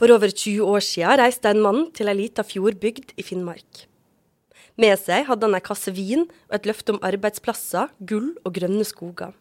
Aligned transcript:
For 0.00 0.08
over 0.08 0.32
20 0.32 0.64
år 0.64 0.80
siden 0.80 1.18
reiste 1.20 1.50
en 1.52 1.58
mann 1.60 1.82
til 1.92 2.08
ei 2.08 2.16
lita 2.22 2.40
fjordbygd 2.40 3.10
i 3.20 3.24
Finnmark. 3.26 3.82
Med 4.80 4.96
seg 4.96 5.26
hadde 5.28 5.44
han 5.44 5.56
ei 5.58 5.60
kasse 5.60 5.92
vin 5.92 6.22
og 6.24 6.54
et 6.56 6.68
løfte 6.70 6.94
om 6.94 7.00
arbeidsplasser, 7.04 7.90
gull 8.08 8.30
og 8.40 8.54
grønne 8.56 8.86
skoger. 8.88 9.34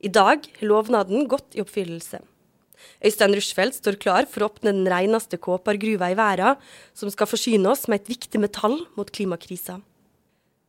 I 0.00 0.08
dag 0.08 0.48
har 0.48 0.64
lovnaden 0.64 1.28
gått 1.28 1.58
i 1.58 1.60
oppfyllelse. 1.60 2.22
Øystein 3.04 3.36
Rushfeldt 3.36 3.76
står 3.76 4.00
klar 4.00 4.24
for 4.32 4.40
å 4.40 4.48
åpne 4.48 4.72
den 4.72 4.88
reneste 4.88 5.36
kåpargruva 5.36 6.08
i 6.08 6.16
verden, 6.16 6.56
som 6.96 7.12
skal 7.12 7.28
forsyne 7.28 7.68
oss 7.68 7.84
med 7.84 8.00
et 8.00 8.14
viktig 8.16 8.40
metall 8.40 8.78
mot 8.96 9.12
klimakrisa. 9.12 9.82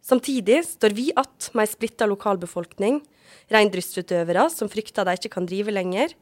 Samtidig 0.02 0.66
står 0.66 0.90
vi 0.98 1.12
att 1.16 1.52
med 1.54 1.68
ei 1.68 1.72
splitta 1.72 2.08
lokalbefolkning, 2.10 3.02
reindriftsutøvere 3.54 4.48
som 4.50 4.70
frykter 4.70 5.06
de 5.06 5.14
ikke 5.18 5.34
kan 5.36 5.46
drive 5.46 5.74
lenger, 5.74 6.16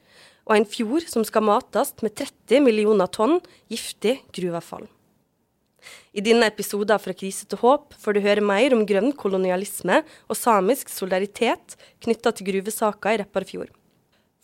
og 0.49 0.57
en 0.57 0.67
fjord 0.67 1.07
som 1.07 1.23
skal 1.23 1.45
mates 1.47 1.93
med 2.03 2.15
30 2.17 2.63
millioner 2.65 3.07
tonn 3.07 3.37
giftig 3.71 4.19
gruveavfall. 4.35 4.87
I 6.11 6.21
denne 6.25 6.49
episoden 6.49 6.99
Fra 6.99 7.13
krise 7.15 7.47
til 7.47 7.61
håp 7.61 7.95
får 8.01 8.17
du 8.17 8.23
høre 8.25 8.43
mer 8.43 8.75
om 8.75 8.83
grønn 8.85 9.13
kolonialisme 9.15 10.01
og 10.27 10.37
samisk 10.37 10.91
solidaritet 10.91 11.77
knytta 12.03 12.33
til 12.35 12.49
gruvesaka 12.51 13.13
i 13.15 13.21
Repparfjord. 13.23 13.71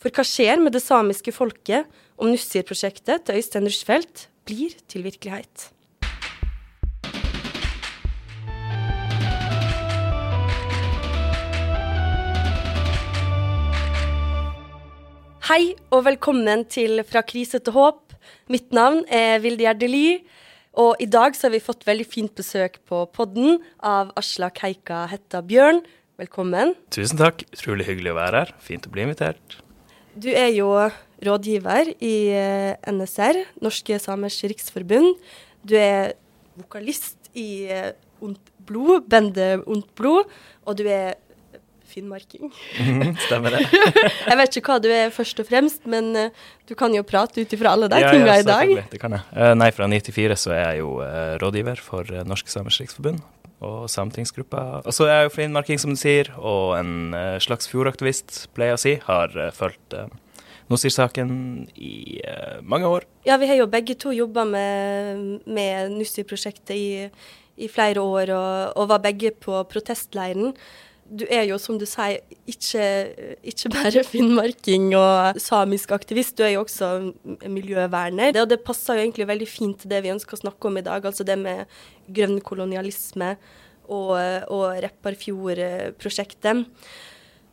For 0.00 0.12
hva 0.12 0.24
skjer 0.24 0.60
med 0.62 0.72
det 0.76 0.84
samiske 0.84 1.34
folket 1.34 1.88
om 2.16 2.30
Nussir-prosjektet 2.32 3.26
til 3.26 3.40
Øystein 3.40 3.68
Rushfeldt 3.68 4.28
blir 4.48 4.76
til 4.88 5.04
virkelighet? 5.04 5.70
Hei 15.46 15.76
og 15.94 16.00
velkommen 16.08 16.64
til 16.66 16.98
Fra 17.06 17.20
krise 17.22 17.60
til 17.62 17.70
håp. 17.76 18.16
Mitt 18.50 18.72
navn 18.74 19.04
er 19.14 19.36
Vilde 19.44 19.62
Gjerde 19.62 19.86
Ly. 19.86 20.06
Og 20.82 20.98
i 20.98 21.06
dag 21.06 21.36
så 21.38 21.46
har 21.46 21.52
vi 21.52 21.60
fått 21.62 21.84
veldig 21.86 22.06
fint 22.10 22.32
besøk 22.34 22.80
på 22.90 23.04
podden 23.14 23.60
av 23.78 24.10
Aslak 24.18 24.58
Heika 24.64 25.04
Hetta 25.06 25.44
Bjørn. 25.46 25.84
Velkommen. 26.18 26.74
Tusen 26.90 27.20
takk. 27.20 27.44
Utrolig 27.54 27.86
hyggelig 27.86 28.10
å 28.10 28.16
være 28.18 28.40
her. 28.42 28.50
Fint 28.58 28.88
å 28.88 28.92
bli 28.96 29.04
invitert. 29.06 29.60
Du 30.18 30.26
er 30.32 30.50
jo 30.50 30.72
rådgiver 31.22 31.92
i 31.94 32.16
eh, 32.34 32.90
NSR, 32.90 33.38
Norske 33.62 34.00
Samers 34.02 34.40
Riksforbund. 34.42 35.14
Du 35.62 35.76
er 35.78 36.16
vokalist 36.58 37.30
i 37.38 37.70
eh, 37.70 37.92
Ondt 38.18 38.50
Blod, 38.66 39.06
bandet 39.06 39.62
Ondt 39.70 39.94
Blod, 39.94 40.26
og 40.66 40.82
du 40.82 40.88
er 40.90 41.14
finnmarking. 41.96 42.52
Mhm, 42.80 43.14
stemmer 43.24 43.56
det. 43.56 43.62
jeg 44.30 44.36
vet 44.40 44.58
ikke 44.60 44.74
hva 44.74 44.82
du 44.84 44.90
er 44.92 45.14
først 45.14 45.40
og 45.40 45.48
fremst, 45.48 45.86
men 45.88 46.10
uh, 46.16 46.44
du 46.68 46.74
kan 46.78 46.92
jo 46.94 47.04
prate 47.06 47.40
ut 47.40 47.54
ifra 47.56 47.72
alle 47.76 47.88
de 47.92 48.02
ja, 48.02 48.10
tinga 48.12 48.34
ja, 48.34 48.42
i 48.42 48.46
dag. 48.46 48.74
Det 48.92 49.00
kan 49.00 49.16
jeg. 49.16 49.24
Uh, 49.32 49.54
nei, 49.56 49.70
fra 49.72 49.88
94 49.88 50.36
så 50.44 50.52
er 50.52 50.62
jeg 50.62 50.82
jo 50.82 50.98
uh, 51.00 51.38
rådgiver 51.40 51.80
for 51.80 52.12
Norsk 52.28 52.52
Samers 52.52 52.78
Riksforbund 52.82 53.24
og 53.64 53.88
Sametingsgruppa. 53.88 54.82
Og 54.84 54.92
så 54.92 55.08
er 55.08 55.22
jeg 55.22 55.30
jo 55.30 55.34
finnmarking, 55.38 55.80
som 55.80 55.94
du 55.94 55.96
sier, 55.96 56.28
og 56.36 56.76
en 56.76 57.16
slags 57.40 57.70
fjordaktivist, 57.70 58.42
pleier 58.52 58.74
jeg 58.74 58.76
å 58.76 58.82
si. 58.82 58.92
Har 59.06 59.32
fulgt 59.56 59.96
Nussir-saken 60.68 61.30
i 61.80 62.20
mange 62.60 62.90
år. 62.90 63.06
Ja, 63.24 63.38
vi 63.40 63.48
har 63.48 63.56
jo 63.56 63.70
begge 63.72 63.96
to 63.96 64.12
jobba 64.12 64.44
med, 64.44 65.40
med 65.48 65.94
Nussir-prosjektet 65.96 66.74
i, 66.76 66.88
i, 67.56 67.70
flere 67.72 68.04
år, 68.04 68.34
og, 68.36 68.76
og 68.76 68.90
var 68.92 69.00
begge 69.08 69.32
på 69.40 69.64
protestleiren 69.72 70.52
du 71.06 71.24
er 71.30 71.44
jo, 71.46 71.58
som 71.62 71.78
du 71.78 71.84
sier, 71.88 72.22
ikke, 72.50 72.84
ikke, 73.46 73.70
bare 73.74 74.02
finnmarking 74.14 74.88
og 74.98 75.38
samisk 75.42 75.92
aktivist, 75.94 76.36
du 76.38 76.44
er 76.46 76.56
jo 76.56 76.64
også 76.64 76.90
miljøverner. 77.46 78.32
Det, 78.34 78.42
og 78.42 78.50
det 78.50 78.64
passer 78.66 78.98
jo 78.98 79.06
egentlig 79.06 79.28
veldig 79.30 79.48
fint 79.50 79.78
til 79.82 79.92
det 79.92 80.02
vi 80.04 80.12
ønsker 80.14 80.36
å 80.36 80.42
snakke 80.44 80.70
om 80.70 80.80
i 80.80 80.84
dag, 80.86 81.06
altså 81.06 81.26
det 81.26 81.38
med 81.40 81.64
grønn 82.16 82.40
kolonialisme 82.44 83.34
og, 83.86 84.16
og 84.52 84.66
Repparfjord-prosjektet. 84.82 86.66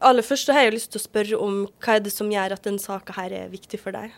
Aller 0.03 0.25
først 0.25 0.49
så 0.49 0.55
har 0.57 0.67
jeg 0.67 0.75
lyst 0.75 0.91
til 0.93 0.99
å 0.99 1.07
spørre 1.07 1.39
om 1.39 1.63
hva 1.83 1.97
er 1.97 2.03
det 2.03 2.11
som 2.13 2.31
gjør 2.31 2.57
at 2.57 2.65
denne 2.65 2.81
saka 2.81 3.15
er 3.23 3.51
viktig 3.53 3.79
for 3.79 3.95
deg? 3.95 4.11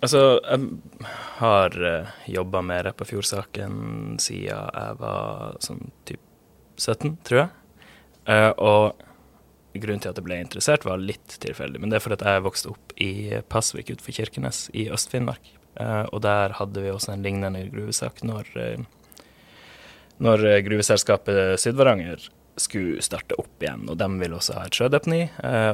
Altså, 0.00 0.40
jeg 0.40 1.06
har 1.40 1.74
uh, 1.76 2.10
jobba 2.28 2.62
med 2.64 2.84
Repparfjord-saken 2.86 4.18
siden 4.22 4.48
jeg 4.48 4.98
var 5.00 5.58
sånn 5.64 5.82
typ 6.08 6.22
17, 6.80 7.18
tror 7.26 7.42
jeg. 7.42 7.59
Uh, 8.30 8.52
og 8.62 9.80
grunnen 9.80 10.02
til 10.02 10.12
at 10.12 10.18
jeg 10.18 10.26
ble 10.26 10.38
interessert, 10.42 10.86
var 10.86 11.02
litt 11.02 11.36
tilfeldig. 11.42 11.80
Men 11.82 11.90
det 11.90 11.98
er 11.98 12.04
fordi 12.04 12.26
jeg 12.26 12.44
vokste 12.46 12.72
opp 12.72 12.94
i 13.00 13.12
Pasvik 13.50 13.90
utenfor 13.90 14.14
Kirkenes 14.14 14.68
i 14.76 14.86
Øst-Finnmark. 14.92 15.52
Uh, 15.78 16.06
og 16.10 16.22
der 16.26 16.54
hadde 16.58 16.82
vi 16.84 16.92
også 16.92 17.14
en 17.14 17.24
lignende 17.26 17.64
gruvesak 17.72 18.22
når, 18.26 18.50
uh, 18.58 19.22
når 20.22 20.46
gruveselskapet 20.66 21.58
Sydvaranger 21.62 22.28
skulle 22.60 23.02
starte 23.02 23.38
opp 23.40 23.62
igjen. 23.62 23.88
Og 23.90 23.98
de 23.98 24.10
ville 24.20 24.36
også 24.36 24.58
ha 24.58 24.66
et 24.66 24.76
sjødeponi, 24.76 25.22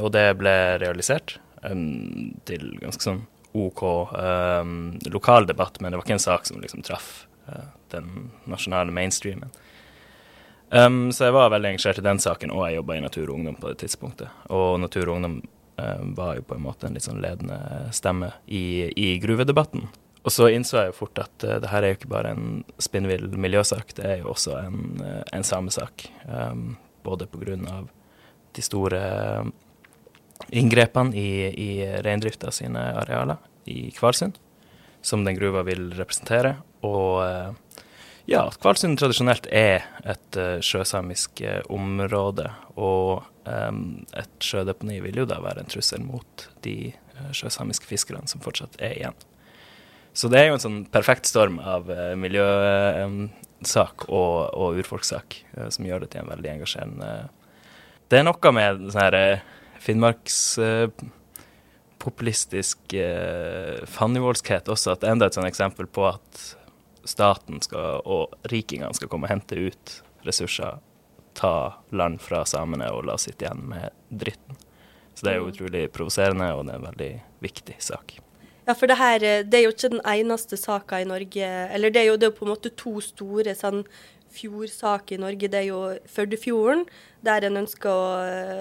og 0.04 0.10
det 0.14 0.26
ble 0.38 0.52
realisert 0.78 1.38
um, 1.64 2.36
til 2.46 2.76
ganske 2.78 3.02
sånn 3.02 3.24
OK 3.56 3.82
um, 3.82 4.76
lokal 5.10 5.48
debatt, 5.48 5.80
men 5.80 5.90
det 5.90 5.98
var 5.98 6.06
ikke 6.06 6.18
en 6.20 6.22
sak 6.22 6.46
som 6.46 6.60
liksom 6.62 6.84
traff 6.86 7.24
den 7.90 8.28
nasjonale 8.46 8.94
mainstreamen. 8.94 9.50
Um, 10.70 11.12
så 11.12 11.28
jeg 11.28 11.34
var 11.36 11.52
veldig 11.54 11.74
engasjert 11.74 12.00
i 12.00 12.06
den 12.06 12.18
saken, 12.22 12.50
og 12.50 12.64
jeg 12.66 12.80
jobba 12.80 12.96
i 12.96 13.04
Natur 13.04 13.28
og 13.28 13.36
Ungdom 13.36 13.58
på 13.60 13.70
det 13.70 13.78
tidspunktet. 13.84 14.32
Og 14.50 14.80
Natur 14.82 15.06
og 15.06 15.18
Ungdom 15.18 15.36
um, 15.42 16.14
var 16.18 16.40
jo 16.40 16.46
på 16.48 16.56
en 16.56 16.64
måte 16.64 16.88
en 16.88 16.96
litt 16.96 17.06
sånn 17.06 17.22
ledende 17.22 17.58
stemme 17.94 18.32
i, 18.46 18.90
i 18.90 19.12
gruvedebatten. 19.22 19.86
Og 20.26 20.34
så 20.34 20.48
innså 20.50 20.80
jeg 20.80 20.90
jo 20.90 20.96
fort 21.04 21.20
at 21.22 21.46
uh, 21.46 21.58
det 21.62 21.70
her 21.70 21.84
er 21.84 21.94
jo 21.94 21.98
ikke 22.00 22.14
bare 22.16 22.34
en 22.34 22.64
spinnvill 22.82 23.28
miljøsak, 23.38 23.94
det 23.98 24.08
er 24.10 24.24
jo 24.24 24.32
også 24.34 24.56
en, 24.64 24.80
uh, 25.04 25.22
en 25.36 25.46
samesak. 25.46 26.08
Um, 26.26 26.74
både 27.06 27.28
av 27.70 27.86
de 28.56 28.62
store 28.64 29.00
inngrepene 30.50 31.14
i, 31.14 31.30
i 31.46 31.70
reindrifta 32.02 32.50
sine 32.50 32.82
arealer 33.04 33.38
i 33.70 33.92
Kvalsund, 33.94 34.40
som 35.02 35.22
den 35.22 35.38
gruva 35.38 35.62
vil 35.62 35.92
representere, 35.94 36.56
og 36.82 37.22
uh, 37.22 37.84
ja, 38.26 38.50
Kvalsund 38.62 38.98
tradisjonelt 38.98 39.46
er 39.54 39.84
et 40.06 40.36
uh, 40.38 40.60
sjøsamisk 40.64 41.40
uh, 41.46 41.60
område, 41.72 42.50
og 42.74 43.22
um, 43.46 44.04
et 44.18 44.42
sjødeponi 44.42 45.00
vil 45.04 45.16
jo 45.22 45.26
da 45.30 45.38
være 45.44 45.60
en 45.62 45.70
trussel 45.70 46.02
mot 46.02 46.48
de 46.66 46.92
uh, 47.16 47.32
sjøsamiske 47.36 47.86
fiskerne 47.86 48.28
som 48.30 48.40
fortsatt 48.44 48.74
er 48.82 48.92
igjen. 48.98 49.16
Så 50.16 50.24
det 50.32 50.38
er 50.40 50.46
jo 50.48 50.56
en 50.56 50.64
sånn 50.64 50.84
perfekt 50.88 51.26
storm 51.28 51.56
av 51.60 51.82
miljøsak 52.16 54.08
og, 54.08 54.48
og 54.56 54.80
urfolkssak 54.80 55.44
som 55.74 55.84
gjør 55.84 56.00
det 56.06 56.10
til 56.14 56.22
en 56.22 56.32
veldig 56.32 56.50
engasjerende 56.54 57.10
Det 58.08 58.16
er 58.16 58.24
noe 58.24 58.48
med 58.56 58.88
sånn 58.94 59.02
her 59.02 59.44
finnmarkspopulistisk 59.84 62.78
fandenivoldskhet 63.98 64.64
også, 64.72 64.96
at 64.96 65.04
enda 65.04 65.28
et 65.28 65.36
sånt 65.36 65.52
eksempel 65.52 65.84
på 65.84 66.08
at 66.08 66.56
staten 67.08 67.62
skal, 67.64 68.02
og 68.04 68.34
rikingene 68.50 68.94
skal 68.96 69.10
komme 69.12 69.28
og 69.28 69.34
hente 69.34 69.58
ut 69.68 69.96
ressurser, 70.26 70.78
ta 71.36 71.56
land 71.92 72.20
fra 72.24 72.44
samene 72.48 72.88
og 72.94 73.06
la 73.06 73.16
oss 73.16 73.26
sitte 73.28 73.46
igjen 73.46 73.66
med 73.70 73.90
dritten. 74.08 74.58
Så 75.14 75.26
det 75.26 75.32
er 75.32 75.40
jo 75.40 75.48
mm. 75.48 75.52
utrolig 75.52 75.82
provoserende, 75.92 76.52
og 76.52 76.66
det 76.66 76.74
er 76.74 76.80
en 76.80 76.88
veldig 76.90 77.10
viktig 77.44 77.76
sak. 77.80 78.16
Ja, 78.66 78.74
for 78.74 78.90
det 78.90 78.96
her, 78.98 79.22
det 79.46 79.58
er 79.58 79.62
jo 79.64 79.72
ikke 79.72 79.92
den 79.92 80.02
eneste 80.10 80.58
saka 80.58 80.98
i 80.98 81.06
Norge 81.06 81.46
Eller 81.46 81.92
det 81.94 82.00
er 82.00 82.08
jo, 82.08 82.16
det 82.18 82.26
er 82.26 82.34
på 82.34 82.42
en 82.42 82.50
måte 82.50 82.72
to 82.74 82.96
store 83.04 83.54
sånn 83.54 83.84
fjordsak 84.36 85.12
i 85.14 85.18
Norge. 85.20 85.50
Det 85.52 85.58
er 85.60 85.68
jo 85.70 85.80
Førdefjorden, 86.12 86.84
der 87.26 87.46
en 87.48 87.60
ønsker 87.62 87.90
å, 87.90 88.06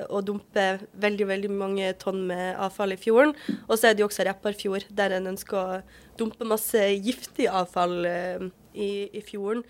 å, 0.09 0.21
dumpe 0.25 0.65
veldig 1.01 1.27
veldig 1.29 1.51
mange 1.53 1.91
tonn 2.01 2.23
med 2.29 2.55
avfall 2.61 2.95
i 2.95 2.99
fjorden. 2.99 3.35
Og 3.67 3.77
så 3.77 3.89
er 3.89 3.95
det 3.95 4.05
jo 4.05 4.09
også 4.09 4.25
Repparfjord, 4.27 4.87
der 4.95 5.17
en 5.17 5.31
ønsker 5.33 5.59
å 5.59 5.79
dumpe 6.19 6.47
masse 6.47 6.81
giftig 6.95 7.49
avfall 7.51 7.95
uh, 8.07 8.49
i, 8.73 8.89
i, 9.11 9.23
fjorden. 9.25 9.63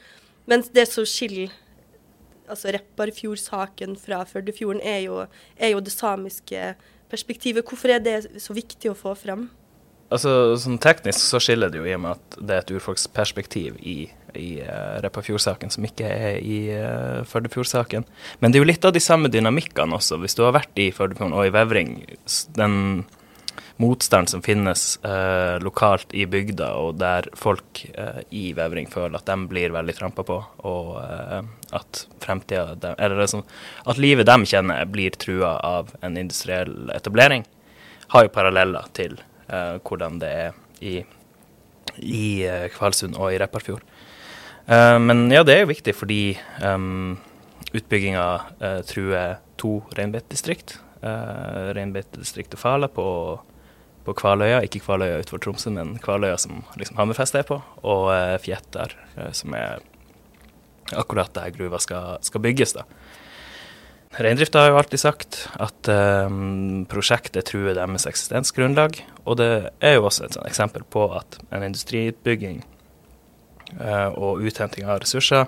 Mens 0.50 0.70
det 0.74 0.88
som 0.92 1.08
skiller 1.10 1.54
altså 2.46 2.76
Repparfjordsaken 2.76 3.98
fra 3.98 4.22
Førdefjorden, 4.30 4.84
er 4.86 5.06
jo, 5.08 5.24
er 5.58 5.74
jo 5.74 5.82
det 5.84 5.94
samiske 5.94 6.74
perspektivet. 7.10 7.66
Hvorfor 7.66 7.96
er 7.96 8.04
det 8.04 8.20
så 8.42 8.54
viktig 8.54 8.92
å 8.92 8.98
få 8.98 9.16
frem? 9.18 9.48
Altså, 10.14 10.54
sånn 10.62 10.78
Teknisk 10.82 11.18
så 11.18 11.42
skiller 11.42 11.72
det 11.74 11.82
jo 11.82 11.88
i 11.88 11.96
og 11.96 12.04
med 12.04 12.20
at 12.20 12.38
det 12.38 12.54
er 12.54 12.62
et 12.62 12.74
urfolksperspektiv 12.78 13.80
i 13.82 13.98
i 14.40 14.62
uh, 14.62 15.02
Repparfjord-saken 15.06 15.74
som 15.74 15.86
ikke 15.88 16.08
er 16.08 16.40
i 16.40 16.60
uh, 16.76 17.26
Førdefjord-saken. 17.30 18.08
Men 18.40 18.52
det 18.52 18.60
er 18.60 18.66
jo 18.66 18.72
litt 18.72 18.88
av 18.88 18.96
de 18.96 19.04
samme 19.04 19.32
dynamikkene 19.32 19.98
også. 19.98 20.20
Hvis 20.22 20.38
du 20.38 20.46
har 20.46 20.56
vært 20.58 20.82
i 20.82 20.92
Førdefjorden 20.96 21.36
og 21.38 21.48
i 21.48 21.54
Vevring, 21.56 21.98
den 22.58 23.06
motstanden 23.78 24.28
som 24.28 24.42
finnes 24.42 25.00
uh, 25.06 25.60
lokalt 25.64 26.14
i 26.14 26.26
bygda, 26.26 26.72
og 26.80 27.00
der 27.00 27.28
folk 27.36 27.84
uh, 27.98 28.22
i 28.30 28.54
Vevring 28.56 28.88
føler 28.92 29.20
at 29.20 29.28
de 29.28 29.36
blir 29.52 29.76
veldig 29.76 29.96
trampa 29.98 30.24
på, 30.28 30.38
og 30.68 30.92
uh, 31.02 31.42
at 31.76 32.06
fremtida 32.24 32.96
Eller 32.96 33.20
liksom, 33.20 33.44
at 33.86 34.00
livet 34.00 34.30
de 34.30 34.38
kjenner, 34.48 34.86
blir 34.86 35.18
trua 35.20 35.58
av 35.60 35.92
en 36.02 36.18
industriell 36.18 36.90
etablering, 36.96 37.46
har 38.14 38.26
jo 38.26 38.34
paralleller 38.34 38.92
til 38.94 39.18
hvordan 39.46 40.16
det 40.22 40.30
er 40.30 40.56
i 40.82 40.96
i 42.02 42.44
Kvalsund 42.74 43.14
og 43.16 43.30
i 43.32 43.38
Repparfjord. 43.38 43.84
Uh, 44.66 44.98
men 44.98 45.28
ja, 45.34 45.44
det 45.46 45.54
er 45.54 45.64
jo 45.64 45.74
viktig 45.74 45.94
fordi 45.94 46.22
um, 46.64 47.18
utbygginga 47.76 48.28
uh, 48.62 48.80
truer 48.88 49.38
to 49.62 49.78
reinbeitedistrikt. 49.98 50.80
Uh, 51.06 51.74
reinbeitedistriktet 51.78 52.58
Fala 52.58 52.90
på, 52.90 53.08
på 54.08 54.16
Kvaløya, 54.18 54.64
ikke 54.66 54.82
Kvaløya 54.82 55.20
utenfor 55.22 55.44
Tromsø, 55.44 55.74
men 55.76 56.00
Kvaløya 56.02 56.40
som 56.42 56.64
liksom 56.80 56.98
Hammerfest 56.98 57.38
er 57.38 57.46
på, 57.46 57.60
og 57.86 58.10
uh, 58.10 58.38
Fjettar, 58.42 58.98
som 59.38 59.54
er 59.58 59.84
akkurat 60.94 61.34
der 61.34 61.54
gruva 61.54 61.80
skal, 61.82 62.18
skal 62.26 62.44
bygges. 62.46 62.76
da. 62.78 62.86
Reindrifta 64.16 64.62
har 64.62 64.70
jo 64.72 64.78
alltid 64.80 65.02
sagt 65.02 65.38
at 65.60 65.90
um, 65.92 66.86
prosjektet 66.88 67.50
truer 67.50 67.76
deres 67.76 68.06
eksistensgrunnlag. 68.08 69.02
Og 69.26 69.38
det 69.42 69.50
er 69.84 69.98
jo 69.98 70.06
også 70.08 70.30
et 70.30 70.38
eksempel 70.46 70.86
på 70.88 71.10
at 71.18 71.36
en 71.52 71.66
industriutbygging 71.68 72.62
uh, 72.64 72.75
og 74.16 74.44
uthenting 74.46 74.86
av 74.86 75.00
ressurser 75.02 75.48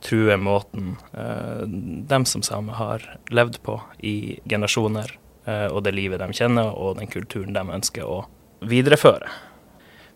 truer 0.00 0.36
måten 0.36 0.96
uh, 1.18 1.62
dem 2.08 2.24
som 2.24 2.42
samer 2.42 2.72
har 2.72 3.18
levd 3.30 3.62
på 3.62 3.80
i 3.98 4.40
generasjoner, 4.44 5.18
uh, 5.48 5.66
og 5.66 5.82
det 5.84 5.94
livet 5.96 6.22
de 6.22 6.30
kjenner, 6.36 6.70
og 6.72 6.98
den 7.00 7.10
kulturen 7.10 7.56
de 7.56 7.64
ønsker 7.78 8.06
å 8.06 8.24
videreføre. 8.66 9.30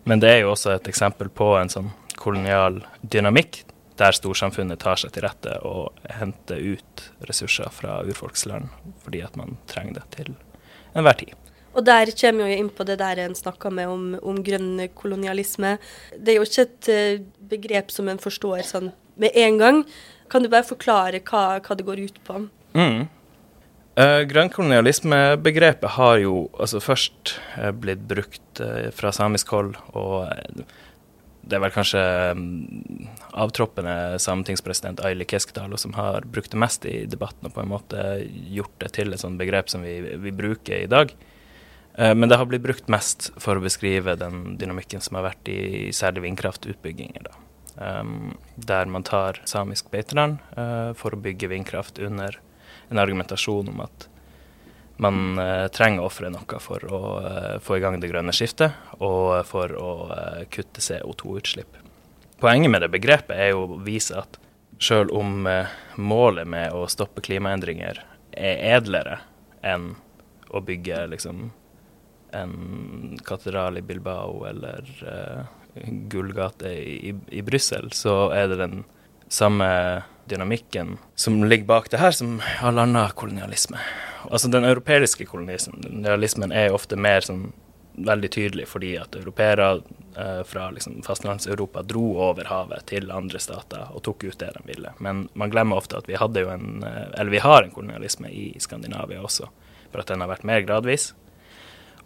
Men 0.03 0.21
det 0.21 0.31
er 0.31 0.39
jo 0.43 0.53
også 0.53 0.75
et 0.75 0.87
eksempel 0.89 1.29
på 1.29 1.53
en 1.59 1.69
sånn 1.69 1.91
kolonial 2.17 2.81
dynamikk 3.01 3.63
der 4.01 4.15
storsamfunnet 4.17 4.81
tar 4.81 4.97
seg 4.97 5.13
til 5.13 5.27
rette 5.27 5.59
og 5.67 5.99
henter 6.09 6.57
ut 6.57 7.03
ressurser 7.29 7.69
fra 7.73 7.99
urfolksland 8.07 8.71
fordi 9.03 9.21
at 9.25 9.37
man 9.37 9.59
trenger 9.69 9.99
det 9.99 10.07
til 10.15 10.33
enhver 10.97 11.19
tid. 11.19 11.35
Og 11.71 11.85
der 11.87 12.11
kommer 12.19 12.49
vi 12.49 12.57
inn 12.59 12.71
på 12.73 12.85
det 12.87 12.97
der 12.99 13.21
en 13.23 13.37
snakka 13.37 13.71
med 13.71 13.87
om, 13.87 14.03
om, 14.21 14.41
grønn 14.43 14.89
kolonialisme. 14.97 15.77
Det 16.17 16.33
er 16.33 16.39
jo 16.41 16.47
ikke 16.47 16.67
et 16.67 16.91
uh, 16.91 17.23
begrep 17.53 17.93
som 17.95 18.11
en 18.11 18.19
forstår 18.21 18.65
sånn 18.67 18.91
med 19.21 19.37
en 19.39 19.61
gang. 19.61 19.81
Kan 20.31 20.43
du 20.43 20.51
bare 20.51 20.67
forklare 20.67 21.23
hva, 21.23 21.61
hva 21.63 21.77
det 21.77 21.87
går 21.87 22.03
ut 22.07 22.21
på? 22.27 22.43
Mm. 22.75 23.07
Uh, 23.99 24.21
Grønnkolonialismebegrepet 24.27 25.95
har 25.97 26.19
jo 26.23 26.45
altså 26.57 26.83
først 26.83 27.35
uh, 27.57 27.71
blitt 27.75 28.03
brukt 28.07 28.37
fra 28.95 29.13
samisk 29.15 29.51
hold, 29.55 29.77
og 29.95 30.27
det 31.41 31.57
er 31.57 31.63
vel 31.63 31.73
kanskje 31.73 32.01
um, 32.37 33.07
avtroppende 33.41 34.19
sametingspresident 34.21 35.01
Aili 35.05 35.25
Keskdal 35.27 35.73
som 35.81 35.95
har 35.97 36.27
brukt 36.29 36.53
det 36.53 36.59
mest 36.61 36.85
i 36.85 37.01
debatten 37.09 37.49
og 37.49 37.55
på 37.55 37.63
en 37.63 37.71
måte 37.71 38.03
gjort 38.53 38.75
det 38.83 38.91
til 38.97 39.11
et 39.11 39.23
sånt 39.23 39.41
begrep 39.41 39.71
som 39.71 39.83
vi, 39.85 39.97
vi 40.21 40.33
bruker 40.35 40.83
i 40.83 40.91
dag. 40.91 41.13
Uh, 41.97 42.13
men 42.15 42.29
det 42.29 42.39
har 42.39 42.49
blitt 42.49 42.65
brukt 42.65 42.91
mest 42.91 43.31
for 43.41 43.57
å 43.57 43.63
beskrive 43.63 44.17
den 44.19 44.57
dynamikken 44.61 45.03
som 45.03 45.19
har 45.19 45.29
vært 45.31 45.51
i 45.51 45.89
særlig 45.95 46.25
vindkraftutbygginger. 46.27 47.31
Um, 47.81 48.35
der 48.55 48.89
man 48.91 49.05
tar 49.07 49.39
samisk 49.49 49.89
beiteland 49.91 50.41
uh, 50.57 50.91
for 50.97 51.15
å 51.15 51.21
bygge 51.21 51.49
vindkraft 51.51 52.01
under 52.03 52.37
en 52.91 52.99
argumentasjon 52.99 53.71
om 53.71 53.85
at 53.85 54.07
man 55.01 55.39
uh, 55.39 55.67
trenger 55.73 56.03
å 56.03 56.09
ofre 56.11 56.29
noe 56.29 56.59
for 56.61 56.83
å 56.85 57.01
uh, 57.23 57.55
få 57.63 57.79
i 57.79 57.83
gang 57.83 57.97
det 58.01 58.11
grønne 58.11 58.35
skiftet, 58.35 58.75
og 58.99 59.41
for 59.49 59.73
å 59.73 59.91
eh, 60.13 60.43
kutte 60.53 60.83
CO2-utslipp. 60.83 61.79
Poenget 62.41 62.71
med 62.73 62.83
det 62.83 62.91
begrepet 62.93 63.33
er 63.37 63.51
jo 63.53 63.65
å 63.65 63.79
vise 63.85 64.17
at 64.17 64.37
sjøl 64.81 65.11
om 65.13 65.47
eh, 65.49 65.69
målet 65.97 66.47
med 66.49 66.73
å 66.73 66.87
stoppe 66.89 67.21
klimaendringer 67.25 68.01
er 68.31 68.61
edlere 68.77 69.19
enn 69.65 69.95
å 70.49 70.61
bygge 70.65 71.03
liksom 71.11 71.49
en 72.31 73.19
katedral 73.25 73.77
i 73.77 73.83
Bilbao 73.85 74.45
eller 74.49 74.87
uh, 75.05 75.43
gullgate 76.11 76.71
i, 76.71 77.15
i 77.27 77.41
Brussel, 77.41 77.91
så 77.91 78.31
er 78.35 78.51
det 78.51 78.61
den 78.61 78.83
samme 79.31 80.03
dynamikken 80.25 80.97
som 81.15 81.43
ligger 81.43 81.65
bak 81.65 81.89
det 81.91 81.99
her, 82.01 82.11
som 82.11 82.41
all 82.61 82.79
annen 82.79 83.11
kolonialisme. 83.15 83.79
Altså 84.29 84.47
Den 84.47 84.67
europeiske 84.67 85.25
kolonialismen 85.25 86.51
er 86.51 86.75
ofte 86.75 86.99
mer 86.99 87.25
sånn 87.25 87.49
veldig 87.91 88.29
tydelig 88.31 88.67
fordi 88.71 88.93
at 88.99 89.15
europeere 89.15 89.81
eh, 90.17 90.43
fra 90.47 90.69
liksom, 90.71 91.01
fastlands-Europa 91.03 91.83
dro 91.83 92.05
over 92.29 92.47
havet 92.47 92.85
til 92.91 93.11
andre 93.11 93.39
stater 93.39 93.89
og 93.91 94.03
tok 94.07 94.23
ut 94.23 94.39
det 94.39 94.53
de 94.55 94.63
ville. 94.69 94.93
Men 94.99 95.25
man 95.33 95.51
glemmer 95.51 95.81
ofte 95.81 95.99
at 95.99 96.07
vi 96.09 96.19
hadde 96.19 96.45
jo 96.45 96.53
en, 96.53 96.83
eh, 96.87 97.07
eller 97.19 97.31
vi 97.33 97.43
har 97.43 97.63
en 97.63 97.73
kolonialisme 97.75 98.31
i 98.31 98.45
Skandinavia 98.59 99.21
også, 99.21 99.49
for 99.91 100.03
at 100.03 100.13
den 100.13 100.23
har 100.23 100.31
vært 100.31 100.47
mer 100.47 100.63
gradvis. 100.63 101.11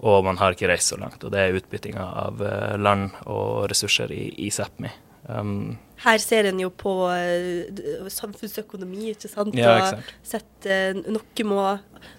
Og 0.04 0.26
man 0.28 0.38
har 0.42 0.56
ikke 0.56 0.70
reist 0.70 0.92
så 0.92 1.00
langt. 1.00 1.24
Og 1.24 1.32
det 1.34 1.42
er 1.42 1.58
utbyttinga 1.60 2.06
av 2.26 2.44
eh, 2.44 2.76
land 2.82 3.16
og 3.26 3.70
ressurser 3.72 4.12
i, 4.12 4.28
i 4.48 4.52
Sápmi. 4.54 4.92
Um, 5.28 5.78
her 6.04 6.20
ser 6.22 6.46
en 6.46 6.60
jo 6.62 6.70
på 6.70 6.92
uh, 7.10 8.10
samfunnsøkonomi, 8.14 9.14
ikke 9.16 9.30
sant. 9.32 9.56
Ja, 9.58 9.78
og 9.80 10.12
sett 10.28 10.68
uh, 10.70 10.92
noe 11.02 11.48
må, 11.48 11.64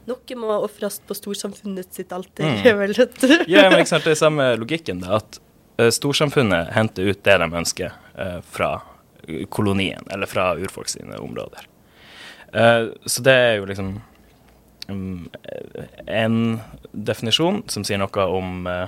noe 0.08 0.38
må 0.40 0.56
ofres 0.56 0.98
på 1.06 1.14
storsamfunnet 1.14 1.92
sitt 1.94 2.14
alter. 2.16 2.48
Mm. 2.48 2.64
ja, 3.52 3.68
men 3.68 3.78
ikke 3.84 3.92
sant, 3.92 4.08
det 4.08 4.16
er 4.16 4.20
samme 4.24 4.48
logikken, 4.58 5.04
da. 5.04 5.20
At 5.20 5.38
uh, 5.78 5.90
storsamfunnet 5.94 6.72
henter 6.74 7.12
ut 7.12 7.22
det 7.22 7.38
de 7.42 7.50
ønsker 7.62 8.02
fra 8.48 8.70
kolonien, 9.52 10.06
eller 10.08 10.30
fra 10.30 10.54
urfolk 10.56 10.88
sine 10.88 11.18
områder. 11.20 11.66
så 13.04 13.24
det 13.26 13.34
er 13.34 13.50
jo 13.58 13.66
liksom 13.68 13.90
en 14.88 16.36
definisjon 16.92 17.64
som 17.68 17.84
sier 17.84 17.98
noe 17.98 18.26
om 18.30 18.68
uh, 18.70 18.86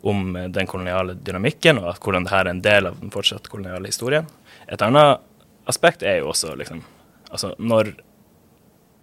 om 0.00 0.32
den 0.48 0.66
koloniale 0.66 1.14
dynamikken, 1.14 1.78
og 1.78 1.90
at 1.92 2.04
hvordan 2.04 2.24
dette 2.24 2.38
er 2.40 2.50
en 2.50 2.62
del 2.64 2.88
av 2.88 3.00
den 3.02 3.12
fortsatt 3.12 3.50
koloniale 3.52 3.90
historien. 3.90 4.28
Et 4.68 4.80
annet 4.82 5.20
aspekt 5.68 6.02
er 6.02 6.20
jo 6.22 6.32
også 6.32 6.56
liksom 6.56 6.82
Altså, 7.30 7.52
når 7.62 7.92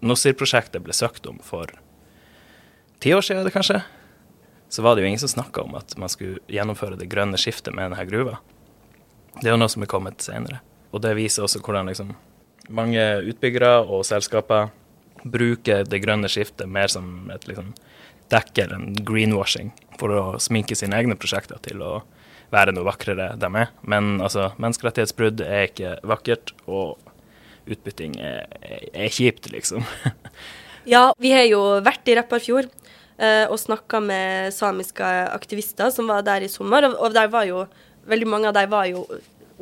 Nossir-prosjektet 0.04 0.84
ble 0.84 0.92
søkt 0.92 1.24
om 1.32 1.38
for 1.40 1.70
ti 3.00 3.14
år 3.16 3.24
siden, 3.24 3.48
kanskje, 3.56 3.78
så 4.68 4.84
var 4.84 4.98
det 4.98 5.06
jo 5.06 5.08
ingen 5.08 5.22
som 5.22 5.32
snakka 5.32 5.64
om 5.64 5.78
at 5.80 5.96
man 5.96 6.12
skulle 6.12 6.42
gjennomføre 6.52 7.00
det 7.00 7.08
grønne 7.08 7.40
skiftet 7.40 7.72
med 7.72 7.88
denne 7.88 8.04
gruva. 8.10 8.42
Det 9.40 9.48
er 9.48 9.56
jo 9.56 9.62
noe 9.62 9.72
som 9.72 9.86
er 9.86 9.92
kommet 9.94 10.20
senere. 10.26 10.60
Og 10.92 11.06
det 11.06 11.16
viser 11.16 11.48
også 11.48 11.62
hvordan 11.64 11.88
liksom 11.88 12.12
mange 12.68 13.06
utbyggere 13.32 13.72
og 13.86 14.04
selskaper 14.04 14.74
bruker 15.32 15.88
det 15.88 16.02
grønne 16.04 16.30
skiftet 16.32 16.70
mer 16.70 16.92
som 16.92 17.32
et 17.34 17.48
liksom 17.50 17.74
dekker 18.32 18.74
en 18.76 18.92
greenwashing 19.08 19.72
for 20.00 20.14
å 20.14 20.24
sminke 20.44 20.76
sine 20.76 20.98
egne 21.00 21.18
prosjekter 21.20 21.60
til 21.64 21.82
å 21.84 21.92
være 22.54 22.74
noe 22.76 22.88
vakrere 22.88 23.34
de 23.40 23.50
er. 23.62 23.72
Men 23.82 24.18
altså, 24.24 24.52
menneskerettighetsbrudd 24.62 25.44
er 25.46 25.68
ikke 25.68 25.96
vakkert, 26.08 26.54
og 26.68 26.98
utbytting 27.68 28.16
er, 28.24 28.46
er 28.94 29.12
kjipt, 29.12 29.50
liksom. 29.52 29.84
ja, 30.94 31.10
vi 31.20 31.34
har 31.36 31.48
jo 31.50 31.62
vært 31.84 32.08
i 32.08 32.16
Repparfjord 32.20 32.70
eh, 33.20 33.46
og 33.48 33.60
snakka 33.60 34.00
med 34.04 34.56
samiske 34.56 35.08
aktivister 35.34 35.92
som 35.94 36.08
var 36.12 36.24
der 36.28 36.48
i 36.48 36.52
sommer, 36.52 36.88
og, 36.88 37.00
og 37.04 37.34
var 37.34 37.50
jo 37.50 37.66
veldig 38.08 38.30
mange 38.32 38.48
av 38.48 38.56
dem 38.56 38.72
var 38.72 38.88
jo 38.88 39.04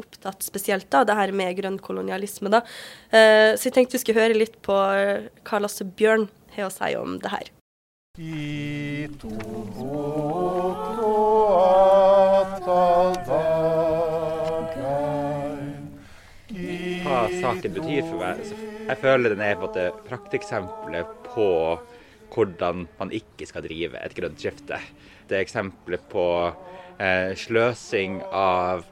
opptatt 0.01 0.45
spesielt 0.45 0.93
av 0.93 1.05
det 1.09 1.17
her 1.17 1.31
med 1.35 1.57
grønn 1.57 1.79
kolonialisme. 1.79 2.49
da. 2.49 2.63
Eh, 3.09 3.55
så 3.55 3.69
jeg 3.69 3.73
tenkte 3.77 3.97
vi 3.97 4.03
skulle 4.05 4.21
høre 4.21 4.37
litt 4.37 4.61
på 4.65 4.75
hva 4.75 5.61
Lasse 5.61 5.85
Bjørn 5.85 6.29
har 6.55 6.69
å 6.69 6.73
si 6.73 6.95
om 6.95 7.19
det 7.19 7.31
her. 7.33 7.51
Hva 17.05 17.25
saken 17.41 17.75
betyr 17.75 18.07
for 18.07 18.21
meg? 18.21 18.39
Jeg 18.85 18.97
føler 19.01 19.35
den 19.35 19.43
er 19.43 19.59
på 19.59 19.67
en 19.75 19.99
prakteksempelet 20.07 21.11
på 21.27 21.49
hvordan 22.35 22.85
man 22.99 23.11
ikke 23.11 23.47
skal 23.49 23.65
drive 23.67 23.99
et 23.99 24.15
grønt 24.15 24.39
skifte. 24.39 24.79
Det 25.27 25.37
er 25.37 25.43
eksempler 25.43 26.01
på 26.11 26.25
eh, 26.99 27.35
sløsing 27.35 28.21
av 28.31 28.85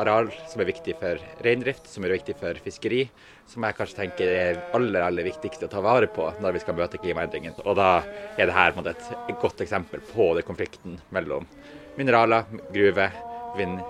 areal 0.00 0.30
som 0.50 0.60
er 0.62 0.68
viktig 0.70 0.94
for 1.00 1.20
reindrift, 1.44 1.88
som 1.90 2.04
er 2.04 2.14
viktig 2.16 2.36
for 2.40 2.58
fiskeri, 2.64 3.02
som 3.48 3.64
jeg 3.66 3.76
kanskje 3.78 3.98
tenker 4.00 4.32
er 4.32 4.60
aller 4.76 5.02
aller 5.06 5.26
viktigste 5.28 5.68
å 5.68 5.72
ta 5.72 5.82
vare 5.84 6.08
på 6.12 6.28
når 6.42 6.56
vi 6.56 6.62
skal 6.64 6.76
møte 6.78 7.00
klimaendringene. 7.02 7.64
Og 7.64 7.74
da 7.78 7.90
er 8.36 8.50
dette 8.50 8.92
et 9.16 9.40
godt 9.42 9.62
eksempel 9.64 10.00
på 10.12 10.34
den 10.38 10.46
konflikten 10.46 10.98
mellom 11.14 11.48
mineraler, 11.96 12.44
gruve, 12.74 13.10
vind, 13.56 13.80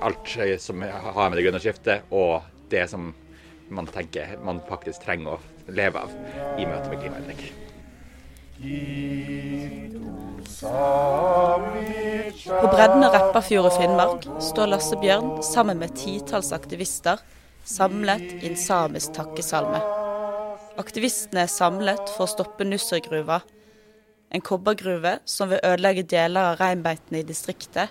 alt 0.00 0.36
som 0.62 0.80
har 0.80 1.28
med 1.28 1.36
det 1.38 1.44
grønne 1.44 1.60
skiftet, 1.62 2.08
og 2.10 2.40
det 2.72 2.86
som 2.90 3.12
man 3.70 3.86
tenker 3.86 4.38
man 4.42 4.60
faktisk 4.68 5.04
trenger 5.04 5.36
å 5.36 5.40
leve 5.70 6.00
av 6.00 6.10
i 6.58 6.66
møte 6.66 6.88
med 6.90 7.00
klimaendringer. 7.04 7.48
På 12.60 12.68
bredden 12.72 13.04
av 13.06 13.12
Repparfjord 13.14 13.68
og 13.68 13.76
Finnmark 13.76 14.24
står 14.42 14.70
Lasse 14.72 14.96
Bjørn 14.98 15.42
sammen 15.46 15.78
med 15.78 15.94
titalls 15.94 16.50
aktivister 16.56 17.22
samlet 17.68 18.24
i 18.40 18.48
en 18.50 18.58
samisk 18.58 19.14
takkesalme. 19.14 19.78
Aktivistene 20.80 21.44
er 21.44 21.52
samlet 21.52 22.10
for 22.16 22.26
å 22.26 22.32
stoppe 22.32 22.66
Nussergruva, 22.66 23.38
en 24.30 24.44
kobbergruve 24.46 25.18
som 25.28 25.50
vil 25.52 25.62
ødelegge 25.66 26.08
deler 26.10 26.52
av 26.52 26.58
reinbeitene 26.62 27.22
i 27.22 27.28
distriktet, 27.28 27.88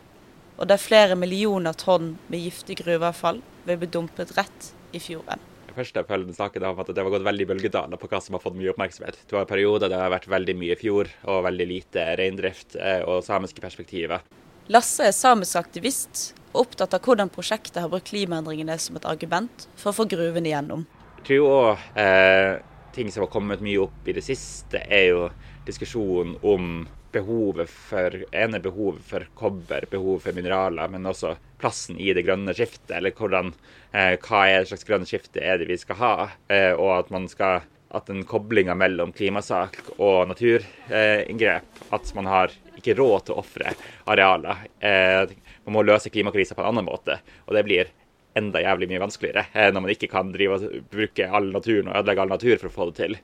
og 0.60 0.68
der 0.68 0.82
flere 0.82 1.16
millioner 1.16 1.74
tonn 1.80 2.18
med 2.28 2.44
giftig 2.44 2.82
gruveavfall 2.84 3.39
vil 3.68 3.80
bli 3.80 3.88
dumpet 3.94 4.36
rett 4.36 4.74
i 4.92 5.00
fjorden. 5.00 5.39
Første 5.79 6.01
følgende 6.03 6.36
saken 6.36 6.65
om 6.67 6.79
at 6.81 6.89
det 6.91 7.00
har 7.00 7.13
gått 7.13 7.24
veldig 7.24 7.45
bølgedaler 7.53 8.00
på 8.01 8.09
hva 8.12 8.19
som 8.19 8.36
har 8.36 8.41
fått 8.43 8.57
mye 8.59 8.74
oppmerksomhet. 8.74 9.21
Det 9.29 9.36
var 9.38 9.45
en 9.48 9.79
der 9.79 9.91
det 9.93 10.01
har 10.01 10.12
vært 10.12 10.27
veldig 10.27 10.55
mye 10.59 10.75
fjord 10.75 11.07
og 11.24 11.45
veldig 11.45 11.67
lite 11.69 12.03
reindrift 12.19 12.75
eh, 12.75 13.00
og 13.07 13.24
samiske 13.24 13.63
perspektiver. 13.63 14.25
Lasse 14.67 15.07
er 15.07 15.15
samisk 15.15 15.55
aktivist 15.55 16.33
og 16.51 16.65
opptatt 16.65 16.98
av 16.98 17.05
hvordan 17.05 17.31
prosjektet 17.31 17.79
har 17.79 17.88
brukt 17.88 18.09
klimaendringene 18.12 18.75
som 18.81 19.00
et 19.00 19.07
argument 19.07 19.69
for 19.79 19.93
å 19.93 19.98
få 20.01 20.07
gruven 20.12 20.50
igjennom. 20.50 20.83
Jeg 21.21 21.27
tror 21.29 21.48
òg 21.53 21.88
eh, 22.03 22.59
ting 22.98 23.12
som 23.13 23.24
har 23.24 23.31
kommet 23.31 23.63
mye 23.63 23.79
opp 23.86 24.09
i 24.09 24.17
det 24.17 24.25
siste, 24.25 24.83
er 24.83 25.05
jo 25.13 25.25
diskusjonen 25.69 26.36
om 26.43 26.89
behovet 27.12 27.70
for 27.70 28.16
ene 28.32 28.60
behovet 28.63 29.04
for 29.06 29.25
kobber, 29.39 29.86
behovet 29.92 30.28
for 30.28 30.38
mineraler, 30.38 30.92
men 30.92 31.10
også 31.10 31.36
plassen 31.60 32.00
i 32.00 32.12
det 32.16 32.25
grønne 32.28 32.54
skiftet. 32.56 32.96
Eller 32.98 33.16
hvordan, 33.18 33.54
eh, 33.92 34.16
hva 34.22 34.46
er 34.48 34.63
det 34.63 34.72
slags 34.72 34.88
grønne 34.88 35.10
skifte 35.10 35.44
er 35.44 35.60
det 35.60 35.70
vi 35.70 35.78
skal 35.78 36.00
ha, 36.00 36.13
eh, 36.50 36.72
og 36.74 36.98
at 37.00 37.13
man 37.13 37.28
skal 37.32 37.62
at 37.92 38.06
den 38.06 38.22
koblinga 38.24 38.75
mellom 38.78 39.12
klimasak 39.12 39.80
og 39.98 40.28
naturinngrep, 40.30 41.80
at 41.89 42.12
man 42.16 42.30
har 42.30 42.54
ikke 42.78 42.94
råd 43.00 43.25
til 43.25 43.36
å 43.36 43.42
ofre 43.42 43.74
arealer. 44.06 44.68
Eh, 44.80 45.32
man 45.66 45.74
må 45.74 45.84
løse 45.84 46.12
klimakrisa 46.13 46.56
på 46.56 46.62
en 46.62 46.70
annen 46.70 46.86
måte, 46.86 47.18
og 47.48 47.58
det 47.58 47.66
blir 47.66 47.89
enda 48.38 48.62
jævlig 48.62 48.89
mye 48.91 49.01
vanskeligere 49.01 49.45
eh, 49.53 49.69
når 49.74 49.83
man 49.83 49.91
ikke 49.93 50.09
kan 50.12 50.29
drive 50.33 50.57
og 50.57 50.89
bruke 50.91 51.25
all 51.25 51.50
naturen 51.53 51.89
og 51.89 51.98
ødelegge 51.98 52.24
all 52.24 52.33
natur 52.33 52.59
for 52.62 52.69
å 52.69 52.74
få 52.74 52.88
det 52.89 52.98
til. 53.00 53.15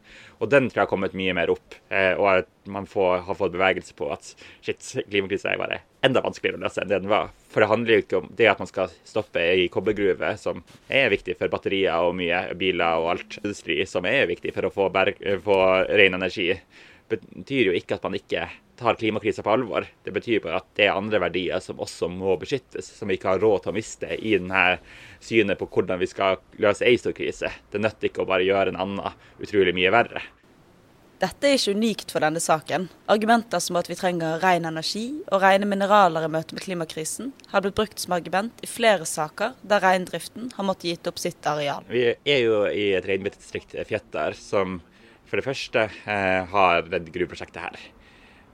Og 0.41 0.49
den 0.51 0.69
tror 0.69 0.81
jeg 0.81 0.87
har 0.87 0.91
kommet 0.91 1.17
mye 1.17 1.35
mer 1.37 1.51
opp, 1.53 1.77
eh, 1.93 2.13
og 2.17 2.29
at 2.31 2.49
man 2.71 2.87
får, 2.89 3.21
har 3.27 3.37
fått 3.37 3.53
bevegelse 3.53 3.93
på 3.97 4.09
at 4.15 4.31
shit, 4.65 4.81
klimakrisa 5.11 5.51
er 5.51 5.61
bare 5.61 5.81
enda 6.05 6.23
vanskeligere 6.25 6.59
å 6.59 6.65
løse 6.65 6.81
enn 6.81 6.89
det 6.89 7.01
den 7.03 7.11
var. 7.11 7.29
For 7.53 7.61
det 7.61 7.69
handler 7.71 7.93
jo 7.93 8.05
ikke 8.05 8.19
om 8.21 8.31
det 8.39 8.49
at 8.49 8.61
man 8.61 8.69
skal 8.69 8.97
stoppe 9.07 9.41
ei 9.41 9.69
kobbergruve, 9.73 10.33
som 10.41 10.65
er 10.89 11.13
viktig 11.13 11.37
for 11.39 11.53
batterier 11.53 12.05
og 12.05 12.17
mye 12.17 12.41
biler 12.57 13.01
og 13.01 13.13
alt 13.15 13.39
industri, 13.43 13.79
som 13.89 14.09
er 14.09 14.29
viktig 14.29 14.53
for 14.55 14.67
å 14.67 14.73
få, 14.73 14.89
få 15.45 15.61
ren 15.93 16.17
energi 16.17 16.51
betyr 17.09 17.69
jo 17.69 17.73
ikke 17.77 17.97
at 17.97 18.05
man 18.05 18.17
ikke 18.17 18.47
tar 18.79 18.97
klimakrisa 18.99 19.43
på 19.43 19.51
alvor. 19.51 19.87
Det 20.03 20.13
betyr 20.15 20.43
bare 20.43 20.61
at 20.61 20.69
det 20.77 20.87
er 20.87 20.97
andre 20.97 21.21
verdier 21.23 21.63
som 21.63 21.79
også 21.81 22.09
må 22.11 22.37
beskyttes, 22.41 22.89
som 22.97 23.09
vi 23.09 23.17
ikke 23.19 23.33
har 23.33 23.43
råd 23.43 23.63
til 23.63 23.73
å 23.73 23.75
miste 23.75 24.15
i 24.15 24.35
denne 24.37 24.63
synet 25.23 25.59
på 25.59 25.69
hvordan 25.71 26.01
vi 26.01 26.09
skal 26.11 26.41
løse 26.61 26.87
ei 26.87 26.97
stor 26.99 27.15
krise. 27.17 27.51
Det 27.71 27.81
nytter 27.81 28.11
ikke 28.11 28.25
å 28.25 28.29
bare 28.29 28.47
gjøre 28.47 28.73
en 28.73 28.81
annen 28.85 29.21
utrolig 29.41 29.75
mye 29.77 29.93
verre. 29.95 30.23
Dette 31.15 31.47
er 31.47 31.55
ikke 31.55 31.71
unikt 31.77 32.11
for 32.11 32.19
denne 32.25 32.41
saken. 32.43 32.89
Argumenter 33.11 33.61
som 33.63 33.77
at 33.79 33.87
vi 33.87 33.95
trenger 33.95 34.41
ren 34.43 34.67
energi 34.67 35.05
og 35.31 35.39
rene 35.45 35.67
mineraler 35.69 36.27
i 36.27 36.31
møte 36.31 36.57
med 36.57 36.65
klimakrisen, 36.65 37.31
har 37.53 37.63
blitt 37.63 37.77
brukt 37.77 38.01
som 38.03 38.17
argument 38.17 38.59
i 38.65 38.67
flere 38.67 39.07
saker 39.07 39.55
der 39.63 39.83
reindriften 39.85 40.51
har 40.57 40.67
måttet 40.67 40.89
gitt 40.91 41.07
opp 41.07 41.21
sitt 41.23 41.47
areal. 41.47 41.87
Vi 41.87 42.09
er 42.11 42.43
jo 42.43 42.65
i 42.67 42.89
et 42.97 43.07
reinbeitedistrikt, 43.07 43.77
Fjetter, 43.87 44.35
som 44.35 44.81
for 45.25 45.39
det 45.39 45.47
første 45.47 45.87
eh, 45.87 46.41
har 46.51 46.83
dette 46.91 47.15
gruveprosjektet 47.15 47.63
her. 47.63 47.79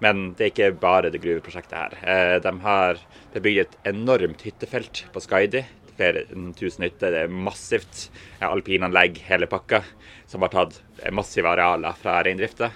Men 0.01 0.31
det 0.33 0.45
er 0.45 0.51
ikke 0.51 0.71
bare 0.81 1.11
det 1.13 1.21
gruveprosjektet 1.21 1.77
her. 1.77 1.93
Eh, 2.01 2.37
de 2.41 2.53
har 2.63 2.99
bygd 3.37 3.61
et 3.63 3.77
enormt 3.91 4.41
hyttefelt 4.47 5.03
på 5.13 5.21
Skaidi. 5.21 5.61
Flere 5.99 6.23
tusen 6.57 6.87
hytter. 6.87 7.13
Det 7.13 7.21
er 7.27 7.35
massivt 7.49 8.07
alpinanlegg, 8.41 9.21
hele 9.27 9.49
pakka, 9.51 9.83
som 10.29 10.41
har 10.41 10.53
tatt 10.55 10.79
massive 11.13 11.51
arealer 11.51 11.97
fra 12.01 12.17
reindrifta. 12.25 12.71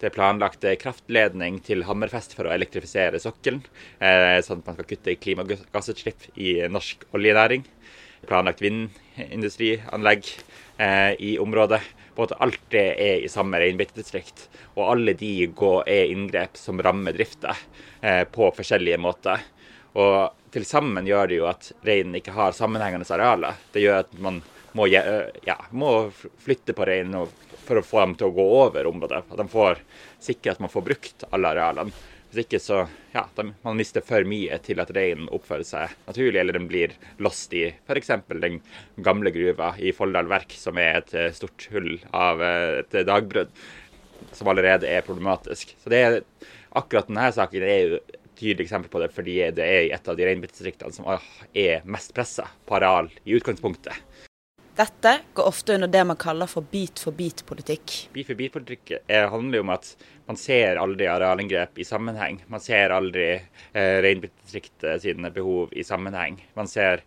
Det 0.00 0.10
er 0.10 0.16
planlagt 0.16 0.66
kraftledning 0.82 1.60
til 1.64 1.86
Hammerfest 1.86 2.34
for 2.34 2.48
å 2.48 2.52
elektrifisere 2.52 3.22
sokkelen, 3.22 3.62
eh, 4.02 4.42
sånn 4.42 4.64
at 4.64 4.66
man 4.66 4.74
skal 4.80 4.90
kutte 4.90 5.14
i 5.14 5.20
klimagassutslipp 5.20 6.26
i 6.34 6.58
norsk 6.66 7.06
oljenæring. 7.14 7.62
Planlagt 8.26 8.64
vindindustrianlegg 8.64 10.26
i 11.22 11.36
området 11.38 11.78
på 12.14 12.26
at 12.26 12.36
alt 12.42 12.62
det 12.72 12.84
er 13.02 13.24
i 13.24 13.30
samme 13.30 13.58
reinbeitedistrikt. 13.60 14.46
Og 14.74 14.86
alle 14.86 15.14
de 15.18 15.32
går, 15.46 15.82
er 15.90 16.12
inngrep 16.12 16.58
som 16.58 16.82
rammer 16.82 17.16
drifta 17.16 17.56
eh, 18.00 18.24
på 18.30 18.50
forskjellige 18.56 19.00
måter. 19.02 19.44
Og 19.98 20.50
til 20.54 20.66
sammen 20.66 21.06
gjør 21.06 21.30
det 21.30 21.38
jo 21.40 21.48
at 21.50 21.70
reinen 21.86 22.18
ikke 22.18 22.34
har 22.34 22.54
sammenhengende 22.56 23.08
arealer. 23.14 23.58
Det 23.74 23.82
gjør 23.82 24.04
at 24.04 24.14
man 24.22 24.40
må, 24.74 24.88
ja, 24.90 25.58
må 25.70 25.90
flytte 26.42 26.74
på 26.74 26.86
reinen 26.86 27.28
for 27.64 27.80
å 27.80 27.86
få 27.86 28.02
dem 28.02 28.16
til 28.18 28.30
å 28.30 28.34
gå 28.36 28.46
over 28.64 28.90
området. 28.90 29.22
At 29.30 29.40
de 29.40 29.46
får 29.50 29.80
sikre 30.22 30.54
at 30.54 30.62
man 30.62 30.72
får 30.72 30.86
brukt 30.90 31.26
alle 31.30 31.54
arealene. 31.54 31.94
Hvis 32.34 32.48
ikke 32.48 32.58
så 32.58 32.80
ja, 33.12 33.22
de, 33.36 33.44
man 33.62 33.76
mister 33.78 34.02
for 34.02 34.26
mye 34.26 34.56
til 34.66 34.80
at 34.82 34.88
reinen 34.96 35.28
oppfører 35.30 35.62
seg 35.68 35.92
naturlig, 36.08 36.40
eller 36.40 36.56
den 36.56 36.64
blir 36.66 36.96
lost 37.22 37.54
i 37.54 37.68
f.eks. 37.70 38.10
den 38.42 38.56
gamle 39.06 39.30
gruva 39.30 39.68
i 39.78 39.92
Folldal 39.94 40.26
Verk, 40.32 40.56
som 40.58 40.80
er 40.82 40.98
et 40.98 41.14
eh, 41.14 41.30
stort 41.36 41.68
hull 41.70 41.92
av 42.10 42.42
eh, 42.42 42.80
et 42.80 42.96
dagbrudd, 43.06 43.54
som 44.34 44.50
allerede 44.50 44.90
er 44.90 45.06
problematisk. 45.06 45.76
Så 45.78 45.94
det 45.94 46.02
er, 46.02 46.18
akkurat 46.74 47.06
denne 47.06 47.30
saken 47.38 47.68
er 47.68 47.78
jo 47.84 48.00
et 48.02 48.18
tydelig 48.34 48.66
eksempel 48.66 48.90
på 48.90 49.04
det, 49.04 49.12
fordi 49.14 49.38
det 49.54 49.70
er 49.70 49.94
et 49.94 50.10
av 50.10 50.18
de 50.18 50.26
reinbeitedistriktene 50.26 50.90
som 50.96 51.06
er 51.06 51.86
mest 51.86 52.16
pressa 52.18 52.50
på 52.66 52.80
areal 52.80 53.14
i 53.22 53.38
utgangspunktet. 53.38 53.94
Dette 54.74 55.20
går 55.34 55.46
ofte 55.46 55.74
under 55.74 55.86
det 55.88 56.00
man 56.04 56.16
kaller 56.18 56.48
for 56.50 56.66
bit-for-bit-politikk. 56.66 57.92
Bit-for-bit-politikk 58.12 58.90
handler 59.06 59.60
jo 59.60 59.62
om 59.62 59.70
at 59.70 59.90
man 60.26 60.38
ser 60.40 60.80
aldri 60.82 61.06
arealinngrep 61.06 61.78
i 61.78 61.86
sammenheng. 61.86 62.40
Man 62.50 62.62
ser 62.62 62.90
aldri 62.90 63.28
eh, 63.36 63.98
reinbeitedistriktet 64.02 65.04
sine 65.04 65.30
behov 65.30 65.70
i 65.78 65.84
sammenheng. 65.86 66.40
Man 66.58 66.66
ser 66.66 67.04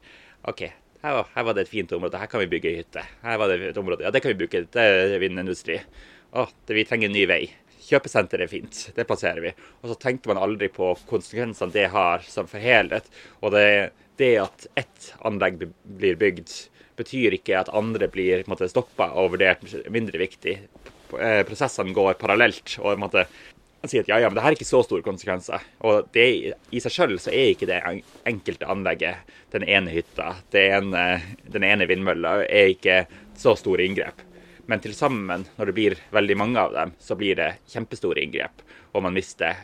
OK, 0.48 0.64
her 1.04 1.18
var, 1.18 1.28
her 1.34 1.48
var, 1.50 1.58
det 1.58 1.66
et 1.66 1.74
fint 1.74 1.92
område, 1.98 2.22
her 2.22 2.32
kan 2.32 2.46
vi 2.46 2.48
bygge 2.56 2.74
hytte. 2.78 3.04
Her 3.26 3.42
var 3.44 3.52
det 3.52 3.60
et 3.74 3.82
område, 3.84 4.08
ja 4.08 4.14
det 4.16 4.24
kan 4.24 4.32
vi 4.32 4.40
bruke 4.46 4.64
til 4.78 5.18
vindindustri. 5.26 5.82
Å, 6.32 6.48
det, 6.48 6.80
vi 6.80 6.88
trenger 6.88 7.12
en 7.12 7.18
ny 7.18 7.26
vei. 7.28 7.42
Kjøpesenter 7.90 8.46
er 8.48 8.52
fint, 8.52 8.80
det 8.96 9.08
plasserer 9.12 9.44
vi. 9.44 9.52
Og 9.82 9.92
så 9.92 10.00
tenker 10.08 10.32
man 10.32 10.40
aldri 10.40 10.72
på 10.72 10.94
konsekvensene 11.12 11.76
det 11.76 11.90
har 11.92 12.24
som 12.32 12.48
for 12.48 12.64
helhet. 12.64 13.12
Og 13.44 13.52
det, 13.60 13.68
det 14.24 14.34
at 14.48 14.72
ett 14.80 15.14
anlegg 15.28 15.68
blir 15.84 16.16
bygd 16.24 16.56
betyr 16.98 17.38
ikke 17.38 17.60
at 17.60 17.72
andre 17.76 18.10
blir 18.12 18.44
stoppa 18.68 19.12
og 19.20 19.36
vurdert 19.36 19.64
mindre 19.94 20.22
viktig. 20.22 20.58
Eh, 21.18 21.42
prosessene 21.48 21.96
går 21.96 22.18
parallelt. 22.20 22.78
og 22.82 23.00
man 23.00 23.92
sier 23.92 24.02
at 24.02 24.10
ja, 24.10 24.18
ja, 24.20 24.30
men 24.30 24.36
det 24.38 24.44
her 24.44 24.52
er 24.52 24.58
ikke 24.58 24.68
så 24.68 24.82
store 24.84 25.06
konsekvenser. 25.06 25.64
Og 25.86 26.10
det, 26.16 26.28
i 26.74 26.82
seg 26.82 26.94
sjøl 26.94 27.18
så 27.22 27.32
er 27.32 27.54
ikke 27.54 27.70
det 27.70 27.82
enkelte 28.28 28.68
anlegget, 28.68 29.30
den 29.54 29.64
ene 29.64 29.94
hytta, 29.94 30.34
ene, 30.58 31.04
den 31.46 31.68
ene 31.68 31.88
vindmølla, 31.90 32.40
er 32.48 32.74
ikke 32.74 33.04
så 33.38 33.54
store 33.60 33.86
inngrep. 33.86 34.24
Men 34.68 34.82
til 34.84 34.96
sammen, 34.98 35.46
når 35.56 35.70
det 35.70 35.76
blir 35.78 35.96
veldig 36.12 36.36
mange 36.42 36.60
av 36.60 36.74
dem, 36.76 36.92
så 37.00 37.16
blir 37.16 37.38
det 37.40 37.54
kjempestore 37.72 38.26
inngrep. 38.26 38.66
Og 38.98 39.06
man 39.06 39.16
mister 39.16 39.62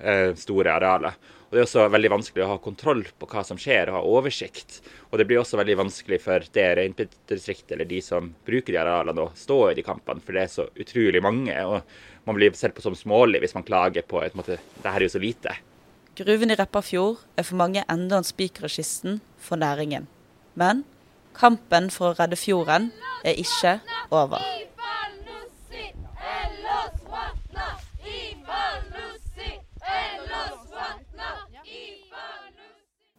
eh, 0.00 0.30
store 0.38 0.78
arealer. 0.78 1.18
Og 1.50 1.56
Det 1.56 1.58
er 1.58 1.66
også 1.66 1.84
veldig 1.90 2.10
vanskelig 2.12 2.44
å 2.44 2.52
ha 2.52 2.58
kontroll 2.62 3.00
på 3.18 3.26
hva 3.26 3.42
som 3.42 3.58
skjer, 3.58 3.90
og 3.90 3.96
ha 3.96 4.02
oversikt. 4.06 4.76
Og 5.10 5.18
det 5.18 5.24
blir 5.26 5.40
også 5.40 5.58
veldig 5.58 5.74
vanskelig 5.80 6.20
for 6.22 6.46
det 6.54 6.66
reinbeitedistriktet 6.78 7.74
eller 7.74 7.88
de 7.90 7.98
som 8.06 8.28
bruker 8.46 8.70
de 8.70 8.78
arealene, 8.78 9.24
å 9.26 9.34
stå 9.34 9.56
i 9.72 9.74
de 9.80 9.82
kampene, 9.82 10.22
for 10.22 10.38
det 10.38 10.44
er 10.44 10.52
så 10.52 10.68
utrolig 10.78 11.22
mange. 11.26 11.56
og 11.66 11.82
Man 12.28 12.38
blir 12.38 12.54
sett 12.54 12.76
på 12.76 12.84
som 12.84 12.94
smålig 12.94 13.42
hvis 13.42 13.56
man 13.58 13.66
klager 13.66 14.06
på 14.06 14.22
at 14.22 14.38
det 14.46 14.60
her 14.86 15.00
er 15.00 15.08
jo 15.08 15.16
så 15.16 15.24
lite. 15.26 15.56
Gruven 16.14 16.54
i 16.54 16.58
Repparfjord 16.58 17.18
er 17.34 17.46
for 17.48 17.58
mange 17.58 17.82
enda 17.90 18.20
en 18.20 18.30
spiker 18.30 18.70
i 18.70 18.70
kisten 18.70 19.18
for 19.42 19.58
næringen. 19.58 20.06
Men 20.54 20.84
kampen 21.34 21.90
for 21.90 22.12
å 22.12 22.18
redde 22.18 22.38
fjorden 22.38 22.92
er 23.26 23.42
ikke 23.42 23.80
over. 24.14 24.38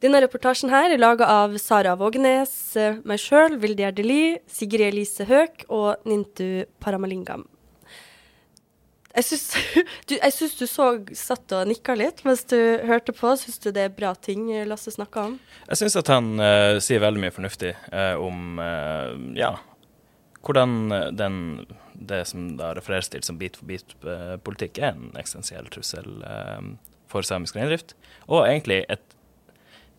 Denne 0.02 0.18
reportasjen 0.24 0.72
her 0.74 0.90
er 0.90 0.98
laga 0.98 1.28
av 1.30 1.52
Sara 1.62 1.92
Vågenes, 1.94 2.52
meg 3.06 3.22
sjøl, 3.22 3.60
Vilde 3.62 3.84
Gjerdeli, 3.84 4.40
Sigrid 4.50 4.88
Elise 4.88 5.28
Høek 5.30 5.68
og 5.70 6.02
Nintu 6.10 6.64
Paramalingam. 6.82 7.44
Jeg 9.12 9.28
syns 9.28 9.44
du, 10.10 10.16
du, 10.18 10.66
så 10.66 10.88
satt 11.20 11.54
og 11.54 11.70
nikka 11.70 11.94
litt 12.00 12.24
mens 12.26 12.42
du 12.50 12.58
hørte 12.88 13.14
på. 13.14 13.36
Syns 13.38 13.62
du 13.62 13.70
det 13.76 13.86
er 13.86 13.94
bra 13.94 14.16
ting 14.18 14.48
Lasse 14.66 14.96
snakka 14.96 15.28
om? 15.30 15.38
Jeg 15.68 15.84
syns 15.84 16.00
at 16.02 16.10
han 16.10 16.34
uh, 16.42 16.82
sier 16.82 17.04
veldig 17.04 17.22
mye 17.22 17.36
fornuftig 17.36 17.76
uh, 17.92 18.18
om 18.18 18.58
uh, 18.58 19.14
ja, 19.38 19.54
hvordan 20.42 21.14
den, 21.14 21.40
det 21.94 22.24
som 22.32 22.56
da 22.58 22.74
refereres 22.74 23.14
til 23.14 23.22
som 23.28 23.38
bit-for-bit-politikk, 23.38 24.82
er 24.82 24.96
en 24.96 25.14
eksistensiell 25.14 25.70
trussel 25.70 26.24
for 27.12 27.28
samisk 27.28 27.60
reindrift. 27.60 27.94
Og 28.26 28.48
egentlig 28.48 28.82
et 28.90 29.06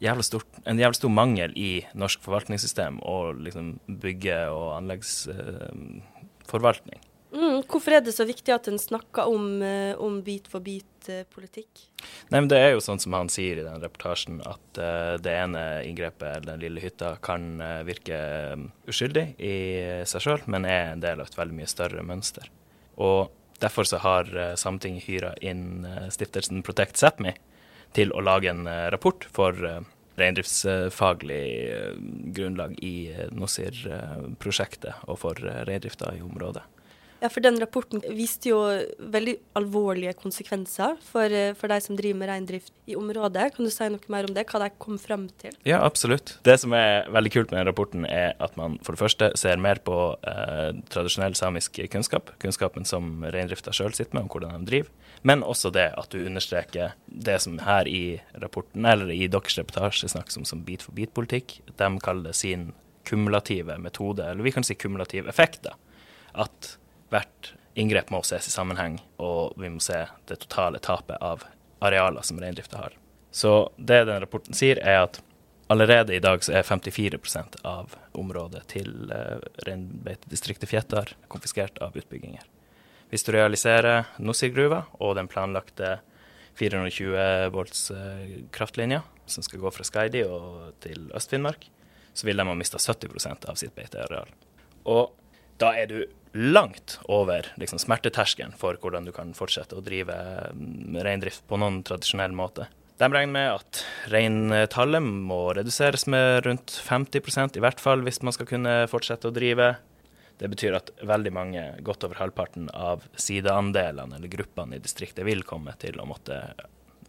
jævla 0.02 0.22
stort, 0.26 0.50
en 0.66 0.80
jævlig 0.80 0.96
stor 0.98 1.12
mangel 1.14 1.50
i 1.58 1.86
norsk 1.94 2.20
forvaltningssystem 2.24 2.98
og 3.06 3.36
liksom 3.46 3.66
bygge- 4.02 4.50
og 4.50 4.76
anleggsforvaltning. 4.80 7.00
Mm, 7.32 7.62
hvorfor 7.64 7.94
er 7.96 8.02
det 8.04 8.12
så 8.12 8.26
viktig 8.28 8.52
at 8.52 8.66
en 8.68 8.78
snakker 8.78 9.24
om, 9.24 9.62
eh, 9.64 9.96
om 9.96 10.20
bit-for-bit-politikk? 10.22 11.88
Nei, 12.28 12.40
men 12.40 12.48
Det 12.48 12.58
er 12.58 12.72
jo 12.72 12.84
sånn 12.84 13.00
som 13.00 13.12
han 13.16 13.28
sier 13.28 13.58
i 13.58 13.64
den 13.64 13.80
reportasjen, 13.80 14.42
at 14.44 14.78
uh, 14.78 15.16
det 15.16 15.32
ene 15.32 15.82
inngrepet, 15.86 16.44
den 16.44 16.60
lille 16.60 16.80
hytta, 16.80 17.16
kan 17.22 17.60
uh, 17.60 17.82
virke 17.84 18.58
uskyldig 18.86 19.40
i 19.40 20.04
seg 20.04 20.20
sjøl, 20.20 20.42
men 20.46 20.68
er 20.68 20.92
en 20.92 21.00
del 21.00 21.20
av 21.20 21.26
et 21.26 21.38
veldig 21.38 21.56
mye 21.56 21.70
større 21.70 22.02
mønster. 22.02 22.50
Og 22.98 23.30
Derfor 23.62 23.86
så 23.86 24.00
har 24.02 24.26
uh, 24.34 24.56
Sametinget 24.58 25.04
hyra 25.06 25.28
inn 25.38 25.86
stiftelsen 26.10 26.64
Protect 26.66 26.98
Sápmi 26.98 27.30
til 27.94 28.10
å 28.10 28.20
lage 28.20 28.50
en 28.50 28.66
rapport 28.90 29.22
for 29.30 29.54
reindriftsfaglig 30.20 31.44
grunnlag 32.36 32.76
i 32.84 32.94
Nosir-prosjektet 33.32 35.06
og 35.08 35.20
for 35.24 35.40
reindrifta 35.68 36.12
i 36.16 36.22
området. 36.24 36.64
Ja, 37.22 37.28
for 37.30 37.44
den 37.44 37.54
rapporten 37.62 38.00
viste 38.18 38.50
jo 38.50 38.58
veldig 39.14 39.36
alvorlige 39.54 40.10
konsekvenser 40.18 40.96
for, 41.06 41.30
eh, 41.30 41.52
for 41.54 41.70
de 41.70 41.78
som 41.80 41.94
driver 41.94 42.18
med 42.18 42.28
reindrift 42.28 42.72
i 42.90 42.96
området. 42.98 43.54
Kan 43.54 43.64
du 43.64 43.70
si 43.70 43.88
noe 43.88 44.00
mer 44.08 44.26
om 44.26 44.34
det, 44.34 44.44
hva 44.48 44.58
de 44.58 44.70
kom 44.76 44.98
frem 44.98 45.28
til? 45.38 45.54
Ja, 45.64 45.84
absolutt. 45.86 46.38
Det 46.42 46.58
som 46.58 46.72
er 46.72 47.06
veldig 47.06 47.30
kult 47.30 47.52
med 47.52 47.60
den 47.60 47.68
rapporten, 47.72 48.04
er 48.10 48.34
at 48.40 48.56
man 48.56 48.78
for 48.82 48.96
det 48.96 48.98
første 48.98 49.30
ser 49.38 49.56
mer 49.56 49.76
på 49.76 50.18
eh, 50.26 50.72
tradisjonell 50.90 51.38
samisk 51.38 51.78
kunnskap, 51.92 52.34
kunnskapen 52.40 52.84
som 52.84 53.22
reindrifta 53.22 53.70
sjøl 53.70 53.94
sitter 53.94 54.14
med 54.14 54.24
om 54.24 54.28
hvordan 54.28 54.58
de 54.58 54.70
driver, 54.72 54.90
men 55.22 55.42
også 55.42 55.70
det 55.70 55.94
at 55.96 56.10
du 56.10 56.26
understreker 56.26 56.94
det 57.06 57.40
som 57.40 57.58
her 57.62 57.86
i 57.86 58.20
rapporten, 58.34 58.84
eller 58.84 59.14
i 59.14 59.28
deres 59.28 59.58
reportasje 59.58 60.10
snakkes 60.10 60.38
om 60.38 60.44
som 60.44 60.64
bit-for-bit-politikk. 60.66 61.60
De 61.76 61.98
kaller 62.02 62.32
det 62.32 62.34
sin 62.34 62.72
kumulative 63.04 63.78
metode, 63.78 64.26
eller 64.26 64.42
vi 64.42 64.50
kan 64.50 64.64
si 64.64 64.74
kumulativ 64.74 65.28
effekt. 65.28 65.62
da. 65.62 65.78
At 66.34 66.78
hvert 67.12 67.52
inngrep 67.74 68.10
må 68.10 68.22
ses 68.26 68.48
i 68.48 68.52
sammenheng, 68.52 68.98
og 69.22 69.54
vi 69.60 69.70
må 69.72 69.80
se 69.80 70.04
det 70.28 70.40
totale 70.44 70.80
tapet 70.82 71.20
av 71.20 71.44
arealer 71.82 72.24
som 72.26 72.40
reindrifta 72.40 72.78
har. 72.78 72.96
Så 73.32 73.72
det 73.76 74.04
den 74.04 74.20
rapporten 74.20 74.56
sier, 74.56 74.80
er 74.80 75.06
at 75.06 75.22
allerede 75.72 76.14
i 76.14 76.20
dag 76.20 76.44
så 76.44 76.58
er 76.58 76.66
54% 76.68 77.62
av 77.64 77.94
området 78.18 78.66
til 78.74 79.08
uh, 79.08 79.40
reinbeitedistriktet 79.66 80.68
Fjettar 80.68 81.14
konfiskert 81.32 81.80
av 81.80 81.96
utbygginger. 81.96 82.44
Hvis 83.12 83.24
du 83.24 83.32
realiserer 83.32 84.08
Nussir-gruva 84.20 84.84
og 85.00 85.16
den 85.16 85.30
planlagte 85.32 85.98
420 86.60 87.48
volts 87.54 87.86
uh, 87.94 88.36
kraftlinja 88.52 89.00
som 89.24 89.44
skal 89.44 89.62
gå 89.64 89.72
fra 89.72 89.86
Skaidi 89.88 90.26
og 90.28 90.74
til 90.84 91.08
Øst-Finnmark, 91.16 91.70
så 92.12 92.28
vil 92.28 92.36
de 92.36 92.44
ha 92.44 92.56
mista 92.56 92.76
70% 92.76 93.48
av 93.48 93.56
sitt 93.56 93.72
beiteareal. 93.76 94.28
Og 94.84 95.14
da 95.60 95.72
er 95.78 95.88
du 95.88 95.98
langt 96.32 96.98
over 97.04 97.46
liksom, 97.60 97.80
smerteterskelen 97.82 98.54
for 98.58 98.78
hvordan 98.80 99.04
du 99.08 99.12
kan 99.14 99.34
fortsette 99.36 99.76
å 99.76 99.84
drive 99.84 100.14
mm, 100.56 101.00
reindrift 101.04 101.44
på 101.48 101.58
noen 101.60 101.82
tradisjonell 101.86 102.34
måte. 102.36 102.68
De 103.00 103.08
regner 103.10 103.32
med 103.34 103.48
at 103.56 103.80
reintallet 104.12 105.02
må 105.02 105.40
reduseres 105.56 106.06
med 106.10 106.44
rundt 106.46 106.74
50% 106.86 107.58
i 107.58 107.62
hvert 107.64 107.80
fall 107.82 108.04
hvis 108.06 108.22
man 108.22 108.34
skal 108.36 108.48
kunne 108.48 108.76
fortsette 108.90 109.28
å 109.28 109.34
drive. 109.34 109.74
Det 110.38 110.50
betyr 110.52 110.76
at 110.78 110.92
veldig 111.06 111.32
mange, 111.34 111.64
godt 111.84 112.06
over 112.06 112.20
halvparten 112.22 112.68
av 112.74 113.04
sideandelene 113.18 114.18
eller 114.18 114.32
gruppene 114.32 114.78
i 114.78 114.82
distriktet 114.82 115.26
vil 115.26 115.44
komme 115.46 115.74
til 115.82 115.98
å 116.00 116.06
måtte 116.08 116.38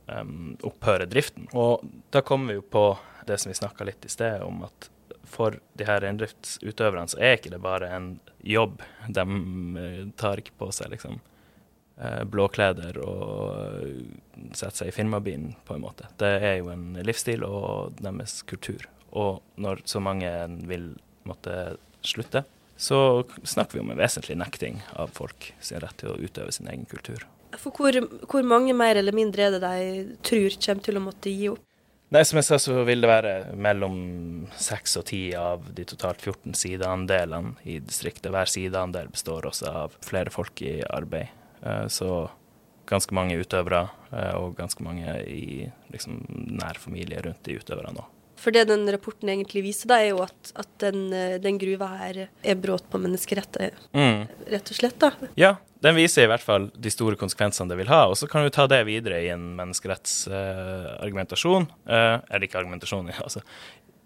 um, 0.07 0.55
opphøre 0.65 1.07
driften. 1.09 1.47
Og 1.53 1.85
da 2.13 2.23
kommer 2.25 2.53
vi 2.53 2.59
jo 2.59 2.65
på 2.65 2.85
det 3.27 3.39
som 3.39 3.53
vi 3.53 3.57
snakka 3.57 3.87
litt 3.87 4.05
i 4.05 4.11
sted 4.11 4.43
om, 4.45 4.65
at 4.67 4.89
for 5.33 5.57
de 5.73 5.87
her 5.87 6.01
reindriftsutøverne 6.03 7.09
så 7.11 7.19
er 7.19 7.37
ikke 7.37 7.53
det 7.53 7.61
bare 7.63 7.89
en 7.95 8.09
jobb. 8.45 8.81
De 9.07 9.23
eh, 9.81 10.01
tar 10.19 10.41
ikke 10.41 10.55
på 10.61 10.69
seg 10.75 10.93
liksom 10.93 11.19
eh, 11.97 12.23
blåkleder 12.29 12.99
og 13.01 14.53
setter 14.53 14.83
seg 14.83 14.91
i 14.91 14.95
firmabilen, 14.95 15.55
på 15.65 15.77
en 15.77 15.85
måte. 15.85 16.09
Det 16.21 16.33
er 16.39 16.57
jo 16.61 16.71
en 16.73 16.91
livsstil 17.01 17.45
og 17.47 17.97
deres 18.01 18.41
kultur. 18.49 18.85
Og 19.13 19.41
når 19.61 19.83
så 19.89 20.01
mange 20.01 20.29
vil 20.69 20.93
måtte 21.27 21.77
slutte, 22.03 22.43
så 22.75 23.23
snakker 23.43 23.77
vi 23.77 23.83
om 23.83 23.91
en 23.93 24.01
vesentlig 24.01 24.35
nekting 24.39 24.81
av 24.99 25.13
folk 25.13 25.53
sin 25.61 25.79
rett 25.83 25.95
til 26.01 26.11
å 26.11 26.17
utøve 26.17 26.51
sin 26.51 26.67
egen 26.67 26.87
kultur. 26.89 27.25
For 27.53 27.69
hvor, 27.77 27.93
hvor 28.29 28.45
mange 28.47 28.73
mer 28.73 28.97
eller 28.97 29.13
mindre 29.13 29.45
er 29.45 29.53
det 29.53 29.61
de 29.61 30.17
tror 30.25 30.57
kommer 30.57 30.87
til 30.87 30.97
å 30.97 31.03
måtte 31.05 31.33
gi 31.33 31.51
opp? 31.53 31.61
Nei, 32.13 32.21
Som 32.29 32.37
jeg 32.37 32.45
sa, 32.45 32.59
så 32.61 32.83
vil 32.85 33.01
det 33.01 33.09
være 33.09 33.31
mellom 33.57 33.95
seks 34.61 34.99
og 34.99 35.07
ti 35.09 35.21
av 35.33 35.63
de 35.73 35.85
totalt 35.89 36.21
14 36.21 36.53
sideandelene 36.59 37.55
i 37.65 37.79
distriktet. 37.81 38.29
Hver 38.29 38.51
sideandel 38.51 39.09
består 39.09 39.47
også 39.49 39.71
av 39.71 39.95
flere 40.05 40.29
folk 40.29 40.61
i 40.61 40.75
arbeid. 40.85 41.31
Eh, 41.65 41.87
så 41.89 42.27
ganske 42.85 43.17
mange 43.17 43.39
utøvere, 43.41 43.87
eh, 44.11 44.29
og 44.37 44.53
ganske 44.59 44.85
mange 44.85 45.15
i 45.25 45.65
liksom, 45.89 46.21
nær 46.61 46.77
familie 46.77 47.23
rundt 47.25 47.41
de 47.47 47.57
utøverne 47.57 48.05
òg. 48.05 48.12
For 48.43 48.51
det 48.51 48.65
den 48.67 48.83
rapporten 48.91 49.29
egentlig 49.31 49.61
viser, 49.63 49.87
da, 49.87 50.01
er 50.03 50.09
jo 50.11 50.19
at, 50.25 50.49
at 50.59 50.67
den, 50.83 51.13
eh, 51.15 51.39
den, 51.41 51.57
gruva 51.61 51.87
her 51.95 52.27
er 52.27 52.55
brudd 52.59 52.83
på 52.91 52.99
menneskerettet, 52.99 53.71
mm. 53.95 54.27
rett 54.51 54.67
og 54.73 54.75
slett. 54.75 54.99
da. 54.99 55.11
Ja, 55.39 55.55
den 55.83 55.95
viser 55.95 56.23
i 56.25 56.27
hvert 56.31 56.43
fall 56.43 56.71
de 56.75 56.91
store 56.91 57.15
konsekvensene 57.19 57.69
det 57.71 57.77
vil 57.79 57.89
ha. 57.91 58.07
Og 58.11 58.17
så 58.19 58.27
kan 58.31 58.43
du 58.43 58.49
ta 58.51 58.67
det 58.71 58.87
videre 58.89 59.21
i 59.23 59.29
en 59.31 59.55
menneskerettsargumentasjon. 59.59 61.65
Uh, 61.87 61.91
uh, 61.91 62.17
eller 62.27 62.43
ikke 62.47 62.59
argumentasjon, 62.59 63.11
altså 63.25 63.41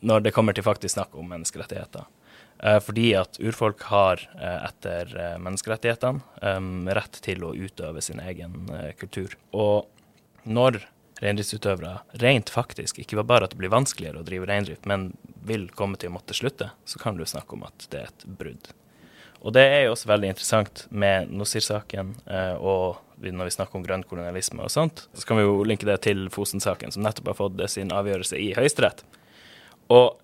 når 0.06 0.18
det 0.28 0.36
kommer 0.36 0.54
til 0.54 0.66
faktisk 0.66 0.94
snakk 0.94 1.12
om 1.18 1.30
menneskerettigheter. 1.34 2.04
Uh, 2.62 2.80
fordi 2.82 3.16
at 3.18 3.40
urfolk 3.42 3.82
har 3.90 4.18
etter 4.38 5.38
menneskerettighetene 5.42 6.22
um, 6.42 6.90
rett 6.94 7.22
til 7.26 7.44
å 7.46 7.56
utøve 7.58 8.02
sin 8.06 8.20
egen 8.22 8.70
kultur. 9.02 9.30
Og 9.58 9.90
når 10.46 10.74
reindriftsutøvere 11.24 11.94
rent 12.22 12.52
faktisk, 12.54 13.00
ikke 13.02 13.24
bare 13.24 13.48
at 13.48 13.56
det 13.56 13.62
blir 13.62 13.74
vanskeligere 13.74 14.22
å 14.22 14.28
drive 14.28 14.50
reindrift, 14.50 14.86
men 14.90 15.12
vil 15.48 15.70
komme 15.74 15.98
til 16.00 16.12
å 16.12 16.18
måtte 16.18 16.36
slutte, 16.38 16.72
så 16.86 17.02
kan 17.02 17.18
du 17.18 17.26
snakke 17.26 17.58
om 17.58 17.66
at 17.68 17.88
det 17.92 18.04
er 18.04 18.12
et 18.12 18.28
brudd. 18.40 18.70
Og 19.46 19.54
det 19.54 19.64
er 19.70 19.84
jo 19.86 19.94
også 19.94 20.10
veldig 20.10 20.32
interessant 20.34 20.86
med 20.90 21.30
Nosir-saken, 21.34 22.16
eh, 22.26 22.56
og 22.58 23.04
når 23.22 23.50
vi 23.50 23.56
snakker 23.56 23.80
om 23.80 23.86
grønn 23.86 24.06
kolonialisme 24.06 24.66
og 24.66 24.74
sånt, 24.74 25.06
så 25.14 25.28
kan 25.28 25.40
vi 25.40 25.46
jo 25.46 25.62
linke 25.66 25.88
det 25.88 26.00
til 26.06 26.28
Fosen-saken, 26.34 26.94
som 26.94 27.06
nettopp 27.06 27.32
har 27.32 27.40
fått 27.40 27.62
sin 27.74 27.94
avgjørelse 27.94 28.38
i 28.42 28.52
Høyesterett. 28.58 29.04
Og 29.94 30.18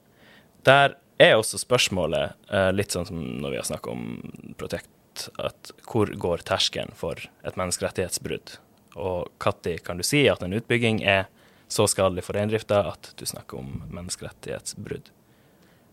der 0.67 0.97
er 1.21 1.37
også 1.37 1.61
spørsmålet 1.61 2.35
eh, 2.49 2.69
litt 2.73 2.93
sånn 2.93 3.07
som 3.09 3.21
når 3.21 3.53
vi 3.53 3.61
har 3.61 3.69
snakket 3.69 3.93
om 3.93 4.53
Protect, 4.59 5.27
at 5.37 5.73
hvor 5.85 6.09
går 6.09 6.41
terskelen 6.47 6.93
for 6.97 7.21
et 7.45 7.57
menneskerettighetsbrudd? 7.59 8.57
Og 8.95 9.29
når 9.43 9.81
kan 9.85 9.99
du 9.99 10.05
si 10.05 10.25
at 10.29 10.43
en 10.45 10.53
utbygging 10.53 11.01
er 11.03 11.25
så 11.71 11.87
skadelig 11.89 12.25
for 12.27 12.37
reindrifta 12.37 12.83
at 12.93 13.13
du 13.17 13.25
snakker 13.25 13.61
om 13.61 13.83
menneskerettighetsbrudd? 13.93 15.09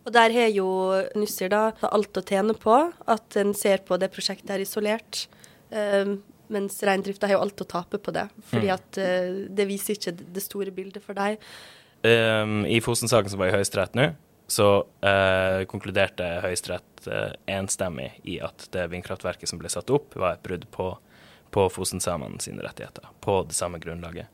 Og 0.09 0.15
der 0.17 0.33
har 0.33 0.49
jo 0.53 0.69
Nussir 1.19 1.51
da 1.53 1.71
alt 1.91 2.17
å 2.17 2.25
tjene 2.25 2.57
på 2.57 2.77
at 2.89 3.37
en 3.41 3.53
ser 3.57 3.83
på 3.87 3.99
det 4.01 4.11
prosjektet 4.13 4.55
her 4.55 4.65
isolert. 4.65 5.27
Um, 5.71 6.19
mens 6.51 6.81
reindrifta 6.83 7.29
har 7.29 7.37
jo 7.37 7.43
alt 7.45 7.63
å 7.63 7.69
tape 7.69 8.01
på 8.03 8.15
det, 8.15 8.25
fordi 8.51 8.71
mm. 8.71 8.75
at 8.75 9.01
uh, 9.01 9.43
det 9.55 9.69
viser 9.69 9.99
ikke 9.99 10.17
det 10.19 10.43
store 10.43 10.73
bildet 10.75 11.05
for 11.05 11.17
deg. 11.19 11.39
Um, 12.03 12.65
I 12.65 12.81
Fosen-saken 12.83 13.33
som 13.33 13.43
var 13.43 13.53
i 13.53 13.55
Høyesterett 13.55 13.97
nå, 13.99 14.09
så 14.51 14.71
uh, 14.83 15.61
konkluderte 15.71 16.27
Høyesterett 16.43 17.07
uh, 17.07 17.37
enstemmig 17.53 18.11
i 18.25 18.41
at 18.43 18.67
det 18.75 18.89
vindkraftverket 18.91 19.53
som 19.53 19.61
ble 19.61 19.71
satt 19.71 19.93
opp, 19.95 20.17
var 20.19 20.39
et 20.39 20.45
brudd 20.47 20.67
på 20.75 20.95
på 21.51 21.67
Fosen-samene 21.73 22.41
sine 22.43 22.63
rettigheter, 22.65 23.09
på 23.25 23.43
det 23.49 23.57
samme 23.57 23.81
grunnlaget. 23.83 24.31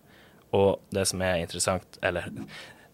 Og 0.57 0.81
det 0.95 1.07
som 1.11 1.23
er 1.25 1.43
interessant, 1.43 1.99
eller 2.07 2.29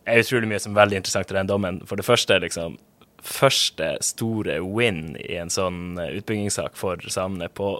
er 0.07 0.23
utrolig 0.23 0.49
mye 0.51 0.63
som 0.63 0.75
er 0.75 0.83
veldig 0.83 1.03
interessant 1.03 1.31
i 1.31 1.39
den 1.39 1.51
dommen, 1.51 1.81
for 1.87 2.01
det 2.01 2.07
første 2.07 2.39
liksom 2.43 2.79
første 3.23 3.95
store 4.03 4.59
win 4.67 5.15
i 5.23 5.37
en 5.39 5.53
sånn 5.53 5.95
utbyggingssak 5.95 6.75
for 6.79 6.99
samene 7.07 7.47
på 7.55 7.77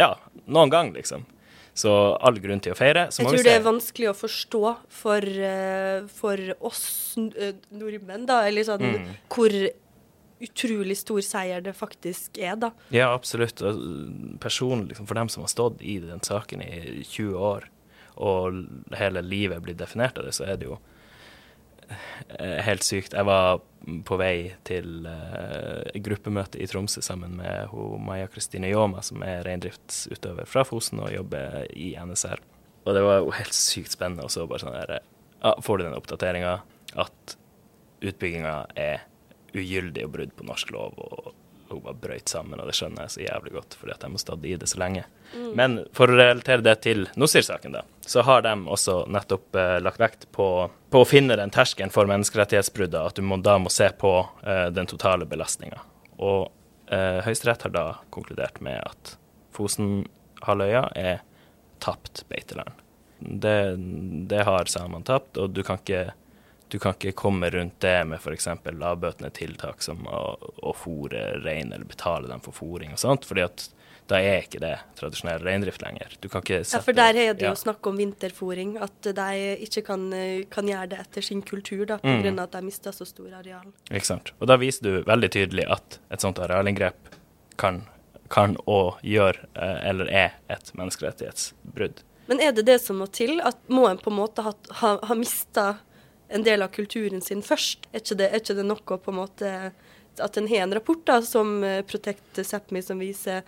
ja, 0.00 0.14
noen 0.50 0.72
gang, 0.72 0.92
liksom. 0.96 1.26
Så 1.74 1.90
all 2.22 2.38
grunn 2.38 2.62
til 2.62 2.72
å 2.72 2.78
feire. 2.78 3.08
jeg 3.10 3.26
tror 3.26 3.44
det 3.44 3.52
er 3.56 3.64
vanskelig 3.64 4.08
å 4.12 4.16
forstå 4.16 4.62
for, 4.94 5.26
uh, 5.26 6.06
for 6.06 6.38
oss 6.64 6.84
uh, 7.18 7.50
nordmenn, 7.74 8.28
da, 8.30 8.44
eller 8.46 8.66
sånn 8.66 8.84
mm. 8.86 9.08
hvor 9.34 9.56
utrolig 10.44 10.96
stor 11.00 11.20
seier 11.24 11.62
det 11.64 11.74
faktisk 11.76 12.38
er, 12.38 12.56
da. 12.60 12.72
Ja, 12.94 13.10
absolutt. 13.12 13.62
Og 13.64 13.80
personlig, 14.42 14.92
liksom, 14.92 15.08
for 15.10 15.18
dem 15.18 15.30
som 15.32 15.44
har 15.44 15.52
stått 15.52 15.82
i 15.82 15.98
den 16.02 16.22
saken 16.24 16.64
i 16.64 17.04
20 17.04 17.38
år, 17.52 17.68
og 18.14 18.94
hele 18.94 19.24
livet 19.26 19.62
blir 19.64 19.78
definert 19.78 20.18
av 20.18 20.28
det, 20.28 20.34
så 20.36 20.46
er 20.46 20.58
det 20.60 20.68
jo 20.68 20.78
eh, 21.88 22.60
helt 22.62 22.86
sykt. 22.86 23.16
Jeg 23.16 23.26
var 23.26 23.62
på 24.06 24.16
vei 24.16 24.54
til 24.64 25.04
uh, 25.04 25.84
gruppemøte 26.00 26.60
i 26.62 26.68
Tromsø 26.70 27.02
sammen 27.04 27.36
med 27.40 27.74
Maja 28.00 28.30
Kristine 28.32 28.70
Jåma, 28.70 29.02
som 29.04 29.22
er 29.26 29.44
reindriftsutøver 29.44 30.48
fra 30.48 30.64
Fosen 30.64 31.02
og 31.04 31.12
jobber 31.12 31.66
i 31.74 31.92
NSR. 32.00 32.40
Og 32.84 32.96
det 32.96 33.02
var 33.04 33.20
jo 33.20 33.34
helt 33.34 33.56
sykt 33.56 33.96
spennende. 33.96 34.24
Og 34.24 34.32
så 34.32 34.46
bare 34.48 34.62
sånn 34.62 34.76
der, 34.76 35.02
ja, 35.40 35.54
får 35.64 35.80
du 35.80 35.86
den 35.86 35.98
oppdateringa 35.98 36.54
at 37.00 37.36
utbygginga 38.04 38.56
er 38.78 39.04
ugyldig 39.54 40.06
og 40.06 40.14
brudd 40.16 40.36
på 40.36 40.46
norsk 40.48 40.70
lov 40.74 40.98
og 40.98 41.32
hun 41.68 41.82
var 41.82 41.92
brøyt 41.92 42.28
sammen, 42.28 42.60
og 42.60 42.68
det 42.68 42.74
skjønner 42.76 43.06
jeg 43.06 43.12
så 43.14 43.22
jævlig 43.24 43.54
godt, 43.56 43.76
fordi 43.78 43.94
at 43.94 44.04
de 44.04 44.10
har 44.12 44.22
stått 44.22 44.46
i 44.46 44.54
det 44.60 44.68
så 44.70 44.80
lenge. 44.80 45.04
Men 45.58 45.78
for 45.96 46.10
å 46.10 46.18
relatere 46.18 46.64
det 46.64 46.74
til 46.84 47.06
Nussir-saken, 47.20 47.74
da, 47.74 47.84
så 48.04 48.24
har 48.26 48.44
de 48.46 48.54
også 48.76 48.98
nettopp 49.10 49.58
eh, 49.58 49.78
lagt 49.82 50.02
vekt 50.02 50.28
på, 50.34 50.48
på 50.92 51.02
å 51.02 51.08
finne 51.08 51.38
den 51.40 51.52
terskelen 51.54 51.92
for 51.94 52.10
menneskerettighetsbruddet, 52.10 53.00
at 53.00 53.18
du 53.18 53.24
må, 53.26 53.40
da 53.42 53.56
må 53.62 53.72
se 53.72 53.88
på 53.98 54.12
eh, 54.44 54.68
den 54.74 54.88
totale 54.90 55.26
belastninga. 55.28 55.80
Og 56.22 56.50
eh, 56.92 57.20
Høyesterett 57.26 57.66
har 57.66 57.74
da 57.74 57.86
konkludert 58.14 58.60
med 58.64 58.80
at 58.84 59.16
Fosenhalvøya 59.56 60.88
er 60.98 61.22
tapt 61.84 62.24
beiteland. 62.30 62.76
Det, 63.18 63.58
det 64.28 64.44
har 64.44 64.68
samene 64.68 65.06
tapt, 65.06 65.38
og 65.40 65.54
du 65.56 65.62
kan 65.64 65.80
ikke 65.80 66.12
du 66.68 66.78
kan 66.78 66.94
ikke 66.96 67.12
komme 67.12 67.50
rundt 67.50 67.80
det 67.84 67.96
med 68.08 68.18
f.eks. 68.18 68.48
lavbøtende 68.72 69.30
tiltak 69.36 69.82
som 69.84 70.06
å, 70.08 70.22
å 70.62 70.74
fôre 70.74 71.42
rein 71.44 71.72
eller 71.72 71.84
betale 71.86 72.28
dem 72.30 72.42
for 72.44 72.56
fôring 72.56 72.92
og 72.96 72.98
sånt, 73.02 73.26
fordi 73.28 73.44
at 73.46 73.68
da 74.10 74.18
er 74.20 74.42
ikke 74.42 74.60
det 74.60 74.74
tradisjonell 74.98 75.40
reindrift 75.40 75.80
lenger. 75.80 76.12
Du 76.20 76.28
kan 76.28 76.42
ikke 76.44 76.58
Ja, 76.60 76.80
for 76.84 76.92
der 76.92 77.16
er 77.16 77.36
det 77.36 77.46
jo 77.46 77.54
ja. 77.54 77.56
snakk 77.56 77.86
om 77.88 77.96
vinterfòring, 77.96 78.74
at 78.84 79.08
de 79.16 79.28
ikke 79.64 79.84
kan, 79.86 80.04
kan 80.52 80.68
gjøre 80.68 80.90
det 80.92 80.98
etter 81.06 81.24
sin 81.24 81.40
kultur, 81.42 81.86
da, 81.88 81.96
på 82.02 82.12
Mm. 82.12 82.38
at 82.42 82.52
de 82.52 82.60
mister 82.66 82.92
så 82.92 83.06
stor 83.08 83.32
areal. 83.32 83.72
Ikke 83.90 84.04
sant. 84.06 84.32
Og 84.40 84.48
da 84.48 84.58
viser 84.60 84.82
du 84.84 85.02
veldig 85.08 85.30
tydelig 85.30 85.64
at 85.72 85.98
et 86.12 86.20
sånt 86.20 86.38
arealinngrep 86.38 87.16
kan, 87.56 87.86
kan 88.28 88.58
og 88.66 89.00
gjør, 89.02 89.40
eh, 89.56 89.88
eller 89.88 90.10
er, 90.12 90.32
et 90.50 90.72
menneskerettighetsbrudd. 90.76 92.02
Men 92.26 92.40
er 92.40 92.52
det 92.52 92.66
det 92.66 92.80
som 92.80 92.98
må 93.00 93.06
til? 93.06 93.40
At 93.40 93.56
Må 93.68 93.88
en 93.88 93.98
på 93.98 94.10
en 94.10 94.16
måte 94.16 94.42
ha, 94.42 94.52
ha, 94.80 94.98
ha 95.02 95.14
mista 95.14 95.78
en 96.34 96.46
del 96.46 96.64
av 96.64 96.72
kulturen 96.74 97.22
sin 97.24 97.42
først? 97.46 97.86
Er 97.92 98.02
ikke 98.02 98.18
det, 98.20 98.30
er 98.30 98.42
ikke 98.42 98.58
det 98.58 98.66
noe 98.66 98.98
på 98.98 99.12
en 99.12 99.20
måte 99.20 99.52
at 100.22 100.36
en 100.38 100.48
har 100.48 100.66
en 100.66 100.74
rapport 100.74 101.00
da, 101.06 101.20
som 101.26 101.56
eh, 101.66 101.80
Protect 101.86 102.42
Sápmi 102.46 102.82
som 102.86 103.00
viser 103.02 103.42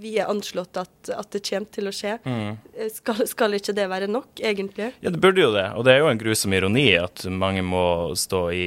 vi 0.00 0.14
er 0.18 0.30
anslått 0.30 0.78
at, 0.80 1.10
at 1.12 1.28
det 1.34 1.42
kommer 1.44 1.68
til 1.74 1.88
å 1.88 1.92
skje. 1.94 2.14
Mm. 2.24 2.56
Eh, 2.72 2.90
Skal, 2.94 3.20
skal 3.28 3.56
ikke 3.58 3.74
det 3.76 3.84
være 3.90 4.08
nok, 4.10 4.40
egentlig? 4.40 4.90
Ja, 5.04 5.12
det 5.12 5.20
burde 5.22 5.42
jo 5.42 5.50
det. 5.54 5.66
Og 5.76 5.84
det 5.86 5.94
er 5.94 6.02
jo 6.02 6.08
en 6.10 6.20
grusom 6.20 6.54
ironi 6.56 6.86
at 6.98 7.26
mange 7.30 7.62
må 7.66 7.84
stå 8.18 8.40
i 8.56 8.66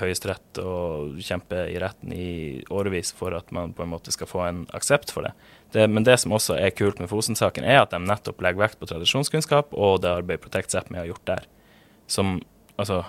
Høyesterett 0.00 0.60
og 0.62 1.18
kjempe 1.24 1.64
i 1.72 1.78
retten 1.80 2.12
i 2.14 2.28
årevis 2.68 3.14
for 3.16 3.36
at 3.38 3.50
man 3.54 3.72
på 3.76 3.86
en 3.86 3.92
måte 3.94 4.14
skal 4.14 4.30
få 4.30 4.44
en 4.46 4.62
aksept 4.76 5.12
for 5.14 5.26
det. 5.26 5.32
det 5.74 5.88
men 5.90 6.06
det 6.06 6.18
som 6.22 6.36
også 6.36 6.58
er 6.60 6.76
kult 6.76 7.00
med 7.02 7.10
Fosen-saken, 7.10 7.64
er 7.64 7.82
at 7.82 7.96
de 7.96 8.02
nettopp 8.04 8.44
legger 8.44 8.66
vekt 8.66 8.80
på 8.80 8.90
tradisjonskunnskap 8.92 9.74
og 9.74 10.02
det 10.04 10.12
arbeidet 10.20 10.44
Protect 10.44 10.74
Sápmi 10.74 11.00
har 11.00 11.10
gjort 11.10 11.26
der. 11.32 11.48
Som 12.08 12.38
altså 12.78 13.04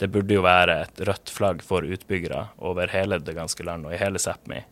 Det 0.00 0.08
burde 0.08 0.32
jo 0.32 0.42
være 0.44 0.78
et 0.86 1.00
rødt 1.04 1.28
flagg 1.28 1.64
for 1.64 1.84
utbyggere 1.84 2.46
over 2.58 2.88
hele 2.88 3.18
det 3.20 3.34
ganske 3.36 3.64
land 3.66 3.84
og 3.84 3.92
i 3.92 4.00
hele 4.00 4.20
Sápmi 4.22 4.62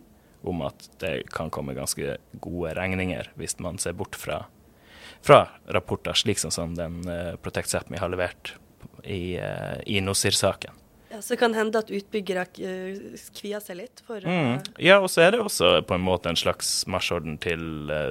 om 0.48 0.62
at 0.64 0.86
det 1.02 1.26
kan 1.34 1.50
komme 1.50 1.74
ganske 1.76 2.16
gode 2.40 2.72
regninger 2.78 3.28
hvis 3.36 3.58
man 3.60 3.76
ser 3.82 3.92
bort 3.98 4.16
fra 4.16 4.46
fra 5.22 5.48
rapporter 5.66 6.14
slik 6.14 6.38
som, 6.38 6.74
den 6.74 7.02
uh, 7.08 7.36
Protect 7.42 7.68
Sápmi 7.68 7.98
har 7.98 8.08
levert 8.08 8.54
i, 9.04 9.38
uh, 9.38 9.78
i 9.86 10.00
Nosir-saken. 10.00 10.76
Ja, 11.08 11.22
så 11.24 11.36
kan 11.40 11.54
hende 11.56 11.80
at 11.80 11.88
utbyggere 11.88 12.42
eh, 12.60 12.98
kvier 13.32 13.62
seg 13.64 13.78
litt 13.78 14.02
for 14.04 14.20
Mm. 14.20 14.58
Ja, 14.76 14.98
og 15.00 15.08
så 15.08 15.22
er 15.24 15.32
det 15.32 15.40
også 15.40 15.80
på 15.88 15.96
en 15.96 16.04
måte 16.04 16.28
en 16.28 16.36
slags 16.36 16.82
marsjorden 16.84 17.38
til 17.40 17.62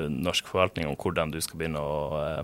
norsk 0.10 0.50
forvaltning 0.50 0.90
om 0.90 0.98
hvordan 0.98 1.30
du 1.30 1.38
skal 1.46 1.62
begynne 1.62 1.78
å, 1.78 2.42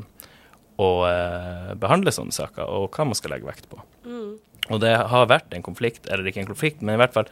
å 0.82 0.90
eh, 1.08 1.74
behandle 1.80 2.14
sånne 2.14 2.36
saker, 2.36 2.66
og 2.66 2.94
hva 2.94 3.08
man 3.10 3.18
skal 3.18 3.36
legge 3.36 3.50
vekt 3.50 3.70
på. 3.72 3.82
Mm. 4.08 4.38
Og 4.72 4.80
det 4.84 4.94
har 4.96 5.32
vært 5.32 5.54
en 5.54 5.66
konflikt, 5.66 6.08
eller 6.08 6.28
ikke 6.30 6.44
en 6.44 6.50
konflikt, 6.54 6.82
men 6.82 6.96
i 6.96 7.02
hvert 7.02 7.16
fall 7.16 7.30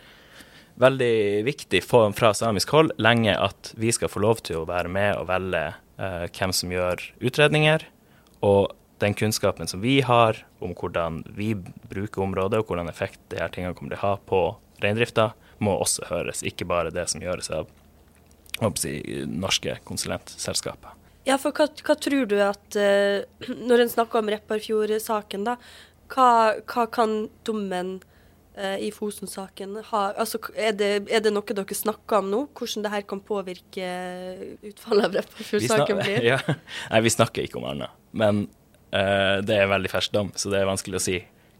veldig 0.81 1.45
viktig 1.45 1.81
for, 1.83 2.11
fra 2.17 2.31
samisk 2.35 2.71
hold 2.73 2.93
lenge 3.01 3.33
at 3.35 3.73
vi 3.79 3.91
skal 3.93 4.11
få 4.11 4.21
lov 4.23 4.41
til 4.45 4.61
å 4.61 4.67
være 4.69 4.91
med 4.91 5.17
og 5.19 5.27
velge 5.29 5.65
eh, 5.71 6.27
hvem 6.31 6.53
som 6.55 6.73
gjør 6.73 7.03
utredninger. 7.21 7.85
Og 8.47 8.71
den 9.01 9.15
kunnskapen 9.17 9.69
som 9.69 9.81
vi 9.81 9.99
har 10.05 10.43
om 10.61 10.75
hvordan 10.77 11.23
vi 11.37 11.53
bruker 11.89 12.25
området, 12.25 12.61
og 12.61 12.71
hvordan 12.71 12.89
effekt 12.91 13.21
de 13.33 13.41
her 13.41 13.51
tingene 13.53 13.75
kommer 13.77 13.95
til 13.95 14.01
å 14.01 14.07
ha 14.11 14.15
på 14.29 14.41
reindrifta, 14.83 15.31
må 15.61 15.75
også 15.77 16.07
høres, 16.09 16.41
ikke 16.45 16.65
bare 16.69 16.93
det 16.93 17.07
som 17.09 17.21
gjøres 17.21 17.51
av 17.53 17.69
si, 18.77 18.95
norske 19.29 19.77
konsulentselskaper. 19.85 20.97
Ja, 21.27 21.37
for 21.37 21.53
hva, 21.53 21.67
hva 21.85 21.95
tror 22.01 22.29
du 22.29 22.37
at 22.41 22.77
uh, 22.77 23.21
Når 23.69 23.83
en 23.83 23.91
snakker 23.91 24.21
om 24.21 24.31
Repparfjord-saken, 24.33 25.45
da, 25.47 25.57
hva, 26.11 26.29
hva 26.67 26.85
kan 26.91 27.27
dommen 27.47 27.99
uh, 28.57 28.77
i 28.81 28.89
Fosen-saken 28.95 29.77
ha 29.91 30.05
Altså, 30.19 30.41
er 30.55 30.73
det, 30.77 30.91
er 31.13 31.23
det 31.23 31.33
noe 31.33 31.57
dere 31.57 31.77
snakker 31.77 32.21
om 32.21 32.31
nå? 32.33 32.41
Hvordan 32.57 32.87
det 32.87 32.93
her 32.95 33.05
kan 33.09 33.21
påvirke 33.25 33.91
utfallet 34.71 35.11
av 35.11 35.19
Repparfjord-saken 35.21 36.01
blir? 36.01 36.25
Ja. 36.33 36.39
Nei, 36.89 37.03
vi 37.05 37.13
snakker 37.13 37.45
ikke 37.45 37.61
om 37.61 37.69
annet. 37.73 37.93
Men 38.17 38.47
uh, 38.95 39.37
det 39.45 39.59
er 39.59 39.69
veldig 39.71 39.91
fersk 39.93 40.15
dom, 40.15 40.33
så 40.35 40.53
det 40.53 40.61
er 40.61 40.69
vanskelig 40.69 40.99
å 40.99 41.05
si 41.05 41.19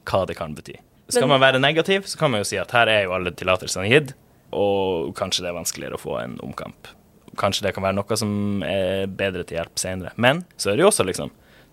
hva 0.10 0.26
det 0.26 0.40
kan 0.40 0.58
bety. 0.58 0.80
Skal 1.12 1.28
Men- 1.28 1.36
man 1.36 1.44
være 1.44 1.60
negativ, 1.62 2.08
så 2.10 2.18
kan 2.18 2.32
man 2.34 2.42
jo 2.42 2.48
si 2.50 2.58
at 2.58 2.72
her 2.74 2.90
er 2.90 3.06
jo 3.06 3.14
alle 3.14 3.34
tillatelsene 3.36 3.90
gitt, 3.92 4.16
og 4.56 5.12
kanskje 5.16 5.46
det 5.46 5.52
er 5.52 5.58
vanskeligere 5.60 6.00
å 6.00 6.02
få 6.02 6.18
en 6.24 6.38
omkamp. 6.44 6.90
Kanskje 7.40 7.68
det 7.68 7.74
kan 7.76 7.84
være 7.86 7.96
noe 7.96 8.18
som 8.20 8.64
er 8.68 9.08
bedre 9.08 9.46
til 9.48 9.60
hjelp 9.60 9.80
senere. 9.80 10.12
Men 10.18 10.44
så 10.58 10.72
er 10.72 10.80
det 10.80 10.86
jo 10.86 10.92
også 10.92 11.08
liksom 11.08 11.32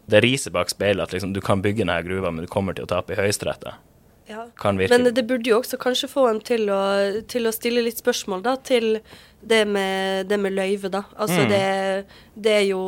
det 0.09 0.23
riset 0.25 0.55
bak 0.55 0.71
speilet 0.73 1.05
at 1.05 1.13
liksom, 1.13 1.35
du 1.37 1.41
kan 1.45 1.61
bygge 1.61 1.83
denne 1.85 1.99
gruva, 2.07 2.31
men 2.33 2.47
du 2.47 2.51
kommer 2.51 2.73
til 2.77 2.87
å 2.87 2.89
tape 2.89 3.13
i 3.13 3.19
Høyesterett. 3.19 3.67
Ja. 4.29 4.45
Men 4.65 5.09
det 5.15 5.25
burde 5.29 5.49
jo 5.49 5.59
også 5.59 5.79
kanskje 5.81 6.09
få 6.13 6.27
en 6.29 6.41
til 6.45 6.69
å, 6.73 6.81
til 7.29 7.49
å 7.49 7.53
stille 7.53 7.81
litt 7.85 8.01
spørsmål 8.01 8.43
da, 8.45 8.57
til 8.61 8.99
det 9.41 9.63
med, 9.69 10.27
det 10.29 10.37
med 10.41 10.53
løyve, 10.53 10.91
da. 10.93 11.05
Altså 11.17 11.45
Mm. 11.45 11.49
det, 11.53 12.07
det 12.35 12.53
er 12.53 12.67
jo 12.69 12.81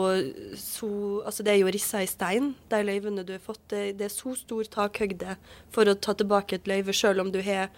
så 0.59 0.88
Altså 1.24 1.44
det 1.46 1.52
er 1.54 1.61
jo 1.62 1.70
rissa 1.72 2.02
i 2.02 2.09
stein, 2.11 2.54
de 2.68 2.83
løyvene 2.85 3.24
du 3.24 3.33
har 3.33 3.40
fått. 3.44 3.62
Det, 3.72 3.96
det 3.98 4.09
er 4.09 4.12
så 4.12 4.35
stor 4.37 4.64
takhøgde 4.64 5.37
for 5.72 5.88
å 5.88 5.94
ta 5.94 6.12
tilbake 6.12 6.56
et 6.59 6.68
løyve, 6.68 6.92
sjøl 6.92 7.20
om 7.20 7.33
du 7.33 7.40
har 7.46 7.70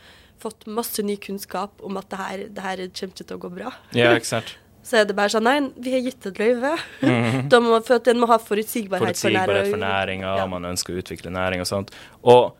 fått 0.43 0.67
masse 0.67 1.03
ny 1.07 1.17
kunnskap 1.23 1.83
om 1.83 1.97
at 2.01 2.11
det 2.11 2.19
her, 2.19 2.45
det 2.51 2.63
her 2.67 2.83
kommer 2.89 3.15
ikke 3.15 3.27
til 3.29 3.37
å 3.37 3.43
gå 3.47 3.53
bra. 3.59 3.73
Ja, 3.95 4.15
ikke 4.17 4.33
sant. 4.35 4.57
Så 4.83 4.99
er 4.99 5.07
det 5.07 5.15
bare 5.15 5.31
sånn 5.31 5.47
Nei, 5.47 5.59
vi 5.79 5.93
har 5.95 6.03
gitt 6.03 6.27
et 6.27 6.41
løyve. 6.43 6.73
da 7.53 7.61
må, 7.63 7.77
for 7.87 8.01
at 8.01 8.11
en 8.11 8.19
må 8.23 8.29
ha 8.31 8.39
forutsigbarhet, 8.43 9.15
Forutsigbarhet 9.15 9.71
for 9.71 9.83
næringa, 9.83 10.35
Ja. 10.41 10.49
man 10.51 10.67
ønsker 10.73 10.97
å 10.97 11.03
utvikle 11.05 11.31
næring 11.35 11.63
og 11.63 11.71
sånt. 11.71 11.95
Og 12.23 12.57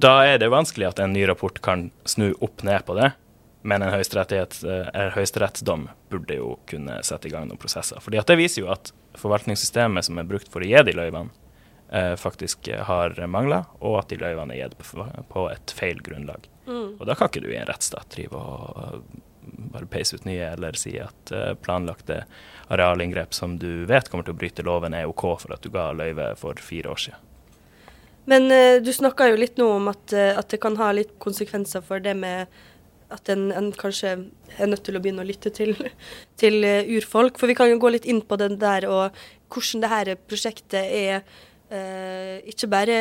da 0.00 0.14
er 0.26 0.38
det 0.42 0.50
vanskelig 0.50 0.88
at 0.92 1.02
en 1.02 1.12
ny 1.14 1.26
rapport 1.26 1.60
kan 1.62 1.88
snu 2.06 2.32
opp 2.42 2.62
ned 2.66 2.86
på 2.86 2.96
det. 2.98 3.12
Men 3.64 3.82
en 3.82 3.94
eh, 3.94 5.12
høyesterettsdom 5.14 5.86
burde 6.12 6.36
jo 6.36 6.58
kunne 6.68 6.98
sette 7.06 7.30
i 7.30 7.32
gang 7.32 7.48
noen 7.48 7.60
prosesser. 7.60 8.02
Fordi 8.04 8.20
at 8.20 8.28
det 8.28 8.36
viser 8.36 8.62
jo 8.66 8.72
at 8.74 8.92
forvaltningssystemet 9.16 10.04
som 10.04 10.18
er 10.20 10.28
brukt 10.28 10.50
for 10.52 10.60
å 10.60 10.68
gi 10.68 10.82
de 10.84 10.92
løyvene, 10.92 11.32
eh, 11.88 12.12
faktisk 12.20 12.68
har 12.90 13.16
mangler, 13.26 13.64
og 13.80 14.02
at 14.02 14.12
de 14.12 14.20
løyvene 14.20 14.52
er 14.52 14.66
gitt 14.66 14.76
på, 14.78 15.06
på 15.30 15.46
et 15.50 15.72
feil 15.78 16.02
grunnlag. 16.04 16.50
Mm. 16.68 16.98
Og 16.98 17.06
da 17.08 17.16
kan 17.16 17.30
ikke 17.32 17.44
du 17.46 17.48
i 17.54 17.56
en 17.60 17.70
rettsstat 17.70 18.10
drive 18.12 18.36
og 18.36 19.00
bare 19.74 19.88
peise 19.90 20.16
ut 20.16 20.26
nye, 20.28 20.42
eller 20.52 20.76
si 20.78 20.94
at 21.00 21.32
eh, 21.34 21.52
planlagte 21.60 22.24
arealinngrep 22.72 23.34
som 23.34 23.58
du 23.60 23.84
vet 23.90 24.08
kommer 24.10 24.26
til 24.26 24.34
å 24.34 24.40
bryte 24.40 24.64
loven, 24.66 24.96
er 24.96 25.10
OK 25.10 25.26
for 25.42 25.54
at 25.54 25.64
du 25.64 25.72
ga 25.74 25.90
løyve 25.96 26.32
for 26.40 26.60
fire 26.62 26.92
år 26.94 27.02
siden. 27.06 27.30
Men 28.30 28.48
eh, 28.54 28.78
du 28.82 28.92
snakka 28.94 29.28
jo 29.30 29.40
litt 29.40 29.58
nå 29.60 29.68
om 29.76 29.90
at, 29.92 30.14
eh, 30.16 30.32
at 30.38 30.48
det 30.52 30.62
kan 30.62 30.78
ha 30.80 30.92
litt 30.96 31.16
konsekvenser 31.22 31.84
for 31.84 32.02
det 32.04 32.16
med 32.18 32.52
at 33.14 33.28
en, 33.30 33.50
en 33.52 33.70
kanskje 33.76 34.14
er 34.56 34.70
nødt 34.70 34.82
til 34.86 34.96
å 34.96 35.02
begynne 35.02 35.22
å 35.22 35.28
lytte 35.28 35.52
til, 35.54 35.74
til 36.40 36.64
urfolk. 36.64 37.38
For 37.40 37.50
vi 37.50 37.58
kan 37.58 37.70
jo 37.70 37.80
gå 37.82 37.92
litt 37.94 38.08
inn 38.08 38.24
på 38.24 38.40
den 38.40 38.56
der 38.62 38.88
og 38.90 39.24
hvordan 39.54 39.84
det 39.84 39.92
her 39.92 40.14
prosjektet 40.26 40.88
er 40.88 41.20
ikke 42.50 42.68
bare 42.70 42.96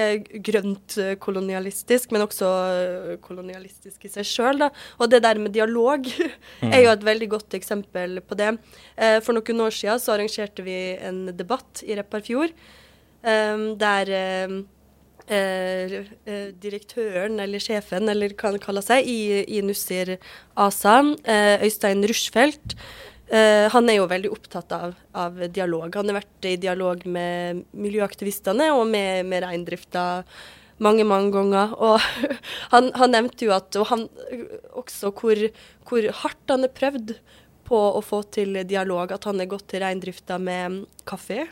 grønt 0.46 0.98
eh, 1.02 1.16
kolonialistisk, 1.22 2.14
men 2.14 2.26
også 2.26 2.52
eh, 2.74 3.16
kolonialistisk 3.24 4.06
i 4.08 4.12
seg 4.12 4.28
sjøl. 4.28 4.68
Og 5.00 5.10
det 5.12 5.24
der 5.26 5.42
med 5.42 5.54
dialog 5.56 6.08
er 6.74 6.80
jo 6.86 6.94
et 6.94 7.06
veldig 7.06 7.30
godt 7.36 7.58
eksempel 7.60 8.22
på 8.26 8.38
det. 8.40 8.54
Eh, 8.98 9.20
for 9.26 9.36
noen 9.38 9.66
år 9.68 9.76
siden 9.76 10.02
så 10.02 10.16
arrangerte 10.16 10.66
vi 10.66 10.78
en 11.02 11.26
debatt 11.36 11.84
i 11.86 11.98
Repparfjord 12.00 12.54
eh, 12.54 13.68
der 13.84 14.14
eh, 14.20 14.58
eh, 15.28 15.96
eh, 16.26 16.50
direktøren, 16.64 17.40
eller 17.44 17.64
sjefen, 17.64 18.10
eller 18.12 18.36
hva 18.36 18.54
han 18.54 18.62
kaller 18.64 18.86
seg, 18.86 19.08
i, 19.08 19.44
i 19.58 19.64
Nussir 19.66 20.18
ASA, 20.56 21.00
eh, 21.24 21.64
Øystein 21.68 22.04
Rushfeldt, 22.10 22.78
eh, 23.34 23.68
han 23.74 23.90
er 23.90 24.00
jo 24.00 24.10
veldig 24.12 24.32
opptatt 24.34 24.74
av, 24.76 24.98
av 25.18 25.40
dialog. 25.54 25.94
Han 25.98 26.12
har 26.12 26.22
vært 26.22 26.50
i 26.50 26.58
dialog 26.62 27.06
med 27.10 27.64
miljøaktivistene 27.74 28.72
og 28.78 28.86
med, 28.92 29.26
med 29.30 29.44
reindrifta 29.46 30.06
mange, 30.84 31.06
mange 31.08 31.34
ganger. 31.36 31.76
Og 31.78 32.00
han, 32.74 32.92
han 32.98 33.16
nevnte 33.16 33.48
jo 33.48 33.56
at 33.56 33.76
og 33.80 33.90
han, 33.92 34.08
også 34.80 35.14
hvor, 35.18 35.48
hvor 35.90 36.10
hardt 36.24 36.54
han 36.54 36.66
har 36.68 36.76
prøvd 36.78 37.16
på 37.68 37.80
å 37.98 38.02
få 38.04 38.24
til 38.36 38.60
dialog. 38.68 39.14
At 39.16 39.28
han 39.30 39.42
har 39.42 39.52
gått 39.52 39.70
til 39.74 39.84
reindrifta 39.84 40.40
med 40.42 40.84
kaffe, 41.10 41.46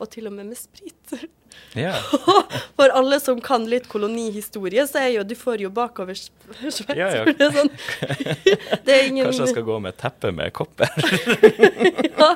og 0.00 0.10
til 0.12 0.30
og 0.30 0.36
med 0.38 0.52
med 0.52 0.60
sprit. 0.60 1.16
Ja. 1.76 1.92
For 2.78 2.88
alle 2.88 3.18
som 3.20 3.40
kan 3.44 3.66
litt 3.68 3.88
kolonihistorie, 3.92 4.86
så 4.88 5.02
er 5.02 5.10
jo 5.18 5.24
Du 5.28 5.34
får 5.36 5.60
jo 5.60 5.70
bakoversveis. 5.70 6.80
Ja, 6.96 7.10
ja. 7.12 7.24
Det 7.38 7.50
sånn 7.52 7.68
Det 8.86 8.94
er 8.94 9.08
ingen 9.10 9.26
Kanskje 9.28 9.44
jeg 9.44 9.52
skal 9.56 9.66
gå 9.66 9.76
med 9.84 9.98
teppe 10.00 10.32
med 10.32 10.54
kopper? 10.56 10.88
ja. 12.16 12.30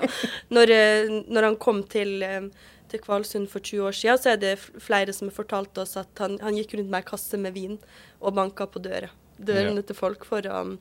når, 0.52 0.74
eh, 0.76 1.14
når 1.28 1.48
han 1.48 1.56
kom 1.62 1.83
til, 1.88 2.20
eh, 2.26 2.50
til 2.90 3.02
Kvalsund 3.04 3.48
for 3.52 3.64
20 3.64 3.88
år 3.88 3.96
siden, 3.96 4.20
så 4.20 4.35
er 4.35 4.42
det 4.42 4.52
flere 4.61 5.14
som 5.16 5.30
har 5.30 5.37
fortalt 5.38 5.78
oss 5.80 5.96
at 6.00 6.20
han, 6.20 6.37
han 6.44 6.59
gikk 6.59 6.76
rundt 6.76 6.92
med 6.92 7.00
ei 7.04 7.09
kasse 7.12 7.40
med 7.40 7.56
vin 7.56 7.78
og 8.20 8.37
banka 8.37 8.66
på 8.68 8.83
døra. 8.85 9.09
Dørene 9.40 9.80
Ja. 9.80 9.88
til 9.88 9.96
folk 9.96 10.26
for 10.28 10.44
å 10.44 10.61
um, 10.66 10.76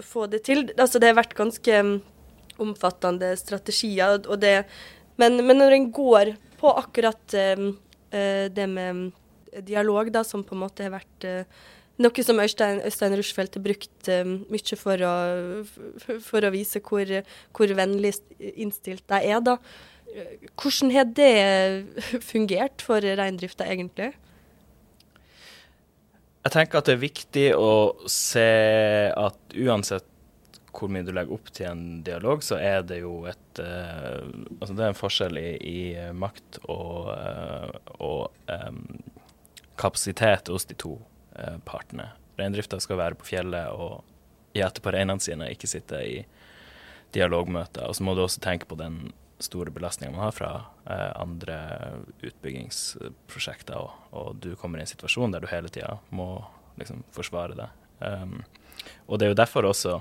få 0.00 0.24
det 0.32 0.44
til. 0.48 0.64
Altså, 0.78 0.96
det 1.02 1.10
har 1.10 1.18
vært 1.18 1.36
ganske 1.36 1.80
um, 1.84 1.98
omfattende 2.64 3.34
strategier, 3.36 4.22
og 4.24 4.40
det 4.40 4.64
Men, 5.16 5.36
men 5.46 5.60
når 5.60 5.72
en 5.76 5.84
går 5.94 6.32
på 6.64 6.72
akkurat 6.80 7.36
um, 7.58 7.70
eh, 8.10 8.48
det 8.52 8.66
med 8.72 8.90
um, 8.96 9.06
dialog, 9.62 10.10
da, 10.12 10.24
som 10.24 10.44
på 10.44 10.56
en 10.56 10.64
måte 10.64 10.86
har 10.86 10.94
vært 10.96 11.26
eh, 11.28 11.64
noe 12.02 12.24
som 12.26 12.40
Øystein, 12.42 12.80
Øystein 12.86 13.16
Rushfeldt 13.18 13.58
har 13.58 13.64
brukt 13.64 14.10
eh, 14.10 14.24
mye 14.26 14.78
for 14.80 15.04
å, 15.06 15.14
for 16.24 16.46
å 16.46 16.52
vise 16.54 16.82
hvor, 16.84 17.10
hvor 17.54 17.74
vennlig 17.78 18.14
innstilt 18.40 19.04
de 19.10 19.20
er, 19.20 19.42
da. 19.44 19.58
Eh, 20.10 20.48
Hvordan 20.56 20.94
har 20.94 21.10
det 21.14 21.32
fungert 22.32 22.84
for 22.84 23.04
reindrifta, 23.04 23.68
egentlig? 23.68 24.14
Jeg 26.44 26.52
tenker 26.52 26.80
at 26.80 26.88
det 26.88 26.96
er 26.96 27.04
viktig 27.06 27.46
å 27.56 27.70
se 28.10 28.48
at 29.16 29.54
uansett 29.56 30.10
hvor 30.74 30.90
mye 30.92 31.06
du 31.06 31.12
legger 31.14 31.36
opp 31.36 31.50
til 31.54 31.68
en 31.70 31.84
dialog, 32.06 32.42
så 32.44 32.58
er 32.58 32.82
det 32.86 33.00
jo 33.02 33.24
et 33.30 33.60
eh, 33.62 34.24
Altså 34.58 34.74
det 34.74 34.84
er 34.84 34.92
en 34.92 34.98
forskjell 34.98 35.38
i, 35.40 35.50
i 35.70 35.80
makt 36.16 36.60
og, 36.64 37.10
eh, 37.14 37.92
og 38.02 38.50
um, 38.50 38.80
kapasitet 39.80 40.50
hos 40.52 40.66
de 40.70 40.76
to 40.78 40.96
eh, 41.38 41.58
partene. 41.66 42.10
Reindrifta 42.38 42.80
skal 42.82 43.00
være 43.00 43.18
på 43.18 43.28
fjellet 43.28 43.70
og 43.74 44.02
gjete 44.54 44.82
på 44.82 44.94
reinene 44.94 45.22
sine, 45.22 45.50
ikke 45.54 45.70
sitte 45.70 46.00
i 46.02 46.16
dialogmøter. 47.14 47.86
Og 47.86 47.96
så 47.96 48.06
må 48.06 48.14
du 48.14 48.24
også 48.24 48.42
tenke 48.42 48.66
på 48.70 48.78
den 48.78 49.12
store 49.42 49.72
belastninga 49.74 50.14
man 50.14 50.26
har 50.26 50.34
fra 50.34 50.50
eh, 50.86 51.12
andre 51.20 51.58
utbyggingsprosjekter, 52.22 53.78
og, 53.78 54.10
og 54.14 54.36
du 54.42 54.54
kommer 54.58 54.80
i 54.80 54.86
en 54.86 54.90
situasjon 54.90 55.34
der 55.34 55.44
du 55.44 55.50
hele 55.50 55.70
tida 55.72 55.98
må 56.14 56.28
liksom 56.80 57.04
forsvare 57.14 57.58
det. 57.58 57.70
Um, 58.00 58.42
og 59.06 59.18
det 59.18 59.26
er 59.26 59.34
jo 59.34 59.38
derfor 59.42 59.68
også 59.68 60.00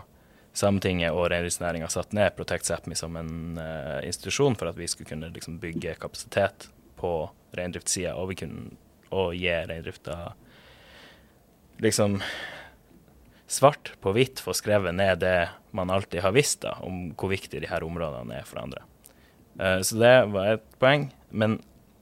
Sametinget 0.53 1.15
og 1.15 1.31
reindriftsnæringa 1.33 1.89
satt 1.89 2.13
ned 2.13 2.35
Protect 2.37 2.67
Sápmi 2.67 2.97
som 2.97 3.15
en 3.17 3.57
uh, 3.57 3.99
institusjon 4.05 4.57
for 4.59 4.69
at 4.69 4.77
vi 4.77 4.87
skulle 4.89 5.09
kunne 5.09 5.31
liksom, 5.33 5.57
bygge 5.61 5.95
kapasitet 6.01 6.67
på 6.99 7.13
reindriftssida, 7.57 8.13
og 8.15 8.29
vi 8.31 8.37
og 9.13 9.33
gi 9.37 9.49
reindrifta 9.49 10.33
liksom 11.81 12.19
svart 13.49 13.91
på 14.01 14.13
hvitt 14.15 14.41
få 14.41 14.53
skrevet 14.57 14.95
ned 14.95 15.19
det 15.21 15.49
man 15.75 15.91
alltid 15.93 16.21
har 16.21 16.33
visst 16.33 16.61
da, 16.65 16.77
om 16.85 17.11
hvor 17.17 17.33
viktig 17.33 17.61
de 17.61 17.69
her 17.69 17.85
områdene 17.85 18.39
er 18.39 18.47
for 18.47 18.61
andre. 18.61 18.85
Uh, 19.57 19.81
så 19.81 19.97
det 20.01 20.15
var 20.33 20.55
et 20.55 20.65
poeng. 20.81 21.09
Men 21.33 21.57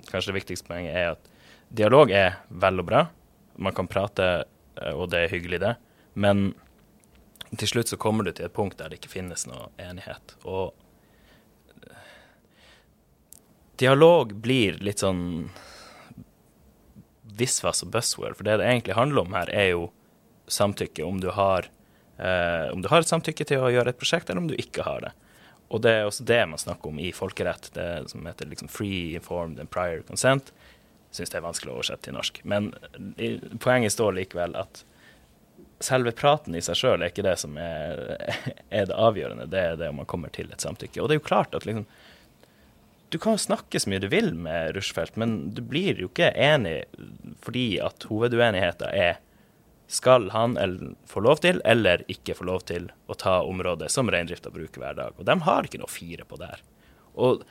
kanskje 0.09 0.31
det 0.31 0.41
viktigste 0.41 0.67
poenget 0.67 0.95
er 0.95 1.13
at 1.15 1.31
dialog 1.71 2.11
er 2.11 2.41
vel 2.49 2.83
og 2.83 2.87
bra. 2.87 3.05
Man 3.61 3.75
kan 3.75 3.89
prate, 3.91 4.27
eh, 4.81 4.91
og 4.91 5.11
det 5.11 5.23
er 5.23 5.31
hyggelig, 5.31 5.61
det. 5.63 5.75
Men 6.19 6.51
til 7.59 7.67
slutt 7.67 7.91
så 7.91 7.99
kommer 7.99 8.23
du 8.23 8.31
til 8.31 8.47
et 8.47 8.55
punkt 8.55 8.79
der 8.79 8.91
det 8.91 9.01
ikke 9.01 9.11
finnes 9.17 9.43
noe 9.49 9.67
enighet. 9.81 10.35
Og 10.47 10.71
dialog 13.81 14.33
blir 14.43 14.77
litt 14.83 15.01
sånn 15.03 15.49
visvas 17.41 17.83
og 17.85 17.91
buzzword. 17.95 18.37
For 18.37 18.47
det 18.47 18.59
det 18.61 18.69
egentlig 18.69 18.97
handler 18.97 19.25
om 19.25 19.35
her, 19.35 19.49
er 19.49 19.71
jo 19.73 19.89
samtykke. 20.51 21.03
Om 21.07 21.21
du 21.23 21.31
har, 21.35 21.67
eh, 22.17 22.67
om 22.73 22.81
du 22.81 22.89
har 22.91 23.01
et 23.01 23.11
samtykke 23.11 23.47
til 23.47 23.63
å 23.63 23.71
gjøre 23.71 23.89
et 23.89 23.99
prosjekt, 23.99 24.29
eller 24.29 24.43
om 24.43 24.51
du 24.51 24.55
ikke 24.55 24.83
har 24.83 25.01
det. 25.01 25.11
Og 25.71 25.81
det 25.81 25.91
er 25.91 26.05
også 26.05 26.25
det 26.27 26.49
man 26.49 26.59
snakker 26.59 26.91
om 26.91 26.99
i 26.99 27.11
folkerett, 27.15 27.71
det 27.73 28.09
som 28.11 28.25
heter 28.27 28.49
liksom 28.51 28.69
free, 28.69 29.15
informed 29.15 29.59
and 29.59 29.71
prior 29.71 30.01
consent. 30.03 30.51
Syns 31.11 31.31
det 31.31 31.39
er 31.39 31.47
vanskelig 31.47 31.71
å 31.71 31.77
oversette 31.79 32.07
til 32.07 32.15
norsk. 32.15 32.41
Men 32.43 32.73
poenget 33.59 33.95
står 33.95 34.15
likevel 34.19 34.55
at 34.59 34.83
selve 35.86 36.13
praten 36.17 36.56
i 36.56 36.62
seg 36.63 36.78
sjøl 36.80 37.02
er 37.02 37.12
ikke 37.12 37.26
det 37.26 37.38
som 37.41 37.58
er, 37.60 38.02
er 38.70 38.88
det 38.89 38.98
avgjørende. 38.98 39.50
Det 39.52 39.65
er 39.72 39.76
det 39.80 39.91
om 39.91 40.02
man 40.02 40.10
kommer 40.10 40.34
til 40.34 40.52
et 40.52 40.63
samtykke. 40.63 41.02
Og 41.02 41.10
det 41.10 41.17
er 41.17 41.22
jo 41.22 41.30
klart 41.32 41.58
at 41.58 41.67
liksom 41.67 41.88
Du 43.12 43.17
kan 43.20 43.38
snakke 43.38 43.80
så 43.80 43.89
mye 43.91 44.00
du 44.00 44.08
vil 44.08 44.32
med 44.34 44.76
Rushfeldt, 44.76 45.17
men 45.20 45.52
du 45.52 45.62
blir 45.62 46.00
jo 46.00 46.08
ikke 46.08 46.32
enig 46.32 46.86
fordi 47.44 47.76
at 47.84 48.06
hoveduenigheten 48.08 48.88
er 48.88 49.20
skal 49.91 50.30
han 50.32 50.56
få 51.06 51.20
lov 51.20 51.41
til, 51.44 51.60
eller 51.65 52.06
ikke 52.08 52.38
få 52.38 52.46
lov 52.48 52.62
til, 52.70 52.88
å 53.12 53.17
ta 53.20 53.41
området 53.44 53.89
som 53.91 54.08
reindrifta 54.08 54.48
bruker 54.50 54.80
hver 54.80 54.96
dag. 54.96 55.17
Og 55.20 55.28
de 55.28 55.36
har 55.44 55.67
ikke 55.67 55.82
noe 55.82 55.89
å 55.89 55.91
fire 55.91 56.24
på 56.24 56.39
der. 56.39 56.63
Og 57.20 57.44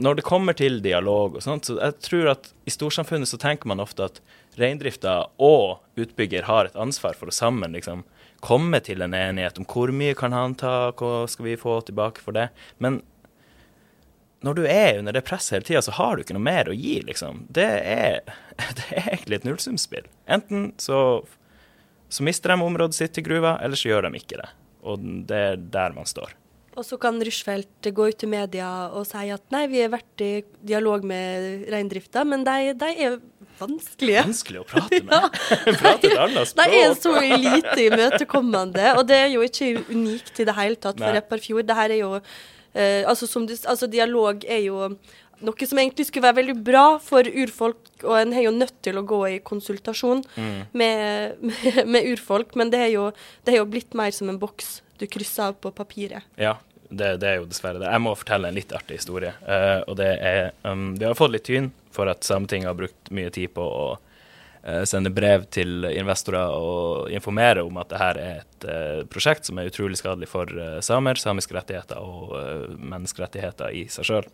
når 0.00 0.18
det 0.18 0.26
kommer 0.26 0.56
til 0.56 0.80
dialog 0.84 1.36
og 1.36 1.44
sånt, 1.44 1.68
så 1.68 1.76
jeg 1.76 1.96
tror 2.04 2.32
at 2.32 2.50
i 2.68 2.72
storsamfunnet 2.72 3.28
så 3.28 3.38
tenker 3.40 3.68
man 3.70 3.82
ofte 3.82 4.06
at 4.08 4.20
reindrifta 4.60 5.16
og 5.42 6.00
utbygger 6.00 6.48
har 6.48 6.68
et 6.68 6.78
ansvar 6.80 7.16
for 7.18 7.30
å 7.30 7.34
sammen 7.34 7.76
liksom 7.76 8.04
komme 8.40 8.80
til 8.84 9.04
en 9.04 9.14
enighet 9.14 9.60
om 9.60 9.66
hvor 9.68 9.92
mye 9.92 10.16
kan 10.16 10.32
han 10.32 10.56
ta, 10.58 10.92
hva 10.96 11.26
skal 11.28 11.50
vi 11.50 11.58
få 11.60 11.80
tilbake 11.84 12.22
for 12.24 12.36
det. 12.36 12.48
Men 12.80 13.02
når 14.40 14.56
du 14.56 14.62
er 14.64 14.98
under 14.98 15.12
det 15.12 15.24
presset 15.28 15.58
hele 15.58 15.68
tida, 15.68 15.82
så 15.84 15.94
har 15.98 16.16
du 16.16 16.24
ikke 16.24 16.36
noe 16.36 16.46
mer 16.46 16.70
å 16.70 16.76
gi, 16.76 16.96
liksom. 17.04 17.44
Det 17.52 17.68
er, 17.68 18.22
det 18.78 18.88
er 18.88 19.12
egentlig 19.12 19.40
et 19.40 19.48
nullsumspill. 19.48 20.08
Enten 20.24 20.70
så, 20.80 21.00
så 22.08 22.24
mister 22.26 22.54
de 22.54 22.64
området 22.64 22.96
sitt 22.96 23.16
til 23.16 23.28
gruva, 23.28 23.58
eller 23.60 23.76
så 23.76 23.92
gjør 23.92 24.08
de 24.08 24.22
ikke 24.22 24.40
det. 24.40 24.48
Og 24.80 25.04
det 25.28 25.42
er 25.50 25.60
der 25.60 25.92
man 25.92 26.08
står. 26.08 26.32
Og 26.78 26.84
så 26.86 26.96
kan 27.02 27.18
Rushfeldt 27.26 27.88
gå 27.94 28.04
ut 28.12 28.18
til 28.20 28.30
media 28.30 28.68
og 28.94 29.02
si 29.08 29.26
at 29.34 29.42
nei, 29.50 29.64
vi 29.70 29.80
har 29.82 29.90
vært 29.92 30.22
i 30.22 30.30
dialog 30.62 31.02
med 31.08 31.66
reindrifta, 31.72 32.22
men 32.24 32.44
de, 32.46 32.74
de 32.78 32.90
er 33.06 33.16
vanskelige. 33.58 34.22
Vanskelig 34.28 34.60
å 34.62 34.66
prate 34.70 35.00
med. 35.08 35.40
prate 35.82 36.12
et 36.12 36.20
annet 36.26 36.54
De 36.60 36.68
er 36.78 36.94
så 36.98 37.14
lite 37.18 37.78
imøtekommende, 37.88 38.92
og 38.96 39.02
det 39.10 39.18
er 39.24 39.32
jo 39.34 39.42
ikke 39.46 39.72
unikt 39.90 40.38
i 40.40 40.46
det 40.48 40.56
hele 40.60 40.78
tatt 40.80 41.00
for. 41.02 41.16
Repparfjord. 41.18 41.66
Det 41.68 41.76
her 41.80 41.96
er 41.96 42.00
jo 42.04 42.12
eh, 42.20 43.02
altså, 43.02 43.26
som 43.30 43.48
du, 43.50 43.56
altså 43.58 43.90
dialog 43.90 44.46
er 44.46 44.62
jo 44.68 44.92
noe 45.40 45.66
som 45.66 45.78
egentlig 45.80 46.04
skulle 46.04 46.26
være 46.28 46.36
veldig 46.42 46.54
bra 46.64 46.84
for 47.00 47.24
urfolk, 47.24 47.78
og 48.04 48.12
en 48.18 48.34
er 48.36 48.44
jo 48.44 48.52
nødt 48.52 48.76
til 48.84 49.00
å 49.00 49.04
gå 49.08 49.20
i 49.30 49.38
konsultasjon 49.40 50.20
Mm. 50.36 50.58
med, 50.76 51.40
med, 51.50 51.78
med 51.88 52.08
urfolk, 52.12 52.54
men 52.60 52.70
det 52.72 52.82
er, 52.86 52.90
jo, 52.94 53.06
det 53.44 53.54
er 53.54 53.62
jo 53.62 53.68
blitt 53.72 53.96
mer 53.96 54.12
som 54.14 54.28
en 54.30 54.38
boks 54.40 54.78
du 55.00 55.06
krysser 55.10 55.50
av 55.50 55.58
på 55.62 55.72
papiret. 55.74 56.26
Ja, 56.40 56.58
det, 56.90 57.16
det 57.22 57.28
er 57.28 57.40
jo 57.40 57.48
dessverre 57.48 57.80
det. 57.80 57.88
Jeg 57.90 58.02
må 58.02 58.14
fortelle 58.18 58.50
en 58.50 58.58
litt 58.58 58.72
artig 58.74 59.00
historie. 59.00 59.32
Uh, 59.46 59.80
og 59.86 59.96
det 60.00 60.10
er 60.18 60.52
um, 60.66 60.92
Vi 60.98 61.06
har 61.06 61.18
fått 61.18 61.34
litt 61.34 61.46
tyn 61.48 61.70
for 61.94 62.10
at 62.10 62.26
Sametinget 62.26 62.70
har 62.70 62.78
brukt 62.78 63.10
mye 63.14 63.30
tid 63.34 63.52
på 63.54 63.64
å 63.64 63.84
uh, 63.96 64.82
sende 64.88 65.12
brev 65.14 65.46
til 65.54 65.86
investorer 65.90 66.54
og 66.56 67.10
informere 67.14 67.64
om 67.66 67.78
at 67.82 67.92
dette 67.92 68.08
er 68.10 68.22
et 68.26 68.68
uh, 68.68 69.02
prosjekt 69.10 69.48
som 69.48 69.60
er 69.60 69.70
utrolig 69.70 70.00
skadelig 70.00 70.30
for 70.30 70.50
samer, 70.84 71.20
samiske 71.20 71.56
rettigheter 71.56 72.02
og 72.02 72.34
menneskerettigheter 72.78 73.76
i 73.76 73.86
seg 73.92 74.10
sjøl. 74.10 74.32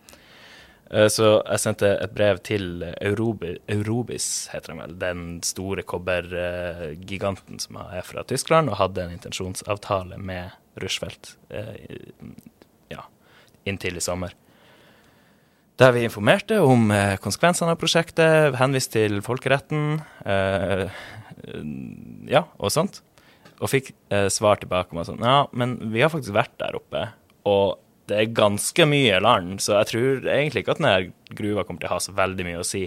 Eh, 0.90 1.08
Så 1.08 1.40
jeg 1.42 1.62
sendte 1.62 1.90
et 1.98 2.14
brev 2.14 2.40
til 2.46 2.84
Eurobi, 3.00 3.56
Eurobis, 3.72 4.48
heter 4.52 4.72
den 4.72 4.82
vel, 4.82 4.96
den 5.00 5.24
store 5.46 5.82
kobbergiganten 5.82 7.60
som 7.62 7.80
er 7.82 8.06
fra 8.06 8.22
Tyskland, 8.28 8.70
og 8.70 8.78
hadde 8.80 9.06
en 9.06 9.16
intensjonsavtale 9.16 10.18
med 10.18 10.54
Rushfeldt 10.82 11.34
eh, 11.50 12.02
ja, 12.92 13.06
inntil 13.66 13.98
i 13.98 14.04
sommer. 14.04 14.34
Der 15.76 15.92
vi 15.92 16.06
informerte 16.06 16.62
om 16.64 16.90
eh, 16.94 17.16
konsekvensene 17.20 17.74
av 17.74 17.80
prosjektet, 17.80 18.54
henvist 18.60 18.94
til 18.94 19.20
folkeretten, 19.24 20.00
ja, 22.26 22.40
og 22.56 22.72
sånt. 22.72 23.02
Og 23.60 23.68
fikk 23.70 23.90
svar 24.32 24.56
tilbake 24.60 24.92
om 24.92 25.00
at 25.00 25.08
sånn, 25.08 25.20
ja, 25.24 25.44
men 25.56 25.76
vi 25.92 26.00
har 26.00 26.10
faktisk 26.12 26.34
vært 26.36 26.54
der 26.60 26.76
oppe, 26.78 27.02
og 27.48 27.76
det 28.06 28.18
er 28.18 28.34
ganske 28.36 28.86
mye 28.86 29.18
land, 29.22 29.60
så 29.64 29.80
jeg 29.80 29.90
tror 29.90 30.28
egentlig 30.30 30.62
ikke 30.62 30.76
at 30.76 30.82
denne 30.82 31.36
gruva 31.38 31.64
kommer 31.66 31.82
til 31.82 31.90
å 31.90 31.96
ha 31.96 32.02
så 32.02 32.14
veldig 32.16 32.46
mye 32.46 32.60
å 32.62 32.66
si. 32.66 32.84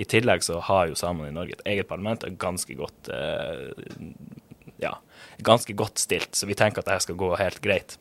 I 0.00 0.06
tillegg 0.08 0.44
så 0.46 0.60
har 0.64 0.88
jo 0.88 0.98
samene 0.98 1.28
i 1.28 1.36
Norge 1.36 1.58
et 1.58 1.66
eget 1.74 1.90
parlament, 1.90 2.24
og 2.24 2.38
ganske 2.40 2.76
godt 2.78 3.10
eh, 3.12 3.68
ja, 4.82 4.96
ganske 5.44 5.76
godt 5.76 6.00
stilt, 6.02 6.34
så 6.34 6.48
vi 6.48 6.56
tenker 6.58 6.82
at 6.82 6.90
dette 6.90 7.06
skal 7.06 7.20
gå 7.20 7.34
helt 7.40 7.60
greit. 7.64 7.98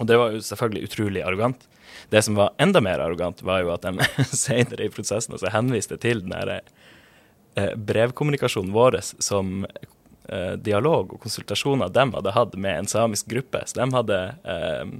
Og 0.00 0.08
det 0.08 0.18
var 0.20 0.32
jo 0.32 0.44
selvfølgelig 0.44 0.88
utrolig 0.88 1.24
arrogant. 1.26 1.66
Det 2.12 2.22
som 2.24 2.36
var 2.38 2.54
enda 2.62 2.80
mer 2.80 3.02
arrogant, 3.02 3.42
var 3.44 3.64
jo 3.64 3.72
at 3.74 3.84
de 3.84 4.06
senere 4.44 4.86
i 4.86 4.92
prosessen 4.92 5.36
også 5.36 5.52
henviste 5.52 5.98
til 6.00 6.24
den 6.24 6.34
her 6.36 6.54
eh, 6.60 7.74
brevkommunikasjonen 7.76 8.72
vår 8.74 9.00
som 9.02 9.66
eh, 9.66 10.54
dialog 10.56 11.12
og 11.16 11.22
konsultasjoner 11.24 11.92
de 11.92 12.06
hadde 12.16 12.36
hatt 12.36 12.56
med 12.56 12.84
en 12.84 12.90
samisk 12.90 13.28
gruppe. 13.32 13.64
Så 13.66 13.80
de 13.82 13.88
hadde 13.92 14.20
eh, 14.44 14.96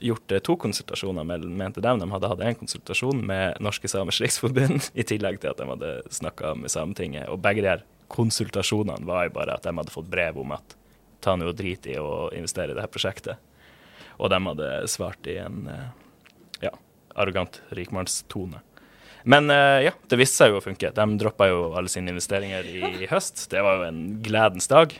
gjort 0.00 0.32
eh, 0.32 0.38
to 0.44 0.56
konsultasjoner, 0.56 1.24
med, 1.24 1.44
mente 1.44 1.80
de. 1.80 1.92
De 2.00 2.10
hadde 2.10 2.30
hatt 2.30 2.42
en 2.44 2.58
konsultasjon 2.58 3.20
med 3.26 3.60
Norske 3.64 3.90
Samers 3.90 4.20
Riksforbund, 4.22 4.90
i 5.00 5.06
tillegg 5.06 5.40
til 5.42 5.52
at 5.52 5.60
de 5.60 5.68
hadde 5.68 5.94
snakka 6.14 6.54
med 6.58 6.72
Sametinget. 6.72 7.28
Og 7.32 7.40
begge 7.44 7.64
de 7.64 7.72
her 7.72 7.84
konsultasjonene 8.12 9.08
var 9.08 9.28
jo 9.28 9.36
bare 9.36 9.58
at 9.58 9.66
de 9.66 9.74
hadde 9.76 9.94
fått 9.94 10.10
brev 10.10 10.38
om 10.40 10.54
at 10.56 10.76
ta 11.24 11.34
nå 11.36 11.50
og 11.50 11.58
drit 11.58 11.86
i 11.90 11.98
å 12.00 12.30
investere 12.36 12.72
i 12.72 12.78
det 12.78 12.84
her 12.84 12.92
prosjektet. 12.92 13.42
Og 14.18 14.30
de 14.32 14.38
hadde 14.46 14.70
svart 14.90 15.28
i 15.30 15.38
en 15.42 15.66
eh, 15.70 15.86
ja, 16.68 16.72
arrogant 17.18 17.60
rikmannstone. 17.74 18.62
Men 19.28 19.50
uh, 19.50 19.82
ja, 19.82 19.90
det 20.08 20.16
viste 20.16 20.38
seg 20.38 20.54
jo 20.54 20.60
å 20.60 20.64
funke. 20.64 20.88
De 20.94 21.04
droppa 21.20 21.48
jo 21.50 21.72
alle 21.76 21.90
sine 21.92 22.14
investeringer 22.14 22.64
i 22.64 23.08
høst. 23.10 23.42
Det 23.52 23.60
var 23.60 23.80
jo 23.80 23.88
en 23.90 23.98
gledens 24.24 24.70
dag. 24.70 24.94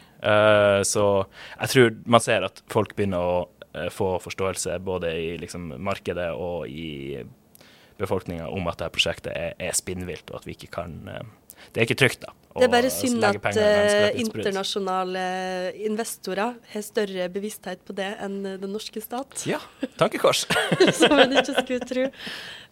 Så 0.84 1.04
jeg 1.22 1.70
tror 1.72 1.92
man 2.10 2.20
ser 2.24 2.44
at 2.48 2.58
folk 2.68 2.96
begynner 2.98 3.22
å 3.22 3.36
uh, 3.78 3.88
få 3.94 4.16
forståelse 4.22 4.78
både 4.84 5.12
i 5.14 5.36
liksom, 5.40 5.70
markedet 5.78 6.30
og 6.34 6.68
i 6.68 7.22
befolkninga 7.98 8.46
om 8.54 8.68
at 8.70 8.78
dette 8.78 8.94
prosjektet 8.94 9.32
er, 9.34 9.54
er 9.58 9.74
spinnvilt, 9.74 10.30
og 10.30 10.40
at 10.40 10.46
vi 10.46 10.54
ikke 10.54 10.70
kan 10.78 11.00
Det 11.72 11.82
er 11.82 11.88
ikke 11.88 12.00
trygt, 12.04 12.26
da. 12.26 12.34
Det 12.58 12.66
er 12.66 12.72
bare 12.72 12.90
synd 12.90 13.24
at 13.26 13.58
internasjonale 14.18 15.24
investorer 15.86 16.56
har 16.72 16.84
større 16.84 17.28
bevissthet 17.32 17.82
på 17.86 17.94
det 17.96 18.08
enn 18.24 18.40
den 18.46 18.72
norske 18.72 19.02
stat. 19.02 19.44
Ja, 19.48 19.60
tankekors. 20.00 20.46
Som 21.00 21.18
en 21.22 21.36
ikke 21.38 21.54
skulle 21.60 21.86
tro. 21.86 22.06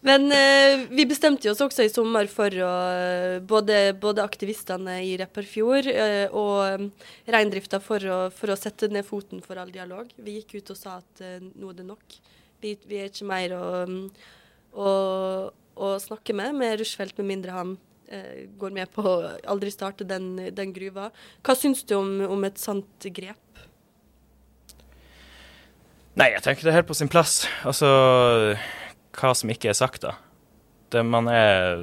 Men 0.07 0.29
eh, 0.35 0.87
vi 0.90 1.07
bestemte 1.09 1.51
oss 1.51 1.62
også 1.64 1.87
i 1.87 1.92
sommer 1.92 2.29
for 2.31 2.53
å 2.62 2.72
Både, 3.46 3.92
både 3.99 4.25
aktivistene 4.25 4.99
i 5.05 5.14
Repparfjord 5.20 5.88
eh, 5.90 6.33
og 6.35 6.90
reindrifta 7.33 7.81
for, 7.83 8.03
for, 8.35 8.53
å 8.53 8.59
sette 8.59 8.88
ned 8.92 9.07
foten 9.07 9.42
for 9.44 9.59
all 9.61 9.70
dialog. 9.72 10.11
Vi 10.16 10.38
gikk 10.38 10.59
ut 10.61 10.72
og 10.75 10.79
sa 10.79 10.99
at 11.01 11.22
eh, 11.25 11.42
nå 11.42 11.72
er 11.72 11.81
det 11.81 11.87
nok. 11.88 12.18
Vi, 12.62 12.77
vi, 12.87 13.01
er 13.01 13.11
ikke 13.11 13.29
mer 13.29 13.55
å, 13.57 13.66
å, 14.72 14.90
å 15.53 15.90
snakke 16.03 16.37
med 16.37 16.57
med 16.57 16.79
Rushfeldt, 16.81 17.18
med 17.20 17.31
mindre 17.35 17.57
han 17.57 17.77
går 18.59 18.71
med 18.71 18.90
på 18.95 19.03
å 19.03 19.14
aldri 19.51 19.73
starte 19.75 20.07
den, 20.07 20.37
den 20.55 20.73
gruva. 20.73 21.09
Hva 21.42 21.57
syns 21.59 21.83
du 21.85 21.97
om, 21.99 22.12
om 22.31 22.45
et 22.47 22.61
sånt 22.62 23.09
grep? 23.16 23.42
Nei, 26.16 26.31
jeg 26.33 26.45
tenker 26.47 26.64
det 26.64 26.73
er 26.73 26.79
helt 26.79 26.88
på 26.88 26.97
sin 26.97 27.11
plass. 27.12 27.42
Altså 27.69 27.88
hva 29.16 29.33
som 29.37 29.53
ikke 29.53 29.71
er 29.73 29.77
sagt, 29.77 30.05
da. 30.05 30.16
Det 30.92 31.03
man 31.05 31.29
er 31.29 31.83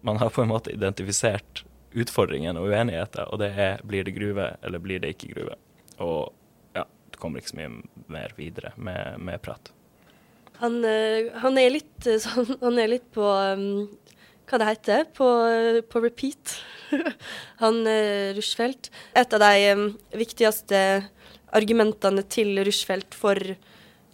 Man 0.00 0.16
har 0.16 0.30
på 0.32 0.40
en 0.40 0.48
måte 0.48 0.72
identifisert 0.72 1.60
utfordringen 1.92 2.56
og 2.56 2.70
uenigheter, 2.70 3.28
og 3.28 3.42
det 3.42 3.50
er 3.52 3.82
blir 3.84 4.06
det 4.06 4.14
gruve 4.16 4.46
eller 4.64 4.80
blir 4.80 5.02
det 5.02 5.10
ikke 5.12 5.34
gruve. 5.34 5.58
Og 6.00 6.32
ja, 6.72 6.86
det 7.10 7.20
kommer 7.20 7.42
ikke 7.42 7.52
så 7.52 7.58
mye 7.58 7.72
mer 8.08 8.32
videre 8.38 8.72
med, 8.76 9.18
med 9.20 9.42
prat. 9.44 9.72
Han, 10.62 10.78
eh, 10.84 11.28
han, 11.42 11.58
er 11.58 11.74
litt 11.74 12.06
eh, 12.08 12.24
Han 12.64 12.78
er 12.80 12.94
litt 12.94 13.10
på 13.12 13.26
um, 13.26 13.90
Hva 14.50 14.58
det 14.58 14.70
heter? 14.72 15.08
På, 15.14 15.30
på 15.86 16.02
repeat. 16.02 16.58
han 17.62 17.82
uh, 17.86 18.34
Rushfeldt. 18.34 18.90
Et 19.14 19.36
av 19.38 19.44
de 19.46 19.74
um, 19.78 19.84
viktigste 20.18 20.80
argumentene 21.54 22.24
til 22.30 22.58
Rushfeldt 22.66 23.14
for 23.14 23.38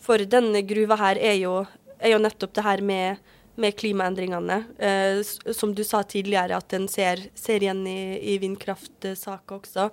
for 0.07 0.23
denne 0.31 0.63
gruva 0.67 0.99
her 1.01 1.19
er 1.19 1.39
jo, 1.41 1.61
er 1.99 2.15
jo 2.15 2.23
nettopp 2.23 2.55
det 2.57 2.65
her 2.67 2.83
med, 2.85 3.23
med 3.59 3.77
klimaendringene. 3.79 4.61
Eh, 4.79 5.21
som 5.57 5.75
du 5.75 5.83
sa 5.87 6.03
tidligere, 6.07 6.59
at 6.59 6.77
en 6.77 6.87
ser, 6.91 7.27
ser 7.35 7.65
igjen 7.65 7.83
i, 7.91 8.01
i 8.35 8.39
vindkraftsaka 8.43 9.59
også. 9.59 9.91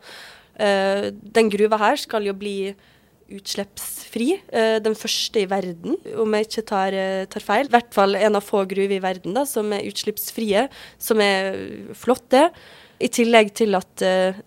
Eh, 0.62 1.10
den 1.13 1.49
gruva 1.53 1.79
her 1.82 2.01
skal 2.01 2.29
jo 2.29 2.36
bli 2.38 2.58
utslippsfri. 3.34 4.30
Eh, 4.54 4.78
den 4.84 4.96
første 4.98 5.41
i 5.43 5.50
verden, 5.50 5.98
om 6.19 6.36
jeg 6.38 6.48
ikke 6.48 6.65
tar, 6.69 6.93
eh, 6.93 7.26
tar 7.26 7.43
feil. 7.43 7.67
I 7.67 7.74
hvert 7.76 7.93
fall 7.93 8.15
en 8.15 8.38
av 8.39 8.46
få 8.46 8.63
gruver 8.69 8.98
i 8.98 9.04
verden 9.04 9.34
da, 9.34 9.46
som 9.46 9.72
er 9.74 9.88
utslippsfrie, 9.89 10.67
som 10.98 11.22
er 11.22 11.58
flotte. 11.93 12.50
I 13.04 13.10
tillegg 13.12 13.50
til 13.58 13.76
at 13.76 14.04
uh, 14.06 14.38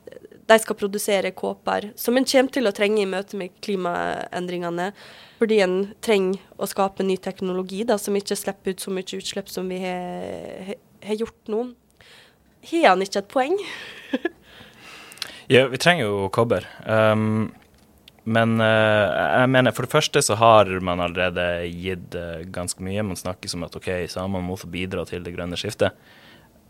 de 0.49 0.57
skal 0.63 0.77
produsere 0.79 1.33
kåper, 1.37 1.91
som 1.99 2.17
en 2.17 2.25
kommer 2.25 2.53
til 2.55 2.67
å 2.67 2.73
trenge 2.73 3.03
i 3.03 3.09
møte 3.11 3.37
med 3.37 3.53
klimaendringene. 3.61 4.93
Fordi 5.37 5.59
en 5.61 5.75
trenger 6.01 6.41
å 6.57 6.69
skape 6.71 7.05
ny 7.05 7.19
teknologi 7.21 7.83
da, 7.85 7.99
som 7.99 8.17
ikke 8.17 8.39
slipper 8.39 8.73
ut 8.73 8.81
så 8.81 8.95
mye 8.95 9.19
utslipp 9.19 9.51
som 9.53 9.69
vi 9.69 9.83
har 9.83 11.19
gjort 11.19 11.53
nå. 11.53 11.67
Har 12.71 12.89
han 12.89 13.05
ikke 13.05 13.21
et 13.21 13.29
poeng? 13.31 13.59
ja, 15.55 15.67
vi 15.69 15.79
trenger 15.83 16.09
jo 16.09 16.31
kobber. 16.33 16.65
Um, 16.87 17.53
men 18.27 18.59
uh, 18.59 19.07
jeg 19.07 19.51
mener, 19.55 19.75
for 19.75 19.87
det 19.87 19.95
første 19.95 20.23
så 20.25 20.35
har 20.41 20.71
man 20.83 21.03
allerede 21.03 21.67
gitt 21.71 22.17
uh, 22.19 22.43
ganske 22.51 22.83
mye. 22.83 23.05
Man 23.07 23.19
snakker 23.19 23.51
som 23.51 23.63
at 23.63 23.77
OK, 23.79 23.89
samene 24.11 24.43
må 24.49 24.59
få 24.59 24.71
bidra 24.73 25.05
til 25.07 25.23
det 25.23 25.37
grønne 25.37 25.59
skiftet. 25.61 25.95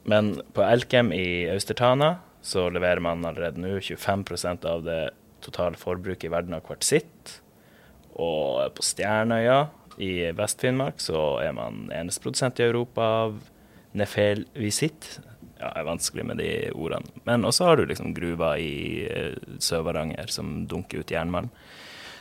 Men 0.07 0.37
på 0.55 0.63
Elkem 0.63 1.15
i 1.17 1.49
Austertana 1.51 2.19
så 2.45 2.69
leverer 2.71 3.01
man 3.03 3.25
allerede 3.27 3.63
nå 3.63 3.79
25% 3.81 4.69
av 4.69 4.85
det 4.87 5.01
totale 5.43 5.81
forbruket 5.81 6.29
i 6.29 6.33
verden 6.35 6.55
av 6.59 6.63
kvartsitt. 6.69 7.39
Og 8.21 8.77
på 8.77 8.85
Stjernøya 8.85 9.65
i 10.03 10.29
Vest-Finnmark 10.37 11.01
så 11.03 11.39
er 11.43 11.57
man 11.57 11.89
eneste 11.95 12.23
produsent 12.25 12.61
i 12.61 12.69
Europa 12.69 13.09
av 13.25 13.41
Nefel 13.97 14.45
Visit. 14.61 15.17
Ja, 15.57 15.71
er 15.73 15.87
vanskelig 15.89 16.27
med 16.29 16.41
de 16.43 16.51
ordene. 16.77 17.09
Men 17.25 17.45
også 17.49 17.65
har 17.65 17.77
du 17.77 17.87
liksom 17.89 18.15
gruva 18.17 18.55
i 18.61 19.07
uh, 19.09 19.57
Sør-Varanger 19.63 20.29
som 20.33 20.67
dunker 20.69 21.01
ut 21.01 21.13
jernmalm. 21.13 21.49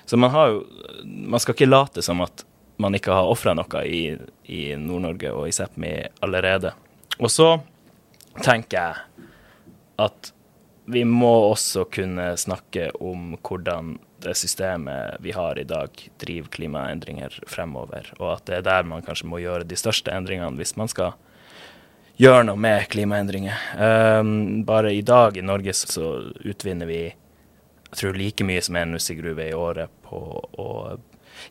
Så 0.06 0.18
man 0.22 0.32
har 0.32 0.52
jo 0.54 0.66
Man 1.04 1.40
skal 1.40 1.56
ikke 1.56 1.70
late 1.70 2.02
som 2.06 2.22
at 2.22 2.46
man 2.78 2.96
ikke 2.96 3.14
har 3.16 3.28
ofra 3.32 3.54
noe 3.56 3.82
i, 3.88 4.18
i 4.52 4.76
Nord-Norge 4.76 5.32
og 5.32 5.48
i 5.48 5.54
Sápmi 5.56 5.94
allerede. 6.22 6.74
Og 7.20 7.32
så 7.32 7.48
tenker 8.44 8.78
jeg 8.78 9.28
at 10.04 10.32
vi 10.86 11.06
må 11.08 11.32
også 11.50 11.86
kunne 11.90 12.34
snakke 12.38 12.90
om 13.02 13.38
hvordan 13.40 13.96
det 14.26 14.36
systemet 14.38 15.18
vi 15.24 15.34
har 15.36 15.60
i 15.60 15.66
dag, 15.68 15.90
driver 16.22 16.50
klimaendringer 16.54 17.40
fremover, 17.50 18.12
og 18.20 18.36
at 18.36 18.46
det 18.50 18.60
er 18.60 18.68
der 18.68 18.90
man 18.90 19.06
kanskje 19.06 19.30
må 19.30 19.42
gjøre 19.42 19.68
de 19.68 19.78
største 19.80 20.14
endringene 20.14 20.58
hvis 20.60 20.76
man 20.78 20.92
skal 20.92 21.16
gjøre 22.22 22.46
noe 22.48 22.60
med 22.60 22.88
klimaendringer. 22.92 23.66
Um, 23.80 24.64
bare 24.68 24.94
i 24.96 25.04
dag 25.06 25.38
i 25.38 25.46
Norge 25.46 25.74
så 25.78 26.16
utvinner 26.44 26.90
vi 26.90 27.02
jeg 27.06 28.00
tror 28.00 28.18
like 28.20 28.44
mye 28.44 28.64
som 28.64 28.76
en 28.76 28.96
nussegruve 28.96 29.46
i 29.48 29.56
året 29.56 29.92
på 30.04 30.20
å 30.60 30.70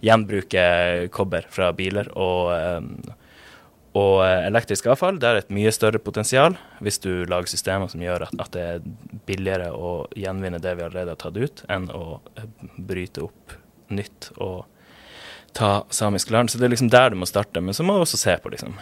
gjenbruke 0.05 0.65
kobber 1.13 1.47
fra 1.53 1.71
biler. 1.77 2.11
og 2.17 2.51
um, 2.53 2.91
og 3.95 4.25
eh, 4.27 4.47
elektrisk 4.49 4.89
avfall 4.91 5.21
det 5.23 5.29
er 5.29 5.37
et 5.39 5.53
mye 5.55 5.71
større 5.75 6.01
potensial 6.03 6.57
hvis 6.83 6.99
du 7.05 7.11
lager 7.31 7.51
systemer 7.53 7.91
som 7.91 8.03
gjør 8.03 8.27
at, 8.27 8.33
at, 8.43 8.51
det 8.57 8.65
er 8.67 9.21
billigere 9.29 9.71
å 9.71 9.93
gjenvinne 10.19 10.59
det 10.63 10.73
vi 10.75 10.83
allerede 10.87 11.15
har 11.15 11.21
tatt 11.21 11.39
ut, 11.39 11.63
enn 11.71 11.87
å 11.95 12.19
eh, 12.35 12.49
bryte 12.75 13.23
opp 13.29 13.55
nytt 13.95 14.33
og 14.43 14.65
ta 15.55 15.85
samisk 15.95 16.33
land. 16.35 16.51
Så 16.51 16.59
det 16.59 16.67
er 16.67 16.75
liksom 16.75 16.91
der 16.91 17.13
du 17.15 17.21
må 17.21 17.29
starte. 17.31 17.63
Men 17.63 17.77
så 17.77 17.87
må 17.87 17.95
du 17.95 18.03
også 18.03 18.19
se 18.19 18.35
på 18.43 18.51
liksom, 18.51 18.75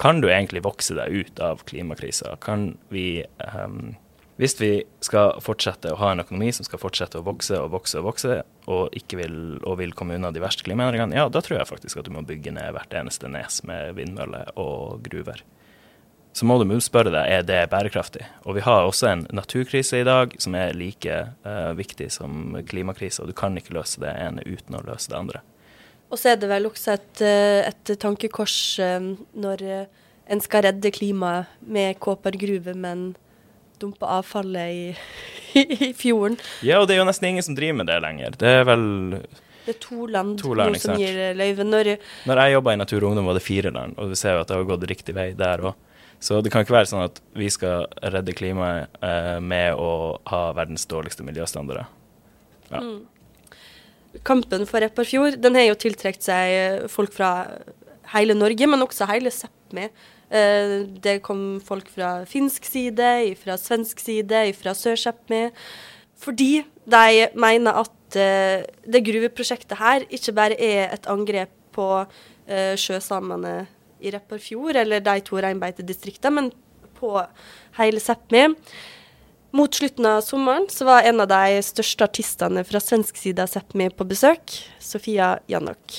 Kan 0.00 0.22
du 0.22 0.30
egentlig 0.30 0.64
vokse 0.64 0.96
deg 0.96 1.12
ut 1.12 1.42
av 1.42 1.62
klimakrisa? 1.68 2.36
Kan 2.42 2.72
vi 2.92 3.24
um, 3.38 3.94
hvis 4.36 4.56
vi 4.58 4.70
skal 5.04 5.36
fortsette 5.44 5.92
å 5.94 5.98
ha 6.00 6.10
en 6.10 6.22
økonomi 6.24 6.48
som 6.54 6.66
skal 6.66 6.80
fortsette 6.82 7.20
å 7.20 7.26
vokse 7.26 7.54
og 7.54 7.70
vokse 7.70 8.00
og 8.00 8.06
vokse, 8.08 8.40
og 8.66 8.96
vil, 9.14 9.36
og 9.62 9.78
vil 9.78 9.94
komme 9.94 10.16
unna 10.18 10.32
de 10.34 10.42
verste 10.42 10.66
klimaendringene, 10.66 11.14
ja, 11.14 11.28
da 11.30 11.42
tror 11.44 11.60
jeg 11.60 11.70
faktisk 11.70 12.00
at 12.00 12.08
du 12.08 12.14
må 12.16 12.24
bygge 12.26 12.54
ned 12.56 12.74
hvert 12.74 12.96
eneste 12.98 13.30
nes 13.30 13.60
med 13.68 13.94
vindmøller 13.94 14.50
og 14.58 15.04
gruver. 15.06 15.44
Så 16.34 16.48
må 16.50 16.56
du 16.58 16.66
spørre 16.82 17.12
deg 17.14 17.30
er 17.30 17.46
det 17.46 17.60
bærekraftig. 17.70 18.24
Og 18.42 18.56
vi 18.56 18.64
har 18.66 18.88
også 18.88 19.06
en 19.12 19.20
naturkrise 19.30 20.00
i 20.00 20.06
dag 20.06 20.34
som 20.42 20.56
er 20.58 20.74
like 20.74 21.20
uh, 21.46 21.70
viktig 21.78 22.10
som 22.10 22.56
klimakrise, 22.66 23.22
og 23.22 23.30
du 23.30 23.38
kan 23.38 23.54
ikke 23.54 23.76
løse 23.76 24.02
det 24.02 24.16
ene 24.18 24.42
uten 24.42 24.74
å 24.74 24.82
løse 24.82 25.12
det 25.12 25.20
andre. 25.20 25.44
Og 26.14 26.20
så 26.20 26.32
er 26.32 26.38
det 26.38 26.46
vel 26.50 26.68
også 26.70 26.94
et, 26.94 27.22
eh, 27.26 27.66
et 27.66 27.94
tankekors 27.98 28.56
eh, 28.78 29.12
når 29.34 29.64
en 30.30 30.42
skal 30.42 30.68
redde 30.68 30.92
klimaet 30.94 31.50
med 31.60 31.98
kåpergruve, 32.02 32.76
men 32.78 33.08
dumpe 33.82 34.06
avfallet 34.08 34.70
i, 34.70 34.84
i, 35.88 35.90
fjorden. 35.98 36.38
Ja, 36.62 36.80
og 36.80 36.88
det 36.88 36.96
er 36.96 37.02
jo 37.02 37.08
nesten 37.08 37.32
ingen 37.32 37.46
som 37.46 37.56
driver 37.58 37.80
med 37.82 37.90
det 37.90 37.98
lenger. 38.04 38.38
Det 38.40 38.52
er 38.60 38.68
vel 38.68 38.86
Det 39.64 39.74
er 39.74 39.80
to 39.82 40.06
land, 40.06 40.36
to 40.40 40.54
land 40.54 40.78
som 40.80 41.00
gir 41.00 41.34
løyve. 41.36 41.66
Når, 41.66 41.96
Når 42.28 42.42
jeg 42.44 42.54
jobba 42.56 42.74
i 42.74 42.80
Natur 42.80 43.02
og 43.02 43.10
Ungdom, 43.10 43.26
var 43.32 43.38
det 43.38 43.44
fire 43.44 43.74
land, 43.74 43.98
og 43.98 44.12
vi 44.12 44.20
ser 44.20 44.38
jo 44.38 44.44
at 44.44 44.52
det 44.52 44.60
har 44.60 44.70
gått 44.70 44.86
riktig 44.90 45.16
vei 45.16 45.32
der 45.38 45.64
òg. 45.64 45.74
Så 46.24 46.38
det 46.40 46.52
kan 46.52 46.64
ikke 46.64 46.76
være 46.76 46.88
sånn 46.88 47.04
at 47.04 47.18
vi 47.36 47.50
skal 47.52 47.84
redde 48.00 48.32
klimaet 48.36 48.94
eh, 49.04 49.40
med 49.44 49.76
å 49.76 50.16
ha 50.30 50.44
verdens 50.56 50.86
dårligste 50.88 51.26
miljøstandarder. 51.26 51.90
Ja. 52.70 52.80
Mm. 52.80 53.02
Kampen 54.22 54.66
for 54.68 54.84
Repparfjord 54.84 55.40
den 55.42 55.56
har 55.58 55.66
jo 55.68 55.78
tiltrukket 55.80 56.22
seg 56.22 56.84
folk 56.92 57.12
fra 57.14 57.48
hele 58.14 58.36
Norge, 58.36 58.68
men 58.70 58.84
også 58.84 59.08
hele 59.10 59.32
Sápmi. 59.34 59.88
Eh, 60.30 60.76
det 61.04 61.20
kom 61.26 61.60
folk 61.64 61.88
fra 61.92 62.24
finsk 62.28 62.66
side, 62.68 63.34
fra 63.40 63.58
svensk 63.60 64.00
side, 64.02 64.46
fra 64.58 64.74
Sør-Sápmi. 64.76 65.48
Fordi 66.24 66.64
de 66.86 67.28
mener 67.34 67.82
at 67.84 68.18
eh, 68.18 68.64
det 68.86 69.04
gruveprosjektet 69.06 69.78
her 69.78 70.06
ikke 70.10 70.36
bare 70.36 70.58
er 70.58 70.94
et 70.94 71.08
angrep 71.10 71.52
på 71.74 71.88
eh, 72.46 72.74
sjøsamene 72.78 73.64
i 74.04 74.12
Repparfjord 74.14 74.76
eller 74.76 75.02
de 75.04 75.20
to 75.24 75.40
reinbeitedistriktene, 75.40 76.34
men 76.34 76.52
på 76.94 77.16
hele 77.78 78.02
Sápmi. 78.02 78.46
Mot 79.54 79.74
slutten 79.74 80.06
av 80.06 80.20
sommeren 80.20 80.66
så 80.70 80.84
var 80.84 81.02
en 81.02 81.20
av 81.20 81.28
de 81.28 81.62
største 81.62 82.04
artistene 82.04 82.64
fra 82.66 82.80
svensk 82.82 83.14
side 83.16 83.44
sett 83.46 83.76
meg 83.78 83.92
på 83.94 84.02
besøk, 84.10 84.50
Sofia 84.82 85.28
Janok. 85.46 85.94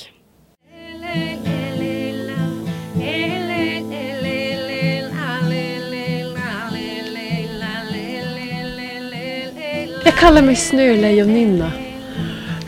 Jeg 10.03 10.13
kaller 10.19 10.43
meg 10.43 10.59
Snölejoninna. 10.59 11.71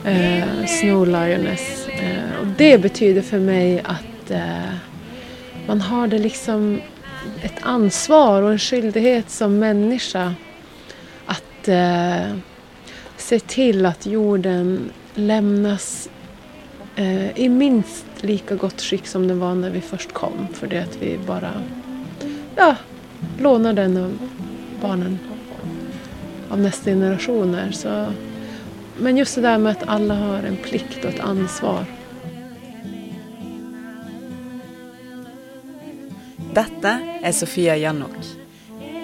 Eh, 0.07 0.65
Snow 0.79 1.03
Lioness. 1.03 1.67
Eh, 1.99 2.39
og 2.39 2.55
det 2.63 2.77
betyder 2.87 3.27
for 3.27 3.43
meg 3.43 3.83
at 3.83 4.31
eh, 4.31 4.73
man 5.67 5.83
har 5.91 6.07
det 6.15 6.23
liksom 6.23 6.77
et 7.43 7.63
ansvar 7.67 8.45
og 8.45 8.53
en 8.55 8.67
skyldighet 8.71 9.27
som 9.27 9.59
människa 9.59 10.29
eh, 11.67 12.37
se 13.17 13.39
till 13.39 13.85
att 13.85 14.05
jorden 14.05 14.91
lämnas 15.15 16.09
eh, 16.95 17.39
i 17.39 17.49
minst 17.49 18.05
lika 18.21 18.55
gott 18.55 18.81
skick 18.81 19.07
som 19.07 19.27
den 19.27 19.39
var 19.39 19.55
när 19.55 19.69
vi 19.69 19.81
först 19.81 20.13
kom. 20.13 20.47
För 20.53 20.67
det 20.67 20.87
vi 20.99 21.19
bara 21.27 21.51
ja, 22.55 22.75
lånar 23.39 23.73
den 23.73 23.97
av 23.97 24.17
barnen 24.81 25.19
av 26.49 26.59
nästa 26.59 26.89
generationer. 26.89 27.71
Så, 27.71 28.05
men 28.97 29.17
just 29.17 29.35
det 29.35 29.41
där 29.41 29.57
med 29.57 29.71
att 29.71 29.87
alla 29.87 30.15
har 30.15 30.37
en 30.37 30.57
plikt 30.57 31.05
och 31.05 31.09
ett 31.09 31.19
ansvar. 31.19 31.85
Dette 36.53 36.99
er 37.21 37.31
Sofia 37.31 37.75
Janok, 37.77 38.15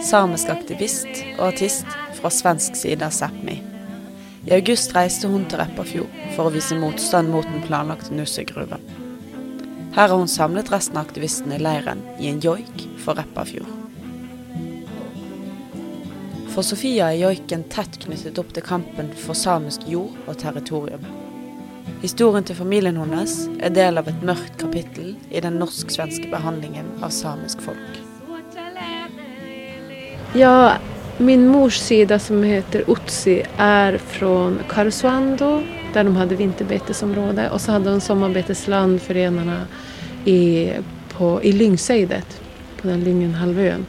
samisk 0.01 0.49
aktivist 0.49 1.19
og 1.37 1.51
artist 1.51 1.85
fra 2.23 2.29
svensk 2.29 2.75
side 2.75 3.05
av 3.05 3.11
Sápmi. 3.11 3.57
I 4.45 4.53
august 4.55 4.93
reiste 4.95 5.27
hun 5.27 5.43
til 5.51 5.59
Repparfjord 5.59 6.11
for 6.37 6.47
å 6.47 6.51
vise 6.53 6.77
motstand 6.79 7.27
mot 7.27 7.43
den 7.51 7.65
planlagte 7.65 8.15
Nussegruven. 8.15 8.79
Her 9.91 10.07
har 10.07 10.15
hun 10.15 10.31
samlet 10.31 10.71
resten 10.71 10.95
av 10.95 11.09
aktivistene 11.09 11.57
i 11.57 11.63
leiren 11.63 11.99
i 12.23 12.29
en 12.31 12.39
joik 12.39 12.85
for 13.03 13.19
Repparfjord. 13.19 13.67
For 16.53 16.63
Sofia 16.63 17.09
er 17.11 17.19
joiken 17.25 17.67
tett 17.73 17.99
knyttet 18.05 18.39
opp 18.39 18.55
til 18.55 18.63
kampen 18.63 19.11
for 19.25 19.35
samisk 19.35 19.83
jord 19.91 20.15
og 20.23 20.39
territorium. 20.39 21.03
Historien 22.05 22.47
til 22.47 22.55
familien 22.55 23.01
hennes 23.03 23.35
er 23.59 23.75
del 23.75 23.99
av 23.99 24.07
et 24.07 24.23
mørkt 24.23 24.55
kapittel 24.63 25.17
i 25.27 25.43
den 25.43 25.59
norsk-svenske 25.59 26.31
behandlingen 26.31 26.87
av 27.03 27.11
samisk 27.11 27.67
folk. 27.67 28.01
Ja, 30.39 30.79
min 31.17 31.47
mors 31.47 31.79
sida 31.79 32.19
som 32.19 32.43
heter 32.43 32.83
Utsi 32.87 33.43
er 33.57 33.97
fra 33.97 34.53
Karesuando 34.69 35.63
der 35.93 36.03
de 36.03 36.15
hadde 36.15 36.35
vinterbetesområde 36.35 37.49
Og 37.51 37.61
så 37.61 37.75
hadde 37.75 37.91
de 37.91 38.01
sommarbetesland 38.01 39.01
for 39.01 39.13
renarna 39.13 39.65
i, 40.25 40.71
i 41.41 41.51
Lyngseidet 41.51 42.41
på 42.81 42.87
den 42.87 43.03
Lyngenhalvön. 43.03 43.85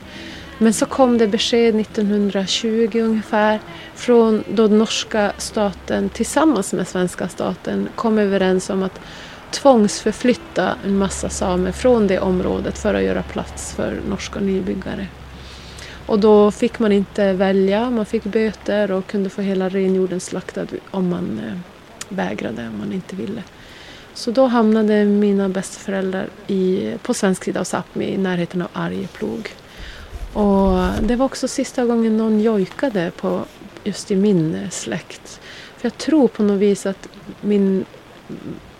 Men 0.58 0.72
så 0.72 0.86
kom 0.86 1.18
det 1.18 1.28
beskjed 1.28 1.80
1920 1.80 3.00
ungefär 3.00 3.60
från 3.94 4.44
den 4.48 4.78
norske 4.78 5.32
staten 5.38 6.08
tillsammans 6.08 6.72
med 6.72 6.88
svenska 6.88 7.28
staten 7.28 7.88
kom 7.94 8.18
överens 8.18 8.70
om 8.70 8.82
att 8.82 9.00
tvångsförflytta 9.50 10.74
en 10.84 10.98
massa 10.98 11.28
samer 11.28 11.72
fra 11.72 12.00
det 12.00 12.18
området 12.18 12.78
for 12.78 12.94
å 12.94 13.02
gjøre 13.02 13.22
plats 13.32 13.72
for 13.74 14.00
norske 14.08 14.40
nybyggare. 14.40 15.06
Och 16.06 16.18
då 16.18 16.50
fick 16.50 16.78
man 16.78 16.92
inte 16.92 17.32
välja, 17.32 17.90
man 17.90 18.06
fick 18.06 18.24
böter 18.24 18.90
och 18.90 19.06
kunde 19.06 19.30
få 19.30 19.42
hela 19.42 19.68
renhjorden 19.68 20.20
slaktad 20.20 20.66
om 20.90 21.08
man 21.08 21.40
eh, 21.46 21.58
vägrade, 22.08 22.68
om 22.68 22.78
man 22.78 22.92
inte 22.92 23.16
ville. 23.16 23.42
Så 24.14 24.30
då 24.30 24.46
hamnade 24.46 25.04
mina 25.04 25.48
bästföräldrar 25.48 26.28
i, 26.46 26.92
på 27.02 27.14
svensk 27.14 27.44
sida 27.44 27.60
av 27.60 27.64
Sápmi 27.64 28.04
i 28.04 28.18
närheten 28.18 28.62
av 28.62 28.68
Arjeplog. 28.72 29.50
Och 30.32 31.02
det 31.02 31.16
var 31.16 31.26
också 31.26 31.48
sista 31.48 31.84
gången 31.84 32.16
någon 32.16 32.40
jojkade 32.40 33.10
på, 33.16 33.44
just 33.84 34.10
i 34.10 34.16
min 34.16 34.54
eh, 34.54 34.70
släkt. 34.70 35.40
För 35.76 35.86
jag 35.86 35.98
tror 35.98 36.28
på 36.28 36.42
något 36.42 36.60
vis 36.60 36.86
att 36.86 37.08
min 37.40 37.84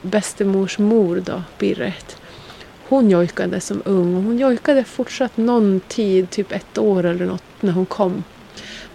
bästemors 0.03 0.79
mor 0.79 1.23
då, 1.27 1.43
Birret, 1.59 2.17
hon 2.89 3.11
jojkade 3.11 3.61
som 3.61 3.83
ung 3.85 4.17
och 4.17 4.23
hon 4.23 4.39
jojkade 4.39 4.85
fortsatt 4.85 5.37
någon 5.37 5.81
tid, 5.81 6.31
typ 6.31 6.53
ett 6.53 6.79
år 6.79 7.05
eller 7.05 7.27
något, 7.27 7.43
när 7.61 7.73
hon 7.73 7.87
kom. 7.87 8.25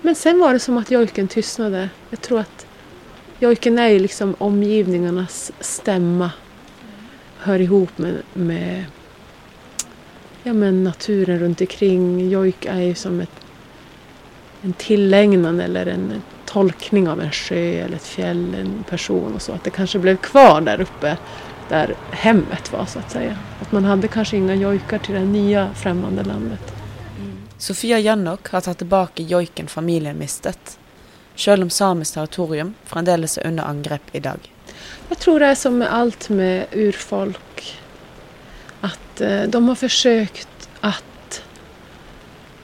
Men 0.01 0.15
sen 0.15 0.39
var 0.39 0.53
det 0.53 0.59
som 0.59 0.77
att 0.77 0.91
jojken 0.91 1.27
tystnade. 1.27 1.89
Jag 2.09 2.21
tror 2.21 2.39
att 2.39 2.65
jojken 3.39 3.79
är 3.79 3.87
ju 3.87 3.99
liksom 3.99 4.35
omgivningarnas 4.37 5.51
stämma. 5.59 6.31
Hör 7.37 7.61
ihop 7.61 7.97
med, 7.97 8.15
med 8.33 8.85
ja, 10.43 10.53
men 10.53 10.83
naturen 10.83 11.39
runt 11.39 11.61
omkring. 11.61 12.29
Jojk 12.29 12.65
är 12.65 12.81
ju 12.81 12.95
som 12.95 13.19
ett, 13.19 13.45
en 14.61 14.73
tillägnan 14.73 15.59
eller 15.59 15.85
en 15.85 16.21
tolkning 16.45 17.09
av 17.09 17.21
en 17.21 17.31
sjö 17.31 17.55
eller 17.55 17.95
ett 17.95 18.07
fjäll, 18.07 18.55
en 18.55 18.83
person 18.89 19.33
och 19.35 19.41
så. 19.41 19.51
Att 19.51 19.63
det 19.63 19.69
kanske 19.69 19.99
blev 19.99 20.17
kvar 20.17 20.61
där 20.61 20.81
uppe 20.81 21.17
där 21.69 21.95
hemmet 22.11 22.71
var 22.71 22.85
så 22.85 22.99
att 22.99 23.11
säga. 23.11 23.37
Att 23.61 23.71
man 23.71 23.85
hade 23.85 24.07
kanske 24.07 24.37
inga 24.37 24.55
jojkar 24.55 24.99
till 24.99 25.13
det 25.13 25.25
nya 25.25 25.73
främmande 25.73 26.23
landet. 26.23 26.73
Sofia 27.57 27.99
Jannok 27.99 28.47
har 28.47 28.61
tatt 28.61 28.77
tilbake 28.77 29.23
joiken 29.23 29.67
familien 29.67 30.17
mistet, 30.17 30.79
selv 31.35 31.63
om 31.63 31.69
samisk 31.69 32.13
territorium 32.13 32.73
fremdeles 32.85 33.37
er 33.37 33.47
under 33.47 33.63
angrep 33.63 34.01
i 34.11 34.19
dag. 34.19 34.39
Jeg 35.09 35.17
tror 35.19 35.39
det 35.39 35.49
er 35.51 35.57
som 35.59 35.77
med 35.81 35.91
alt 35.91 36.29
med 36.29 36.65
urfolk. 36.71 37.63
Att 38.81 39.21
eh, 39.21 39.43
de 39.43 39.67
har 39.67 39.75
forsøkt 39.75 40.69
at 40.81 41.41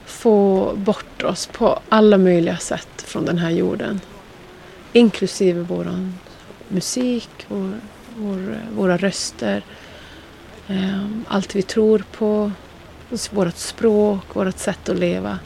få 0.06 0.74
bort 0.76 1.24
oss 1.24 1.46
på 1.46 1.80
alle 1.90 2.18
mulige 2.18 2.58
sett 2.58 3.02
fra 3.02 3.22
denne 3.22 3.52
jorden. 3.52 4.00
Inklusive 4.94 5.62
vår 5.62 5.92
musik, 6.68 7.46
vår, 7.48 7.80
vår, 8.16 8.58
våra 8.76 8.98
röster, 8.98 9.64
eh, 10.68 11.06
allt 11.28 11.56
vi 11.56 11.62
tror 11.62 12.04
på, 12.12 12.52
vårt 13.32 13.56
språk, 13.56 14.36
vårt 14.36 14.58
sätt 14.58 14.90
att 14.90 15.00
leva. 15.00 15.40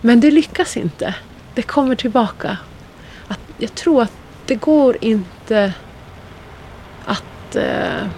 Men 0.00 0.20
det 0.20 0.30
lyckas 0.30 0.76
inte. 0.76 1.14
Det 1.54 1.62
kommer 1.62 1.94
tillbaka. 1.94 2.58
Att, 3.28 3.40
jag 3.58 3.74
tror 3.74 4.02
att 4.02 4.12
det 4.46 4.54
går 4.54 4.96
inte 5.00 5.72
att 7.04 7.56
eh, 7.56 8.08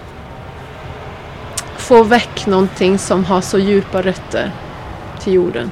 få 1.76 2.02
väck 2.02 2.46
någonting 2.46 2.98
som 2.98 3.24
har 3.24 3.40
så 3.40 3.58
djupa 3.58 4.02
rötter 4.02 4.52
till 5.20 5.32
jorden. 5.32 5.70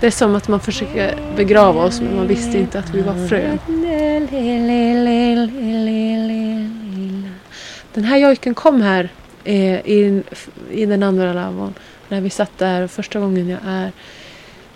Det 0.00 0.06
är 0.06 0.10
som 0.10 0.36
att 0.36 0.48
man 0.48 0.60
försöker 0.60 1.18
begrava 1.36 1.84
oss 1.84 2.00
men 2.00 2.16
man 2.16 2.26
visste 2.26 2.58
inte 2.58 2.78
att 2.78 2.90
vi 2.90 3.02
var 3.02 3.28
frön. 3.28 3.58
Den 7.94 8.04
här 8.04 8.16
jojken 8.16 8.54
kom 8.54 8.82
här 8.82 9.08
eh, 9.44 9.74
i, 9.74 10.22
i 10.70 10.86
den 10.86 11.02
andra 11.02 11.32
lavon 11.32 11.74
när 12.08 12.20
vi 12.20 12.30
satt 12.30 12.58
där 12.58 12.86
första 12.86 13.20
gången 13.20 13.48
jag 13.48 13.60
är 13.66 13.92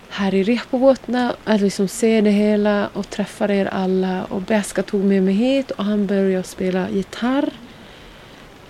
här 0.09 0.33
i 0.33 0.43
Repobotna, 0.43 1.35
att 1.43 1.61
liksom 1.61 1.87
se 1.87 2.21
det 2.21 2.29
hela 2.29 2.89
och 2.93 3.09
träffa 3.09 3.53
er 3.53 3.65
alla. 3.65 4.25
Och 4.25 4.41
Beska 4.41 4.83
tog 4.83 5.03
med 5.03 5.23
mig 5.23 5.33
hit 5.33 5.71
och 5.71 5.85
han 5.85 6.07
började 6.07 6.43
spela 6.43 6.89
gitarr. 6.89 7.49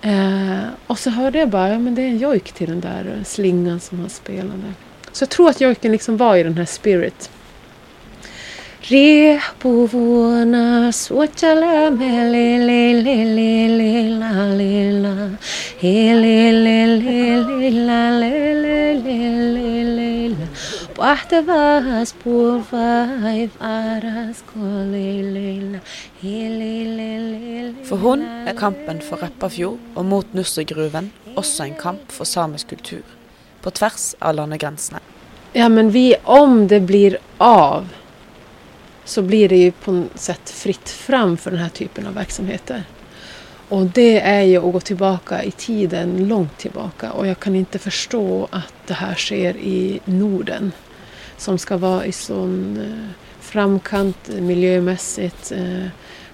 Eh, 0.02 0.58
och 0.86 0.98
så 0.98 1.10
hörde 1.10 1.38
jag 1.38 1.48
bara, 1.48 1.68
ja 1.68 1.78
men 1.78 1.94
det 1.94 2.02
är 2.02 2.06
en 2.06 2.18
jojk 2.18 2.52
till 2.52 2.68
den 2.68 2.80
där 2.80 3.22
slingan 3.24 3.80
som 3.80 4.00
han 4.00 4.10
spelade. 4.10 4.74
Så 5.12 5.22
jag 5.22 5.30
tror 5.30 5.50
att 5.50 5.60
jojken 5.60 5.92
liksom 5.92 6.16
var 6.16 6.36
i 6.36 6.42
den 6.42 6.58
här 6.58 6.64
spirit. 6.64 7.30
Repovona 8.82 10.64
swachala 10.90 11.90
mele 11.90 12.64
le 12.66 13.02
le 13.04 13.16
le 13.36 13.68
le 13.78 13.92
la 14.18 14.32
le 14.56 14.76
la 15.02 15.14
he 15.82 16.14
le 16.14 16.50
le 16.64 16.78
le 16.96 17.20
le 17.44 17.70
la 17.86 18.10
le 18.20 18.54
le 18.64 18.94
le 19.04 19.18
le 19.54 19.84
le 19.96 20.28
la 20.30 20.46
Bahta 20.96 21.42
vas 21.42 22.14
por 22.24 22.60
vai 22.70 23.50
varas 23.60 24.42
kole 24.48 25.08
le 25.34 25.50
la 25.72 25.78
he 26.22 26.48
le 26.48 26.74
le 26.96 27.10
le 27.28 27.62
le 27.68 27.84
For 27.84 27.96
hun 27.96 28.24
er 28.48 28.56
kampen 28.56 29.02
for 29.02 29.20
Repparfjord 29.22 29.78
og 29.94 30.04
mot 30.04 30.34
Nussegruven 30.34 31.12
også 31.36 31.64
en 31.64 31.74
kamp 31.74 32.12
for 32.12 32.24
samisk 32.24 32.68
kultur, 32.68 33.04
på 33.62 33.70
tvers 33.70 34.14
av 34.20 34.34
landegrensene. 34.34 35.00
Ja 35.54 35.68
men 35.68 35.92
vi, 35.92 36.14
om 36.24 36.68
det 36.68 36.86
blir 36.86 37.18
av 37.38 37.84
så 39.04 39.22
blir 39.22 39.48
det 39.48 39.56
ju 39.56 39.72
på 39.72 39.92
något 39.92 40.20
sätt 40.20 40.50
fritt 40.50 40.88
fram 40.88 41.36
för 41.36 41.50
den 41.50 41.60
här 41.60 41.68
typen 41.68 42.06
av 42.06 42.14
verksamheter. 42.14 42.84
Och 43.68 43.86
det 43.86 44.20
är 44.20 44.42
ju 44.42 44.56
att 44.56 44.72
gå 44.72 44.80
tillbaka 44.80 45.42
i 45.44 45.50
tiden, 45.50 46.28
långt 46.28 46.58
tillbaka. 46.58 47.12
Och 47.12 47.26
jag 47.26 47.40
kan 47.40 47.54
inte 47.54 47.78
förstå 47.78 48.48
att 48.50 48.74
det 48.86 48.94
här 48.94 49.14
sker 49.14 49.56
i 49.56 50.00
Norden. 50.04 50.72
Som 51.36 51.58
ska 51.58 51.76
vara 51.76 52.06
i 52.06 52.12
sån 52.12 52.76
eh, 52.76 53.24
framkant 53.40 54.28
miljömässigt. 54.28 55.52
Eh, 55.52 55.86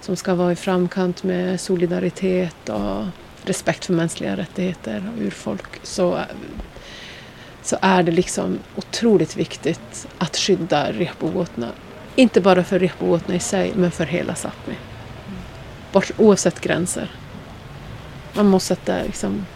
som 0.06 0.16
ska 0.16 0.34
vara 0.34 0.52
i 0.52 0.56
framkant 0.56 1.22
med 1.22 1.60
solidaritet 1.60 2.68
och 2.68 3.04
respekt 3.42 3.84
för 3.84 3.92
mänskliga 3.92 4.36
rättigheter 4.36 5.12
och 5.14 5.22
urfolk. 5.22 5.80
Så, 5.82 6.20
så 7.62 7.76
är 7.80 8.02
det 8.02 8.12
liksom 8.12 8.58
otroligt 8.76 9.36
viktigt 9.36 10.08
att 10.18 10.36
skydda 10.36 10.92
Rehbovåtna. 10.92 11.68
Inte 12.18 12.40
bara 12.40 12.64
för 12.64 12.78
Rehbovåtna 12.78 13.34
i 13.34 13.40
sig, 13.40 13.72
men 13.74 13.90
för 13.90 14.06
hela 14.06 14.34
Sápmi. 14.34 14.74
Bort, 15.92 16.10
oavsett 16.16 16.60
gränser. 16.60 17.10
Man 18.32 18.46
måste 18.46 18.74
sätta 18.74 19.02
liksom 19.02 19.46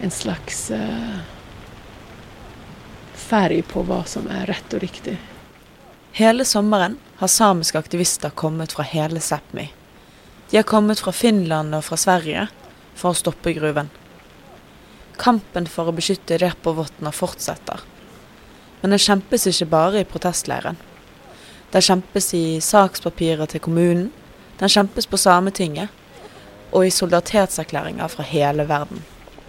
en 0.00 0.10
slags 0.10 0.70
eh, 0.70 1.18
färg 3.14 3.62
på 3.62 3.82
hva 3.82 4.04
som 4.04 4.28
er 4.28 4.46
rett 4.46 4.74
og 4.74 4.82
riktig. 4.84 5.16
Hele 6.12 6.44
sommeren 6.44 6.98
har 7.16 7.28
samiske 7.28 7.78
aktivister 7.78 8.30
kommet 8.30 8.72
fra 8.72 8.84
hele 8.84 9.20
Sápmi. 9.20 9.68
De 10.50 10.56
har 10.56 10.68
kommet 10.68 11.00
fra 11.00 11.12
Finland 11.12 11.74
og 11.74 11.84
fra 11.84 11.96
Sverige 11.96 12.46
for 12.94 13.12
å 13.12 13.20
stoppe 13.20 13.52
gruven. 13.56 13.88
Kampen 15.16 15.66
for 15.66 15.88
å 15.88 15.96
beskytte 15.96 16.38
Repovotna 16.38 17.12
fortsetter. 17.12 17.80
Men 18.80 18.92
det 18.94 19.00
kjempes 19.04 19.48
ikke 19.50 19.72
bare 19.72 20.04
i 20.04 20.08
protestleiren. 20.08 20.76
Det 21.72 21.84
kjempes 21.84 22.34
i 22.34 22.60
sakspapirer 22.60 23.46
til 23.46 23.60
kommunen, 23.60 24.12
den 24.60 24.68
kjempes 24.68 25.06
på 25.06 25.16
Sametinget, 25.16 25.88
og 26.72 26.86
i 26.86 26.90
solidaritetserklæringer 26.90 28.06
fra 28.08 28.22
hele 28.22 28.68
verden. 28.68 29.04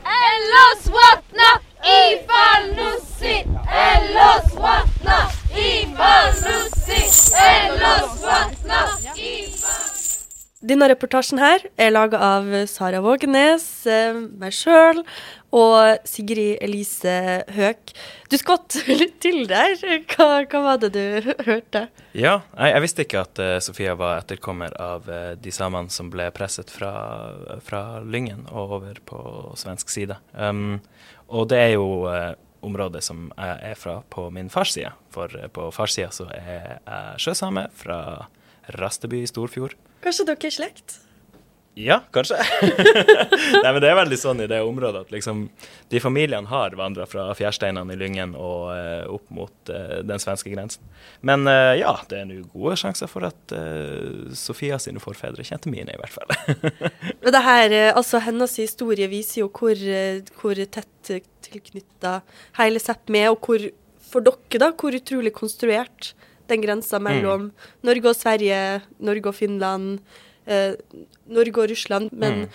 Ellos 0.05 0.89
Ellos 1.83 2.49
Ellos 7.33 8.39
Denne 10.59 10.89
reportasjen 10.91 11.39
her 11.39 11.61
er 11.79 11.93
laga 11.93 12.19
av 12.19 12.49
Sara 12.67 12.99
Vågenes, 12.99 13.63
eh, 13.87 14.17
meg 14.41 14.51
sjøl 14.51 15.05
og 15.55 16.01
Sigrid 16.03 16.57
Elise 16.59 17.45
Høek. 17.55 17.93
Du 18.27 18.35
skvatt 18.35 18.75
litt 18.99 19.21
til 19.23 19.47
der. 19.47 19.77
Hva, 20.11 20.43
hva 20.43 20.61
var 20.65 20.81
det 20.83 20.91
du 20.97 21.31
hørte? 21.47 21.85
Ja, 22.11 22.41
jeg, 22.57 22.73
jeg 22.73 22.83
visste 22.83 23.07
ikke 23.07 23.23
at 23.23 23.39
uh, 23.39 23.53
Sofia 23.63 23.95
var 23.95 24.19
etterkommer 24.19 24.75
av 24.83 25.07
uh, 25.07 25.31
de 25.39 25.55
samene 25.55 25.95
som 25.95 26.11
ble 26.11 26.27
presset 26.35 26.75
fra, 26.75 26.91
fra 27.63 28.03
Lyngen 28.03 28.43
og 28.51 28.77
over 28.81 28.99
på 29.07 29.23
svensk 29.63 29.95
side. 29.95 30.19
Um, 30.35 30.81
og 31.31 31.53
det 31.53 31.63
er 31.69 31.75
jo 31.77 32.03
uh, 32.03 32.33
området 32.67 33.05
som 33.07 33.29
jeg 33.31 33.59
er 33.71 33.79
fra 33.79 34.01
på 34.11 34.27
min 34.27 34.51
fars 34.51 34.75
side. 34.75 34.91
For 35.15 35.31
på 35.55 35.71
fars 35.71 35.95
side 35.95 36.11
så 36.19 36.27
er 36.35 36.49
jeg 36.51 37.21
sjøsame 37.29 37.69
fra 37.79 38.01
Rasteby 38.75 39.23
i 39.23 39.31
Storfjord. 39.31 39.79
Kanskje 40.03 40.27
dere 40.31 40.49
er 40.49 40.55
slekt? 40.55 40.99
Ja, 41.79 42.01
kanskje. 42.11 42.35
Nei, 43.63 43.69
men 43.71 43.77
det 43.79 43.87
er 43.87 43.95
veldig 43.95 44.17
sånn 44.19 44.41
i 44.43 44.47
det 44.51 44.57
området 44.65 45.05
at 45.05 45.11
liksom 45.13 45.45
de 45.91 46.01
familiene 46.03 46.49
har 46.49 46.73
vandra 46.75 47.05
fra 47.07 47.29
fjærsteinene 47.37 47.95
i 47.95 47.99
Lyngen 47.99 48.33
og 48.35 48.73
eh, 48.73 49.05
opp 49.07 49.29
mot 49.31 49.71
eh, 49.71 50.01
den 50.03 50.19
svenske 50.19 50.51
grensen. 50.51 50.83
Men 51.23 51.47
eh, 51.47 51.77
ja, 51.79 51.93
det 52.11 52.19
er 52.19 52.27
nå 52.27 52.41
gode 52.51 52.75
sjanser 52.81 53.07
for 53.07 53.29
at 53.29 53.55
eh, 53.55 54.27
Sofia 54.35 54.79
sine 54.81 54.99
forfedre 54.99 55.45
kjente 55.47 55.71
mine, 55.71 55.95
i 55.95 56.01
hvert 56.01 56.17
fall. 56.17 56.35
men 57.21 57.35
det 57.37 57.45
her, 57.47 57.71
eh, 57.71 57.93
altså 57.93 58.19
Hennes 58.27 58.59
historie 58.59 59.07
viser 59.11 59.45
jo 59.45 59.51
hvor, 59.53 59.79
eh, 59.79 60.19
hvor 60.41 60.59
tett 60.59 61.13
tilknytta 61.47 62.19
hele 62.59 62.83
Sápmi 62.83 63.23
er, 63.23 63.31
og 63.31 63.45
hvor, 63.45 63.69
for 64.09 64.25
dere, 64.25 64.65
da, 64.65 64.73
hvor 64.75 64.99
utrolig 64.99 65.31
konstruert 65.37 66.11
den 66.49 66.61
grensa 66.65 66.99
mellom 66.99 67.51
Norge 67.87 68.09
og 68.11 68.15
Sverige, 68.17 68.81
Norge 68.99 69.27
og 69.31 69.35
Finland, 69.37 69.99
eh, 70.49 70.73
Norge 71.29 71.57
og 71.63 71.69
Russland. 71.71 72.09
Men 72.11 72.47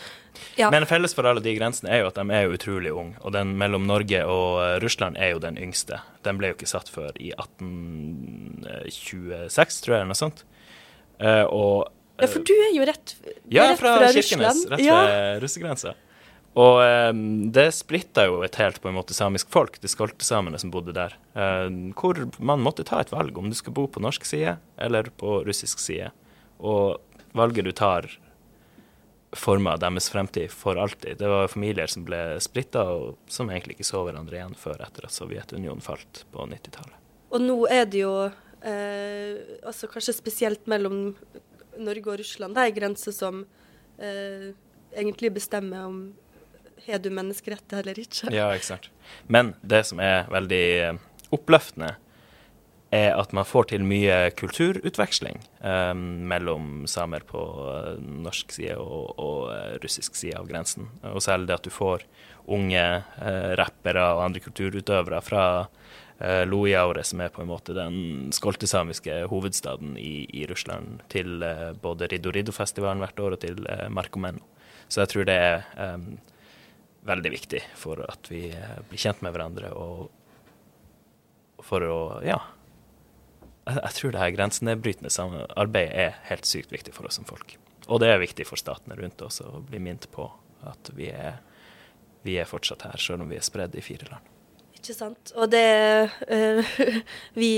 ja. 0.58 0.66
Men 0.70 0.82
felles 0.90 1.14
for 1.14 1.22
alle 1.30 1.40
de 1.40 1.52
grensene 1.56 1.90
er 1.94 2.00
jo 2.02 2.08
at 2.10 2.16
de 2.18 2.24
er 2.34 2.42
jo 2.48 2.52
utrolig 2.56 2.90
unge. 2.92 3.14
Og 3.22 3.32
den 3.32 3.54
mellom 3.58 3.86
Norge 3.86 4.24
og 4.26 4.58
eh, 4.64 4.78
Russland 4.82 5.16
er 5.16 5.30
jo 5.36 5.40
den 5.42 5.56
yngste. 5.56 6.00
Den 6.26 6.38
ble 6.40 6.50
jo 6.50 6.54
ikke 6.58 6.66
satt 6.70 6.90
før 6.90 7.12
i 7.22 7.30
1826, 7.38 9.80
tror 9.84 9.94
jeg, 9.96 10.00
eller 10.02 10.10
noe 10.12 10.18
sånt. 10.18 10.42
Eh, 11.22 11.44
og 11.46 11.86
ja, 12.20 12.28
for 12.30 12.44
du 12.46 12.52
er 12.54 12.70
jo 12.76 12.84
rett, 12.86 13.14
Ja, 13.50 13.64
rett 13.72 13.80
fra, 13.80 13.96
Kirkenes, 14.06 14.30
Russland. 14.30 14.68
rett 14.70 14.84
Ja. 14.84 14.98
ved 15.06 15.42
russegrensa. 15.42 15.94
Og 16.54 16.80
eh, 16.84 17.12
det 17.54 17.66
splitta 17.74 18.28
jo 18.28 18.42
et 18.46 18.58
helt 18.60 18.78
på 18.82 18.90
en 18.90 18.96
måte 18.98 19.16
samisk 19.16 19.50
folk, 19.50 19.80
de 19.82 19.90
skoltesamene 19.90 20.60
som 20.62 20.70
bodde 20.74 20.94
der. 20.94 21.16
Eh, 21.34 21.66
hvor 21.98 22.20
man 22.38 22.62
måtte 22.62 22.86
ta 22.86 23.00
et 23.02 23.10
valg 23.14 23.38
om 23.38 23.50
du 23.50 23.56
skulle 23.58 23.78
bo 23.80 23.88
på 23.90 24.02
norsk 24.04 24.28
side 24.28 24.56
eller 24.78 25.10
på 25.18 25.40
russisk 25.46 25.82
side. 25.82 26.12
Og 26.62 27.00
valget 27.34 27.66
du 27.66 27.74
tar, 27.74 28.06
forma 29.34 29.76
deres 29.76 30.06
fremtid 30.10 30.52
for 30.54 30.78
alltid. 30.78 31.18
Det 31.18 31.28
var 31.28 31.48
familier 31.50 31.90
som 31.90 32.04
ble 32.06 32.38
splitta, 32.42 32.84
og 32.86 33.16
som 33.30 33.50
egentlig 33.50 33.78
ikke 33.78 33.88
så 33.88 34.04
hverandre 34.06 34.38
igjen 34.38 34.54
før 34.58 34.84
etter 34.86 35.08
at 35.08 35.14
Sovjetunionen 35.14 35.82
falt 35.82 36.22
på 36.30 36.46
90-tallet. 36.50 37.00
Og 37.34 37.42
nå 37.42 37.56
er 37.66 37.88
det 37.90 38.04
jo 38.04 38.12
eh, 38.28 39.58
altså 39.66 39.90
kanskje 39.90 40.14
spesielt 40.14 40.68
mellom 40.70 41.16
Norge 41.82 42.12
og 42.12 42.20
Russland, 42.20 42.54
det 42.54 42.62
er 42.62 42.70
en 42.70 42.76
grense 42.76 43.14
som 43.14 43.40
eh, 43.98 44.52
egentlig 44.94 45.32
bestemmer 45.34 45.88
om 45.88 45.98
har 46.86 47.02
du 47.02 47.10
menneskerett 47.14 47.72
eller 47.72 47.98
ikke. 47.98 48.32
Ja, 48.34 48.50
ikke 48.54 48.72
sant. 48.74 48.90
Men 49.26 49.54
det 49.62 49.84
som 49.88 50.00
er 50.02 50.26
veldig 50.32 50.64
eh, 50.84 51.04
oppløftende, 51.34 51.96
er 52.94 53.16
at 53.18 53.32
man 53.34 53.46
får 53.46 53.72
til 53.72 53.82
mye 53.86 54.30
kulturutveksling 54.38 55.40
eh, 55.66 55.94
mellom 56.30 56.84
samer 56.90 57.24
på 57.26 57.40
eh, 57.72 57.96
norsk 57.98 58.54
side 58.54 58.76
og, 58.78 59.14
og 59.18 59.40
eh, 59.54 59.72
russisk 59.82 60.14
side 60.18 60.38
av 60.38 60.46
grensen. 60.50 60.90
Og 61.10 61.22
særlig 61.24 61.50
det 61.50 61.56
at 61.58 61.66
du 61.66 61.72
får 61.74 62.04
unge 62.54 62.84
eh, 62.84 63.50
rappere 63.58 64.04
og 64.14 64.22
andre 64.28 64.42
kulturutøvere 64.44 65.22
fra 65.26 65.44
eh, 66.20 66.44
Lojaure, 66.46 67.02
som 67.06 67.24
er 67.24 67.32
på 67.34 67.42
en 67.42 67.50
måte 67.50 67.74
den 67.74 68.28
skoltesamiske 68.36 69.24
hovedstaden 69.32 69.96
i, 69.98 70.28
i 70.30 70.46
Russland, 70.50 71.02
til 71.10 71.42
både 71.82 72.12
Riddo-Riddo-festivalen 72.12 73.02
hvert 73.02 73.24
år 73.24 73.38
og 73.38 73.42
til 73.42 73.64
Marcomenno. 73.90 74.44
Så 74.86 75.02
jeg 75.02 75.14
tror 75.14 75.26
det 75.26 75.34
er 75.40 75.64
veldig 77.04 77.32
viktig 77.34 77.62
for 77.78 78.00
at 78.04 78.30
vi 78.32 78.48
eh, 78.50 78.76
blir 78.88 79.00
kjent 79.00 79.22
med 79.24 79.34
hverandre 79.34 79.72
og 79.76 80.10
for 81.64 81.84
å 81.88 81.98
Ja. 82.24 82.40
Jeg, 83.64 83.92
tror 83.96 84.12
det 84.12 84.20
her 84.20 84.34
grensenedbrytende 84.34 85.08
arbeidet 85.56 85.94
er 85.96 86.16
helt 86.28 86.44
sykt 86.44 86.72
viktig 86.72 86.92
for 86.92 87.08
oss 87.08 87.16
som 87.16 87.24
folk. 87.24 87.56
Og 87.88 88.02
det 88.02 88.10
er 88.12 88.20
viktig 88.20 88.44
for 88.44 88.60
statene 88.60 88.98
rundt 88.98 89.22
oss 89.24 89.40
å 89.40 89.62
bli 89.64 89.80
minnet 89.80 90.04
på 90.12 90.26
at 90.68 90.90
vi 90.92 91.08
er, 91.08 91.38
vi 92.28 92.36
er 92.36 92.48
fortsatt 92.48 92.84
her, 92.84 93.00
selv 93.00 93.24
om 93.24 93.32
vi 93.32 93.38
er 93.40 93.46
spredd 93.46 93.76
i 93.76 93.84
fire 93.84 94.10
land. 94.10 94.28
Ikke 94.76 94.96
sant. 94.98 95.32
Og 95.40 95.48
det 95.48 95.64
eh, 96.28 96.76
vi, 97.40 97.52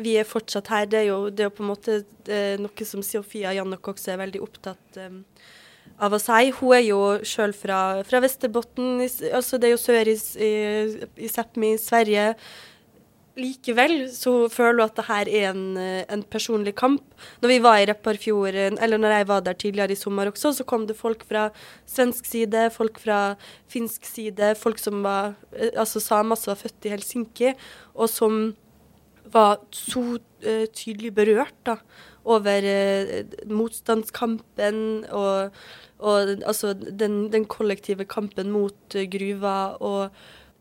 vi 0.00 0.16
er 0.16 0.28
fortsatt 0.28 0.72
her. 0.72 0.88
Det 0.88 1.02
er 1.02 1.08
jo, 1.10 1.18
det 1.28 1.44
er 1.44 1.52
på 1.52 1.66
en 1.66 1.72
måte 1.74 1.98
eh, 2.32 2.56
noe 2.60 2.88
som 2.88 3.04
Sofia 3.04 3.52
Jannok 3.52 3.92
også 3.92 4.14
er 4.14 4.22
veldig 4.24 4.40
opptatt 4.44 5.00
eh, 5.00 5.20
av 6.00 6.16
å 6.16 6.20
si. 6.22 6.50
Hun 6.58 6.74
er 6.76 6.84
jo 6.86 7.00
sjøl 7.26 7.54
fra, 7.56 7.78
fra 8.08 8.20
Vesterbotten, 8.24 9.00
altså 9.32 9.60
det 9.60 9.70
er 9.70 9.74
jo 9.74 9.80
sør 9.80 10.12
i, 10.12 10.18
i, 10.18 10.52
i 11.26 11.30
Sápmi, 11.32 11.74
Sverige. 11.80 12.32
Likevel 13.32 14.10
så 14.12 14.46
føler 14.52 14.82
hun 14.82 14.90
at 14.90 14.98
det 14.98 15.04
her 15.06 15.28
er 15.30 15.46
en, 15.54 15.76
eh, 15.80 16.04
en 16.12 16.22
personlig 16.22 16.74
kamp. 16.76 17.04
Når 17.40 17.48
vi 17.48 17.58
var 17.64 17.78
i 17.80 17.86
Repparfjord, 17.88 18.54
eh, 18.54 18.74
eller 18.84 19.00
når 19.00 19.16
jeg 19.16 19.28
var 19.28 19.40
der 19.40 19.56
tidligere 19.56 19.92
i 19.92 19.96
sommer 19.96 20.28
også, 20.28 20.52
så 20.52 20.66
kom 20.68 20.84
det 20.86 20.98
folk 20.98 21.24
fra 21.24 21.46
svensk 21.88 22.28
side, 22.28 22.68
folk 22.74 23.00
fra 23.00 23.36
finsk 23.72 24.04
side, 24.04 24.54
folk 24.60 24.78
som 24.78 25.00
var 25.02 25.34
eh, 25.56 25.70
Altså 25.78 26.00
samer 26.00 26.36
som 26.36 26.52
var 26.52 26.60
født 26.60 26.84
i 26.84 26.92
Helsinki, 26.92 27.54
og 27.94 28.10
som 28.10 28.54
var 29.32 29.62
så 29.72 30.18
uh, 30.18 30.66
tydelig 30.74 31.14
berørt 31.14 31.54
da, 31.64 31.76
over 32.24 32.64
eh, 32.64 33.24
motstandskampen 33.50 35.06
og, 35.10 35.50
og 35.98 36.28
altså 36.46 36.72
den, 36.74 37.32
den 37.32 37.44
kollektive 37.50 38.04
kampen 38.04 38.50
mot 38.54 38.94
eh, 38.94 39.08
gruva. 39.10 39.74
Og 39.82 40.10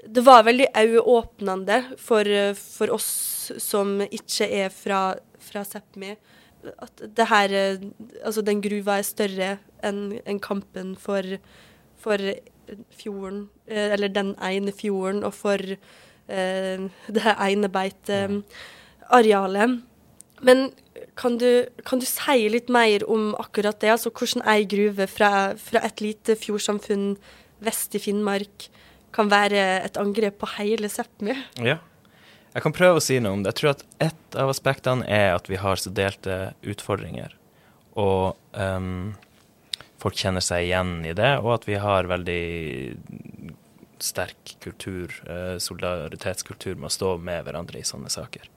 det 0.02 0.26
var 0.26 0.48
veldig 0.48 0.68
øyeåpnende 0.78 1.84
for, 1.98 2.26
eh, 2.26 2.56
for 2.56 2.88
oss 2.94 3.52
som 3.62 4.02
ikke 4.08 4.50
er 4.64 4.70
fra, 4.74 5.16
fra 5.40 5.64
Sápmi, 5.68 6.16
at 6.62 7.02
det 7.18 7.28
her 7.28 7.50
Altså, 8.24 8.42
den 8.42 8.62
gruva 8.62 9.00
er 9.00 9.04
større 9.04 9.58
enn 9.84 10.20
en 10.30 10.40
kampen 10.40 10.96
for, 10.96 11.22
for 11.98 12.18
fjorden, 12.94 13.50
eller 13.68 14.08
den 14.08 14.36
ene 14.38 14.72
fjorden, 14.72 15.24
og 15.26 15.34
for 15.34 15.58
eh, 15.58 16.80
det 17.16 17.34
ene 17.34 17.70
beitearealet. 17.70 19.82
Men 20.42 20.72
kan 21.16 21.38
du, 21.38 21.66
kan 21.86 22.00
du 22.00 22.06
si 22.08 22.48
litt 22.50 22.70
mer 22.72 23.04
om 23.10 23.32
akkurat 23.40 23.80
det? 23.82 23.92
Altså 23.94 24.12
hvordan 24.14 24.46
ei 24.50 24.66
gruve 24.70 25.08
fra, 25.12 25.54
fra 25.60 25.84
et 25.88 26.04
lite 26.04 26.38
fjordsamfunn 26.40 27.16
vest 27.62 27.96
i 27.98 28.02
Finnmark 28.02 28.70
kan 29.16 29.32
være 29.32 29.64
et 29.86 30.00
angrep 30.00 30.40
på 30.42 30.50
hele 30.58 30.90
Sápmi? 30.92 31.36
Ja. 31.60 31.80
Jeg 32.52 32.66
kan 32.66 32.76
prøve 32.76 33.00
å 33.00 33.04
si 33.04 33.20
noe 33.24 33.38
om 33.38 33.44
det. 33.44 33.54
Jeg 33.54 33.60
tror 33.62 33.74
at 33.76 33.84
ett 34.04 34.40
av 34.40 34.52
aspektene 34.52 35.08
er 35.08 35.38
at 35.38 35.48
vi 35.52 35.60
har 35.60 35.80
så 35.80 35.92
delte 35.96 36.40
utfordringer. 36.68 37.36
Og 38.00 38.36
um, 38.56 39.14
folk 40.02 40.18
kjenner 40.20 40.44
seg 40.44 40.68
igjen 40.68 40.98
i 41.08 41.14
det, 41.16 41.32
og 41.40 41.54
at 41.60 41.68
vi 41.68 41.78
har 41.80 42.10
veldig 42.12 42.42
sterk 44.04 44.56
kultur, 44.64 45.14
uh, 45.30 45.56
solidaritetskultur 45.64 46.76
med 46.76 46.90
å 46.90 46.96
stå 46.98 47.14
med 47.24 47.46
hverandre 47.48 47.80
i 47.80 47.88
sånne 47.88 48.12
saker. 48.12 48.50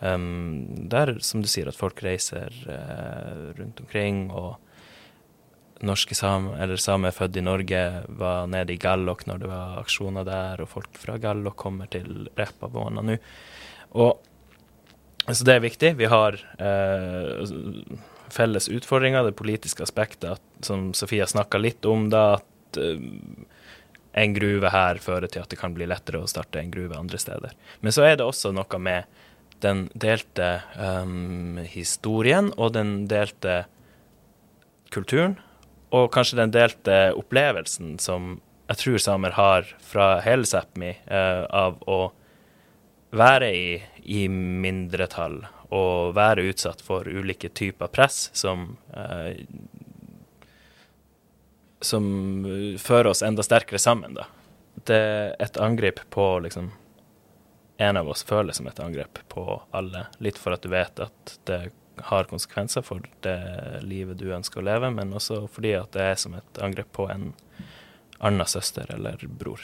Um, 0.00 0.88
der, 0.88 1.18
som 1.20 1.42
du 1.44 1.48
sier, 1.50 1.68
at 1.68 1.76
folk 1.76 2.00
reiser 2.04 2.54
uh, 2.64 3.50
rundt 3.58 3.82
omkring, 3.84 4.30
og 4.32 4.56
norske 5.86 6.14
samer, 6.16 6.58
eller 6.60 6.80
samer 6.80 7.14
født 7.14 7.38
i 7.40 7.44
Norge 7.44 7.82
var 8.20 8.48
nede 8.52 8.74
i 8.74 8.80
Gallok 8.80 9.26
når 9.28 9.42
det 9.42 9.50
var 9.50 9.78
aksjoner 9.80 10.26
der, 10.28 10.60
og 10.60 10.72
folk 10.72 10.98
fra 11.00 11.16
Gallok 11.20 11.56
kommer 11.60 11.88
til 11.92 12.28
Repavåna 12.36 13.04
nå. 13.04 13.16
Og 14.00 14.20
så 15.30 15.44
det 15.46 15.54
er 15.54 15.64
viktig. 15.64 15.92
Vi 16.00 16.08
har 16.10 16.36
eh, 16.58 17.54
felles 18.32 18.68
utfordringer, 18.72 19.24
det 19.24 19.38
politiske 19.38 19.84
aspektet, 19.84 20.36
at, 20.36 20.66
som 20.66 20.90
Sofia 20.96 21.26
snakka 21.28 21.60
litt 21.60 21.86
om, 21.88 22.08
da, 22.12 22.40
at 22.40 22.80
eh, 22.80 23.00
en 24.20 24.34
gruve 24.34 24.72
her 24.74 25.00
fører 25.02 25.30
til 25.30 25.44
at 25.44 25.52
det 25.52 25.60
kan 25.60 25.74
bli 25.76 25.88
lettere 25.88 26.20
å 26.20 26.30
starte 26.30 26.60
en 26.60 26.72
gruve 26.72 26.98
andre 26.98 27.20
steder. 27.20 27.54
Men 27.80 27.94
så 27.94 28.08
er 28.08 28.18
det 28.18 28.26
også 28.26 28.52
noe 28.56 28.82
med 28.82 29.19
den 29.64 29.88
delte 29.94 30.62
um, 30.76 31.60
historien 31.68 32.50
og 32.56 32.74
den 32.76 33.04
delte 33.10 33.64
kulturen, 34.94 35.36
og 35.94 36.10
kanskje 36.14 36.38
den 36.40 36.54
delte 36.54 37.00
opplevelsen 37.18 37.98
som 38.02 38.38
jeg 38.70 38.78
tror 38.78 39.02
samer 39.02 39.34
har 39.34 39.70
fra 39.82 40.12
hele 40.22 40.46
Sápmi, 40.46 40.94
uh, 41.10 41.44
av 41.50 41.80
å 41.90 42.00
være 43.10 43.50
i, 43.50 43.70
i 44.06 44.26
mindretall 44.30 45.40
og 45.74 46.14
være 46.14 46.46
utsatt 46.50 46.82
for 46.82 47.06
ulike 47.06 47.50
typer 47.54 47.90
press 47.90 48.28
som 48.38 48.76
uh, 48.94 49.34
som 51.80 52.04
fører 52.78 53.10
oss 53.10 53.22
enda 53.22 53.42
sterkere 53.42 53.80
sammen, 53.80 54.14
da. 54.14 54.26
Det 54.84 54.96
er 54.96 55.34
et 55.42 55.58
angrep 55.60 56.02
på 56.12 56.26
liksom 56.44 56.70
En 57.80 57.96
av 57.96 58.08
oss 58.12 58.22
føles 58.28 58.58
som 58.60 58.66
et 58.68 58.80
angrep 58.84 59.22
på 59.32 59.44
alle. 59.72 60.04
Litt 60.20 60.38
for 60.38 60.52
at 60.52 60.64
du 60.64 60.68
vet 60.68 61.00
at 61.00 61.36
det 61.48 61.60
har 62.10 62.28
konsekvenser 62.28 62.84
for 62.84 63.04
det 63.24 63.80
livet 63.84 64.20
du 64.20 64.28
ønsker 64.36 64.60
å 64.60 64.66
leve, 64.68 64.90
men 64.92 65.14
også 65.16 65.46
fordi 65.52 65.74
at 65.78 65.92
det 65.96 66.06
er 66.12 66.18
som 66.20 66.36
et 66.36 66.60
angrep 66.60 66.92
på 66.96 67.08
en 67.12 67.30
annen 68.20 68.48
søster 68.48 68.88
eller 68.92 69.20
bror. 69.40 69.62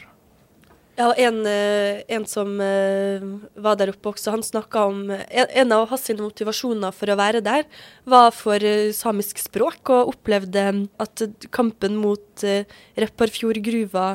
Ja, 0.97 1.11
en, 1.21 1.43
eh, 1.45 2.01
en 2.09 2.25
som 2.25 2.55
eh, 2.65 3.25
var 3.61 3.77
der 3.77 3.91
oppe 3.93 4.15
også, 4.15 4.33
han 4.33 4.45
snakka 4.45 4.87
om 4.89 5.03
en, 5.13 5.75
av 5.77 5.91
hans 5.91 6.09
motivasjoner 6.09 6.95
for 6.97 7.13
å 7.13 7.19
være 7.21 7.43
der, 7.45 7.67
var 8.09 8.31
for 8.33 8.65
eh, 8.65 8.95
samisk 8.97 9.43
språk, 9.45 9.83
og 9.93 10.15
opplevde 10.15 10.65
at 11.05 11.27
kampen 11.53 11.99
mot 12.01 12.47
uh, 12.49 12.65
Repparfjordgruva 12.97 14.07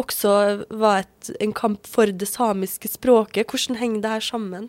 også 0.00 0.34
var 0.70 1.04
et, 1.04 1.32
en 1.40 1.54
kamp 1.56 1.88
for 1.88 2.10
det 2.10 2.28
samiske 2.28 2.90
språket. 2.92 3.50
Hvordan 3.50 3.80
henger 3.80 4.04
det 4.04 4.14
her 4.16 4.28
sammen? 4.32 4.68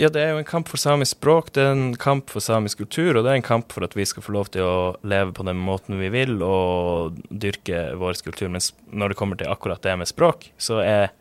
Ja, 0.00 0.08
det 0.08 0.22
er 0.22 0.32
jo 0.32 0.40
en 0.40 0.48
kamp 0.48 0.70
for 0.72 0.80
samisk 0.80 1.18
språk, 1.18 1.52
det 1.54 1.62
er 1.62 1.76
en 1.76 1.92
kamp 2.00 2.30
for 2.32 2.42
samisk 2.42 2.80
kultur, 2.80 3.12
og 3.14 3.22
det 3.22 3.30
er 3.30 3.38
en 3.38 3.44
kamp 3.44 3.70
for 3.70 3.84
at 3.86 3.92
vi 3.94 4.06
skal 4.08 4.24
få 4.24 4.32
lov 4.34 4.48
til 4.50 4.64
å 4.66 4.76
leve 5.06 5.34
på 5.36 5.44
den 5.46 5.60
måten 5.62 6.00
vi 6.00 6.08
vil 6.10 6.40
og 6.42 7.20
dyrke 7.28 7.84
vår 8.00 8.18
kultur. 8.24 8.48
Men 8.50 8.64
når 8.88 9.12
det 9.12 9.18
kommer 9.20 9.38
til 9.38 9.52
akkurat 9.52 9.84
det 9.84 9.94
med 10.00 10.10
språk, 10.10 10.48
så 10.56 10.80
er, 10.82 11.12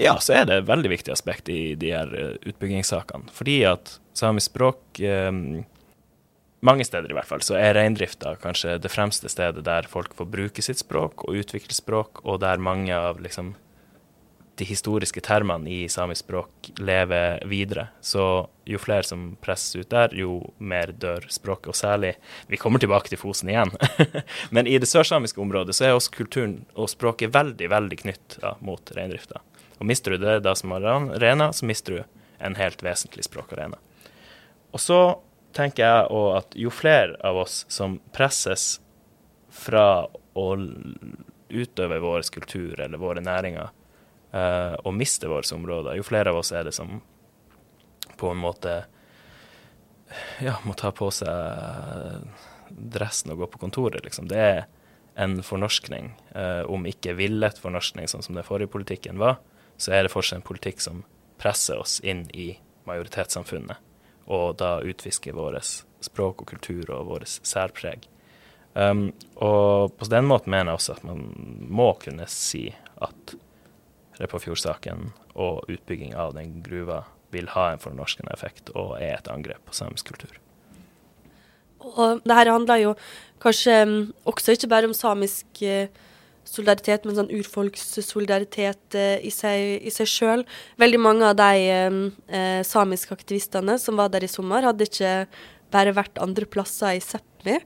ja, 0.00 0.16
så 0.18 0.40
er 0.40 0.48
det 0.48 0.56
et 0.58 0.72
veldig 0.72 0.90
viktig 0.90 1.14
aspekt 1.14 1.52
i 1.52 1.76
de 1.78 1.92
her 1.92 2.10
eh, 2.18 2.34
utbyggingssakene. 2.48 3.30
Fordi 3.36 3.60
at 3.68 3.98
samisk 4.16 4.54
språk 4.54 5.04
eh, 5.04 5.30
mange 6.64 6.86
steder 6.86 7.12
i 7.12 7.16
hvert 7.16 7.28
fall, 7.28 7.42
så 7.44 7.58
er 7.60 7.76
reindrifta 7.76 8.34
kanskje 8.40 8.78
det 8.80 8.92
fremste 8.92 9.28
stedet 9.32 9.64
der 9.66 9.88
folk 9.90 10.14
får 10.16 10.30
bruke 10.32 10.64
sitt 10.64 10.80
språk 10.80 11.26
og 11.26 11.42
utvikle 11.42 11.76
språk, 11.76 12.22
og 12.24 12.40
der 12.44 12.62
mange 12.62 12.94
av 12.96 13.20
liksom 13.22 13.54
de 14.54 14.64
historiske 14.64 15.20
termene 15.24 15.70
i 15.70 15.88
samisk 15.90 16.24
språk 16.24 16.68
lever 16.78 17.42
videre. 17.50 17.88
Så 18.00 18.46
jo 18.64 18.78
flere 18.78 19.02
som 19.06 19.32
presses 19.42 19.74
ut 19.82 19.90
der, 19.90 20.14
jo 20.14 20.38
mer 20.58 20.92
dør 20.94 21.26
språket. 21.28 21.72
Og 21.72 21.76
særlig 21.76 22.14
Vi 22.46 22.56
kommer 22.56 22.78
tilbake 22.78 23.10
til 23.10 23.18
Fosen 23.18 23.50
igjen. 23.50 23.72
Men 24.54 24.66
i 24.70 24.78
det 24.78 24.88
sørsamiske 24.88 25.40
området 25.40 25.74
så 25.74 25.88
er 25.88 25.96
også 25.96 26.14
kulturen 26.14 26.60
og 26.74 26.90
språket 26.92 27.34
veldig, 27.34 27.70
veldig 27.70 27.98
knytt 28.04 28.38
mot 28.60 28.94
reindrifta. 28.94 29.42
Og 29.80 29.86
mister 29.90 30.14
du 30.14 30.22
det 30.22 30.44
da 30.46 30.54
som 30.54 30.72
arena, 30.72 31.50
så 31.52 31.66
mister 31.66 31.92
du 31.92 32.04
en 32.38 32.54
helt 32.54 32.82
vesentlig 32.82 33.26
språkarena. 33.26 33.80
Og 34.70 34.80
så 34.80 35.18
tenker 35.54 35.86
jeg 35.86 36.10
òg 36.14 36.28
at 36.40 36.56
jo 36.58 36.72
flere 36.74 37.16
av 37.24 37.38
oss 37.44 37.62
som 37.72 37.98
presses 38.14 38.78
fra 39.54 40.06
å 40.34 40.46
utøve 41.54 42.00
vår 42.02 42.26
kultur 42.34 42.80
eller 42.80 42.98
våre 42.98 43.22
næringer, 43.22 43.70
uh, 44.34 44.74
og 44.82 44.94
mister 44.98 45.30
våre 45.30 45.46
områder. 45.54 45.94
Jo 45.98 46.06
flere 46.06 46.34
av 46.34 46.40
oss 46.42 46.52
er 46.52 46.66
det 46.66 46.74
som 46.74 46.98
på 48.18 48.30
en 48.30 48.42
måte 48.42 48.84
ja, 50.42 50.58
må 50.66 50.74
ta 50.78 50.90
på 50.94 51.10
seg 51.14 52.26
dressen 52.74 53.32
og 53.34 53.44
gå 53.44 53.50
på 53.54 53.62
kontoret, 53.66 54.04
liksom. 54.06 54.28
Det 54.30 54.40
er 54.40 54.64
en 55.20 55.38
fornorskning. 55.46 56.12
Uh, 56.34 56.66
om 56.70 56.86
ikke 56.90 57.14
villet 57.18 57.58
fornorskning, 57.62 58.10
sånn 58.10 58.24
som 58.26 58.38
den 58.38 58.46
forrige 58.46 58.72
politikken 58.74 59.20
var, 59.22 59.38
så 59.76 59.94
er 59.94 60.04
det 60.04 60.14
fortsatt 60.14 60.40
en 60.40 60.46
politikk 60.46 60.82
som 60.82 61.02
presser 61.40 61.78
oss 61.78 62.00
inn 62.06 62.26
i 62.34 62.54
majoritetssamfunnet, 62.88 63.78
og 64.26 64.56
da 64.60 64.78
utvisker 64.84 65.36
vårt 65.36 65.84
språk 66.04 66.42
og 66.42 66.50
kultur 66.54 66.90
og 66.94 67.08
vårt 67.12 67.28
særpreg. 67.28 68.08
Um, 68.74 69.12
og 69.38 69.94
på 70.00 70.08
den 70.10 70.26
måten 70.26 70.50
mener 70.50 70.72
jeg 70.72 70.80
også 70.80 70.96
at 70.96 71.04
man 71.06 71.28
må 71.70 71.92
kunne 72.02 72.26
si 72.30 72.66
at 73.04 73.36
Repparfjordsaken 74.18 75.08
og 75.34 75.66
utbygging 75.70 76.14
av 76.14 76.36
den 76.36 76.60
gruva 76.62 77.02
vil 77.34 77.48
ha 77.54 77.72
en 77.72 77.82
fornorskende 77.82 78.30
effekt 78.34 78.70
og 78.78 78.96
er 79.00 79.16
et 79.16 79.30
angrep 79.30 79.62
på 79.66 79.74
samisk 79.74 80.12
kultur. 80.12 80.36
Og 81.84 82.22
det 82.24 82.36
her 82.38 82.52
handler 82.52 82.80
jo 82.80 82.92
kanskje 83.42 83.80
mm, 83.84 84.02
også 84.30 84.54
ikke 84.54 84.70
bare 84.70 84.88
om 84.88 84.94
samisk 84.96 85.62
eh, 85.66 85.90
solidaritet, 86.48 87.06
men 87.06 87.16
sånn 87.18 87.32
urfolkssolidaritet 87.34 88.96
eh, 88.98 89.16
i 89.24 89.32
seg, 89.32 89.90
sjøl. 90.08 90.44
Veldig 90.80 91.00
mange 91.00 91.30
av 91.30 91.38
de 91.40 91.64
eh, 91.64 91.98
eh, 92.28 92.60
samiske 92.66 93.14
aktivistene 93.16 93.78
som 93.80 93.98
var 94.00 94.12
der 94.12 94.26
i 94.26 94.30
sommer, 94.30 94.66
hadde 94.66 94.88
ikke 94.88 95.16
bare 95.74 95.94
vært 95.96 96.20
andre 96.22 96.46
plasser 96.46 96.98
i 96.98 97.02
Sápmi 97.02 97.58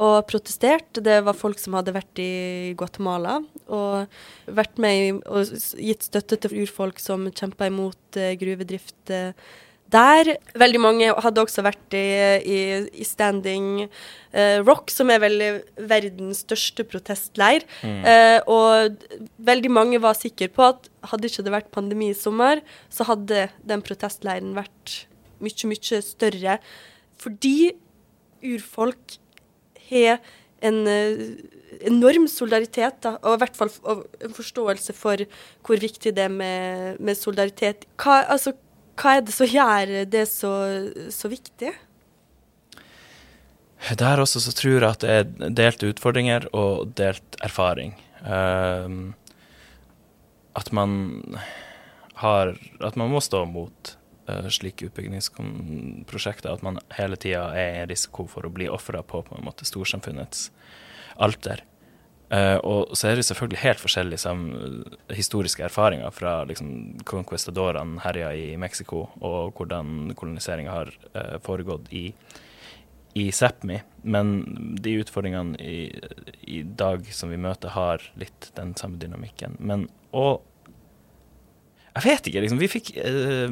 og 0.00 0.22
protestert. 0.30 0.96
Det 0.96 1.18
var 1.26 1.36
folk 1.36 1.60
som 1.60 1.76
hadde 1.76 1.92
vært 1.92 2.22
i 2.22 2.72
Guatemala 2.78 3.40
og 3.68 4.20
vært 4.48 4.80
med 4.80 5.20
og 5.28 5.50
gitt 5.76 6.06
støtte 6.06 6.38
til 6.40 6.62
urfolk 6.62 7.02
som 7.02 7.26
kjempa 7.28 7.68
imot 7.68 8.16
uh, 8.16 8.30
gruvedrift 8.40 9.12
der. 9.92 10.32
Veldig 10.58 10.80
mange 10.82 11.10
hadde 11.24 11.42
også 11.42 11.64
vært 11.66 11.96
i, 11.98 12.06
i, 12.40 12.60
i 13.02 13.06
Standing 13.06 13.84
uh, 13.84 14.58
Rock, 14.64 14.92
som 14.92 15.12
er 15.12 15.22
vel 15.22 15.44
verdens 15.90 16.44
største 16.46 16.86
protestleir. 16.88 17.66
Mm. 17.80 18.02
og 18.50 19.04
veldig 19.50 19.70
mange 19.72 20.00
var 20.02 20.18
sikre 20.18 20.48
på 20.52 20.64
at 20.70 20.88
hadde 21.10 21.28
ikke 21.28 21.44
det 21.46 21.54
vært 21.54 21.70
pandemi 21.74 22.10
i 22.10 22.16
sommer, 22.16 22.60
så 22.92 23.06
hadde 23.08 23.48
den 23.66 23.84
protestleiren 23.84 24.52
vært 24.56 25.00
mye, 25.44 25.70
mye 25.70 26.02
større. 26.04 26.58
Fordi 27.20 27.72
urfolk 28.46 29.18
har 29.90 30.20
en 30.64 30.84
uh, 30.86 31.24
enorm 31.86 32.26
solidaritet, 32.28 32.98
da, 33.04 33.14
og 33.22 33.36
i 33.36 33.42
hvert 33.42 33.58
fall 33.58 33.70
en 34.24 34.34
forståelse 34.36 34.94
for 34.96 35.22
hvor 35.66 35.80
viktig 35.80 36.12
det 36.16 36.26
er 36.26 36.34
med, 36.34 37.00
med 37.00 37.18
solidaritet. 37.18 37.86
Hva, 38.00 38.22
altså, 38.34 38.54
hva, 39.00 39.16
er 39.16 39.24
det 39.24 39.34
som 39.34 39.48
gjør 39.48 39.94
det 40.10 40.26
så, 40.28 40.52
så 41.12 41.30
viktig? 41.32 41.72
Der 43.96 44.20
også 44.20 44.42
så 44.44 44.52
tror 44.52 44.76
jeg 44.76 44.90
at 44.90 45.04
det 45.04 45.14
er 45.16 45.54
delte 45.56 45.88
utfordringer 45.88 46.46
og 46.56 46.92
delt 46.98 47.38
erfaring. 47.44 47.94
Uh, 48.20 49.16
at 50.58 50.68
man 50.76 51.38
har 52.20 52.52
At 52.84 52.96
man 53.00 53.08
må 53.08 53.20
stå 53.24 53.46
mot 53.48 53.94
uh, 54.28 54.48
slike 54.52 54.90
utbyggingsprosjekter 54.90 56.52
at 56.52 56.62
man 56.62 56.76
hele 56.98 57.16
tida 57.16 57.46
er 57.56 57.78
i 57.80 57.88
risiko 57.88 58.26
for 58.28 58.44
å 58.44 58.52
bli 58.52 58.68
ofra 58.68 59.00
på 59.02 59.22
på 59.24 59.38
en 59.38 59.46
måte 59.46 59.64
storsamfunnets 59.64 60.50
alter. 61.16 61.64
Eh, 62.30 62.56
og 62.62 62.92
så 62.94 63.08
er 63.10 63.18
det 63.18 63.24
selvfølgelig 63.26 63.58
helt 63.64 63.80
forskjellige 63.82 64.22
sam 64.22 64.42
historiske 65.10 65.64
erfaringer 65.66 66.12
fra 66.14 66.44
liksom, 66.46 67.00
conquistadorene 67.08 67.98
herja 68.04 68.28
i 68.38 68.52
Mexico, 68.60 69.08
og 69.18 69.58
hvordan 69.58 70.12
koloniseringa 70.18 70.76
har 70.76 70.92
uh, 71.16 71.40
foregått 71.42 71.90
i, 71.90 72.12
i 73.18 73.24
Sápmi. 73.34 73.80
Men 74.06 74.30
de 74.78 74.94
utfordringene 75.02 75.58
i, 75.58 75.90
i 76.46 76.62
dag 76.62 77.10
som 77.10 77.34
vi 77.34 77.40
møter, 77.40 77.74
har 77.74 78.06
litt 78.20 78.52
den 78.54 78.76
samme 78.78 79.02
dynamikken. 79.02 79.58
Men 79.58 79.88
og 80.14 80.46
Jeg 81.90 82.04
vet 82.06 82.26
ikke, 82.30 82.40
liksom. 82.44 82.62
Vi 82.62 82.70
fikk 82.70 82.94
uh, 82.94 83.50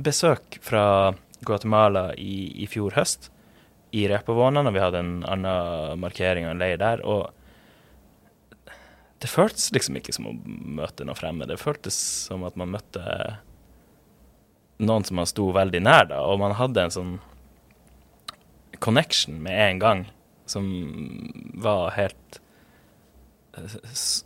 besøk 0.00 0.56
fra 0.64 1.12
Guatemala 1.44 2.14
i, 2.16 2.64
i 2.64 2.66
fjor 2.66 2.96
høst, 2.96 3.28
i 3.92 4.08
Repavåna, 4.08 4.64
og 4.64 4.72
vi 4.72 4.80
hadde 4.80 5.04
en 5.04 5.16
annen 5.28 6.00
markering 6.00 6.48
og 6.48 6.56
en 6.56 6.64
leir 6.64 6.80
der. 6.80 7.04
og 7.04 7.43
det 9.24 9.30
føltes 9.32 9.70
liksom 9.72 9.96
ikke 9.96 10.12
som 10.12 10.26
å 10.28 10.34
møte 10.44 11.06
noen 11.08 11.16
fremmede. 11.16 11.54
Det 11.54 11.62
føltes 11.62 11.96
som 12.26 12.42
at 12.44 12.58
man 12.60 12.74
møtte 12.74 13.04
noen 14.84 15.06
som 15.08 15.16
man 15.16 15.28
sto 15.30 15.46
veldig 15.54 15.80
nær, 15.80 16.10
da, 16.10 16.18
og 16.28 16.42
man 16.42 16.52
hadde 16.58 16.82
en 16.82 16.92
sånn 16.92 17.14
connection 18.84 19.38
med 19.40 19.56
en 19.56 19.80
gang 19.80 20.02
som 20.50 20.66
var 21.56 21.94
helt 21.96 22.40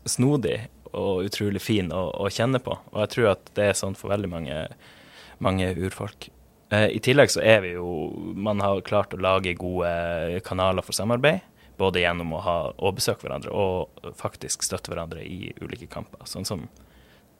snodig 0.08 0.56
og 0.88 1.28
utrolig 1.28 1.62
fin 1.62 1.92
å, 1.94 2.08
å 2.18 2.26
kjenne 2.32 2.58
på. 2.64 2.74
Og 2.90 2.98
jeg 3.04 3.12
tror 3.14 3.30
at 3.36 3.52
det 3.54 3.68
er 3.68 3.78
sånn 3.78 3.94
for 3.98 4.10
veldig 4.10 4.32
mange, 4.32 4.56
mange 5.44 5.68
urfolk. 5.76 6.26
Eh, 6.74 6.88
I 6.96 7.02
tillegg 7.04 7.30
så 7.30 7.44
er 7.44 7.62
vi 7.64 7.76
jo 7.76 7.86
Man 8.34 8.58
har 8.64 8.82
klart 8.84 9.14
å 9.14 9.20
lage 9.22 9.54
gode 9.60 10.42
kanaler 10.48 10.82
for 10.82 10.96
samarbeid. 10.96 11.44
Både 11.78 12.02
gjennom 12.02 12.34
å 12.34 12.42
ha 12.42 12.58
å 12.74 12.92
besøke 12.94 13.26
hverandre 13.26 13.54
og 13.54 14.12
faktisk 14.18 14.64
støtte 14.66 14.90
hverandre 14.90 15.22
i 15.22 15.52
ulike 15.62 15.86
kamper. 15.90 16.24
Sånn 16.26 16.46
som 16.48 16.66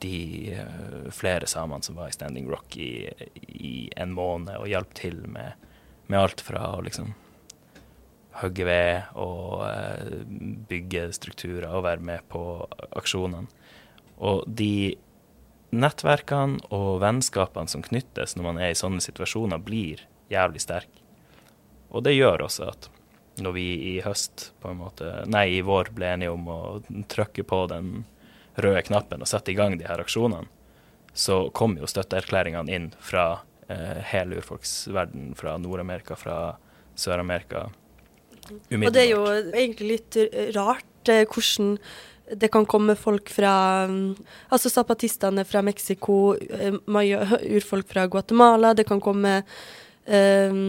de 0.03 0.53
eh, 0.55 1.09
flere 1.11 1.49
samene 1.51 1.83
som 1.83 1.99
var 1.99 2.11
i 2.11 2.15
Standing 2.15 2.47
Rock 2.51 2.77
i, 2.79 3.09
i 3.49 3.89
en 3.99 4.15
måned 4.15 4.55
og 4.61 4.69
hjalp 4.71 4.95
til 4.95 5.25
med, 5.27 5.59
med 6.07 6.21
alt 6.21 6.45
fra 6.45 6.77
å 6.77 6.85
liksom 6.87 7.17
hogge 8.39 8.67
ved 8.69 9.19
og 9.19 9.65
eh, 9.67 10.23
bygge 10.71 11.09
strukturer 11.17 11.71
og 11.73 11.87
være 11.89 12.05
med 12.13 12.27
på 12.31 12.43
aksjonene. 12.99 13.51
Og 14.19 14.45
de 14.47 14.95
nettverkene 15.75 16.63
og 16.75 17.01
vennskapene 17.03 17.71
som 17.71 17.85
knyttes 17.85 18.37
når 18.37 18.47
man 18.47 18.63
er 18.63 18.73
i 18.73 18.79
sånne 18.79 19.03
situasjoner, 19.05 19.61
blir 19.63 20.07
jævlig 20.33 20.63
sterke. 20.65 21.03
Og 21.89 22.05
det 22.05 22.17
gjør 22.17 22.47
også 22.47 22.71
at 22.71 22.89
når 23.43 23.55
vi 23.57 23.67
i 23.93 23.95
høst, 24.05 24.51
på 24.63 24.73
en 24.73 24.81
måte, 24.81 25.11
nei, 25.31 25.47
i 25.59 25.65
vår 25.65 25.93
ble 25.97 26.13
enige 26.15 26.35
om 26.35 26.49
å 26.51 26.61
trykke 27.11 27.45
på 27.49 27.65
den 27.73 28.03
røde 28.59 28.83
knappen 28.89 29.23
og 29.23 29.31
sette 29.31 29.53
i 29.53 29.59
gang 29.59 29.79
de 29.79 29.87
her 29.89 30.03
aksjonene, 30.03 30.49
så 31.19 31.49
kom 31.57 31.77
jo 31.79 31.89
støtteerklæringene 31.91 32.75
inn 32.75 32.91
fra 33.03 33.41
eh, 33.71 33.99
hele 34.13 34.39
urfolksverden, 34.39 35.33
fra 35.39 35.57
Nord-Amerika, 35.59 36.19
fra 36.19 36.59
Sør-Amerika. 36.99 37.69
Og 38.49 38.93
det 38.95 39.03
er 39.03 39.11
jo 39.11 39.25
egentlig 39.29 39.91
litt 39.91 40.21
rart 40.57 41.11
eh, 41.11 41.25
hvordan 41.27 41.77
det 42.29 42.51
kan 42.53 42.67
komme 42.69 42.93
folk 42.99 43.31
fra 43.33 43.87
mm, 43.89 44.17
Altså 44.53 44.71
zapatistene 44.73 45.45
fra 45.49 45.63
Mexico, 45.65 46.37
eh, 46.37 46.77
urfolk 47.57 47.89
fra 47.89 48.07
Guatemala, 48.07 48.75
det 48.75 48.87
kan 48.89 49.01
komme 49.01 49.43
eh, 50.09 50.61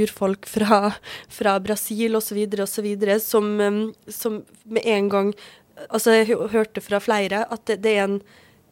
urfolk 0.00 0.48
fra, 0.48 0.92
fra 1.28 1.58
Brasil 1.60 2.16
osv. 2.18 2.40
osv. 2.64 2.90
Som, 3.24 3.54
um, 3.60 3.80
som 4.08 4.42
med 4.64 4.86
en 4.86 5.08
gang 5.14 5.32
Altså, 5.94 6.10
jeg 6.10 6.34
hørte 6.50 6.82
fra 6.82 6.98
flere 6.98 7.44
at 7.54 7.60
det, 7.70 7.76
det 7.84 7.92
er 7.94 8.08
en 8.08 8.16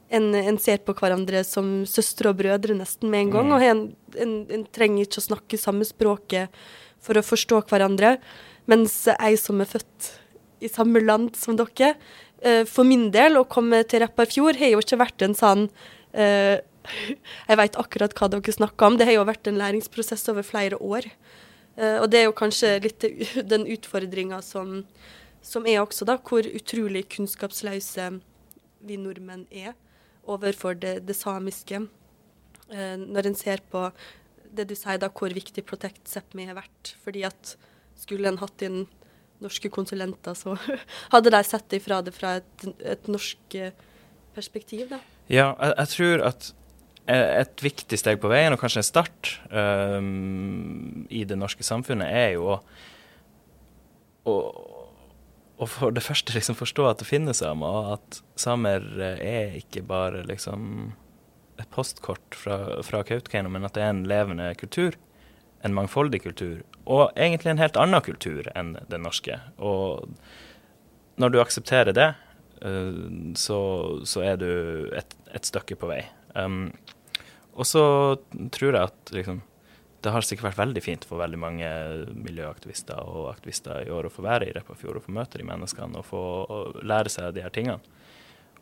en, 0.09 0.34
en 0.34 0.59
ser 0.59 0.82
på 0.86 0.94
hverandre 0.96 1.42
som 1.46 1.80
søstre 1.88 2.30
og 2.30 2.40
brødre 2.40 2.76
nesten 2.78 3.11
med 3.11 3.26
en 3.26 3.32
gang. 3.36 3.48
Mm. 3.48 3.54
Og 3.57 3.64
en, 3.66 3.80
en, 4.22 4.36
en 4.54 4.66
trenger 4.74 5.07
ikke 5.07 5.22
å 5.22 5.26
snakke 5.30 5.61
samme 5.61 5.86
språket 5.88 6.54
for 7.02 7.18
å 7.18 7.24
forstå 7.26 7.62
hverandre. 7.70 8.16
Mens 8.70 9.04
jeg 9.11 9.40
som 9.42 9.62
er 9.62 9.70
født 9.70 10.12
i 10.64 10.70
samme 10.72 11.02
land 11.02 11.34
som 11.38 11.59
dere, 11.59 11.94
eh, 12.42 12.62
for 12.68 12.88
min 12.88 13.11
del, 13.14 13.38
å 13.38 13.48
komme 13.50 13.82
til 13.88 14.02
Repparfjord 14.04 14.59
har 14.61 14.72
jo 14.72 14.82
ikke 14.82 15.02
vært 15.02 15.26
en 15.26 15.36
sånn 15.36 15.66
eh, 16.14 16.59
Jeg 17.51 17.61
vet 17.61 17.78
akkurat 17.80 18.14
hva 18.16 18.28
dere 18.32 18.55
snakker 18.55 18.89
om. 18.89 18.99
Det 18.99 19.09
har 19.09 19.18
jo 19.18 19.26
vært 19.28 19.51
en 19.51 19.61
læringsprosess 19.61 20.26
over 20.32 20.47
flere 20.47 20.78
år. 20.82 21.09
Eh, 21.76 21.99
og 22.01 22.09
det 22.12 22.22
er 22.22 22.28
jo 22.28 22.37
kanskje 22.37 22.76
litt 22.84 23.07
den 23.53 23.66
utfordringa 23.76 24.41
som, 24.45 24.80
som 25.45 25.68
er 25.68 25.82
også, 25.82 26.09
da, 26.09 26.18
hvor 26.18 26.47
utrolig 26.47 27.07
kunnskapsløse 27.16 28.11
vi 28.87 28.99
nordmenn 29.01 29.47
er 29.51 29.74
overfor 30.26 30.78
det, 30.78 30.99
det 31.09 31.16
samiske. 31.18 31.84
Eh, 32.72 32.95
når 33.03 33.30
en 33.30 33.39
ser 33.39 33.64
på 33.70 33.89
det 34.57 34.68
du 34.70 34.76
sier 34.78 35.01
da, 35.03 35.11
hvor 35.12 35.32
viktig 35.34 35.64
Protect 35.68 36.09
Sápmi 36.09 36.47
har 36.49 36.57
vært. 36.59 36.95
Fordi 37.05 37.26
at 37.28 37.57
skulle 37.97 38.30
en 38.30 38.41
hatt 38.41 38.62
inn 38.64 38.84
norske 39.43 39.68
konsulenter, 39.68 40.32
så 40.32 40.57
hadde 41.14 41.32
de 41.34 41.43
sett 41.45 41.76
ifra 41.76 42.01
det 42.05 42.14
fra 42.16 42.39
et, 42.41 42.68
et 42.80 43.11
norsk 43.11 43.59
perspektiv, 44.37 44.89
da. 44.93 45.01
Ja, 45.28 45.51
jeg, 45.59 45.74
jeg 45.74 45.93
tror 45.93 46.24
at 46.30 46.49
et 47.07 47.62
viktig 47.62 47.98
steg 48.00 48.20
på 48.22 48.30
veien, 48.30 48.54
og 48.54 48.61
kanskje 48.61 48.82
en 48.82 48.86
start 48.86 49.32
um, 49.50 51.07
i 51.11 51.24
det 51.28 51.38
norske 51.38 51.66
samfunnet, 51.66 52.11
er 52.11 52.34
jo 52.34 52.48
å, 52.50 52.59
å, 54.26 54.36
å 55.57 55.68
for 55.70 55.94
det 55.94 56.04
første 56.04 56.34
liksom 56.34 56.59
forstå 56.59 56.88
at 56.90 57.02
det 57.02 57.09
finnes 57.09 57.42
samer, 57.42 57.66
og 57.66 57.92
at 57.96 58.20
samer 58.40 58.86
eh, 58.98 59.22
er 59.22 59.59
ikke 59.61 59.84
bare 59.86 60.24
liksom 60.26 60.92
et 61.57 61.70
postkort 61.72 62.36
fra, 62.36 62.82
fra 62.84 63.02
Kautokeino, 63.07 63.50
men 63.52 63.64
at 63.66 63.76
det 63.76 63.84
er 63.84 63.94
en 63.94 64.07
levende 64.09 64.50
kultur. 64.61 64.98
En 65.64 65.74
mangfoldig 65.74 66.20
kultur. 66.26 66.61
Og 66.84 67.09
egentlig 67.16 67.54
en 67.54 67.62
helt 67.62 67.78
annen 67.80 68.02
kultur 68.04 68.50
enn 68.52 68.74
den 68.90 69.07
norske. 69.07 69.38
Og 69.57 70.04
når 71.16 71.32
du 71.32 71.40
aksepterer 71.40 71.96
det, 71.96 72.11
eh, 72.61 73.00
så, 73.40 73.61
så 74.04 74.26
er 74.26 74.36
du 74.42 74.50
et, 74.96 75.16
et 75.32 75.48
stykke 75.48 75.78
på 75.80 75.90
vei. 75.90 76.02
Um, 76.36 76.68
og 77.57 77.66
så 77.68 77.82
tror 78.52 78.76
jeg 78.76 78.90
at 78.90 79.12
liksom, 79.16 79.40
det 80.04 80.12
har 80.12 80.24
sikkert 80.26 80.50
vært 80.50 80.61
veldig 80.61 80.82
fint 80.84 81.07
for 81.09 81.20
veldig 81.22 81.40
mange 81.40 81.70
miljøaktivister 82.12 83.00
og 83.00 83.30
aktivister 83.32 83.86
i 83.86 83.92
år 83.92 84.09
å 84.09 84.12
få 84.12 84.24
være 84.26 84.50
i 84.50 84.54
Repparfjord 84.54 85.00
og 85.00 85.07
få 85.07 85.14
møte 85.16 85.40
de 85.40 85.48
menneskene 85.48 86.00
og 86.00 86.07
få 86.07 86.22
lære 86.84 87.12
seg 87.12 87.32
de 87.34 87.44
her 87.44 87.54
tingene. 87.54 87.80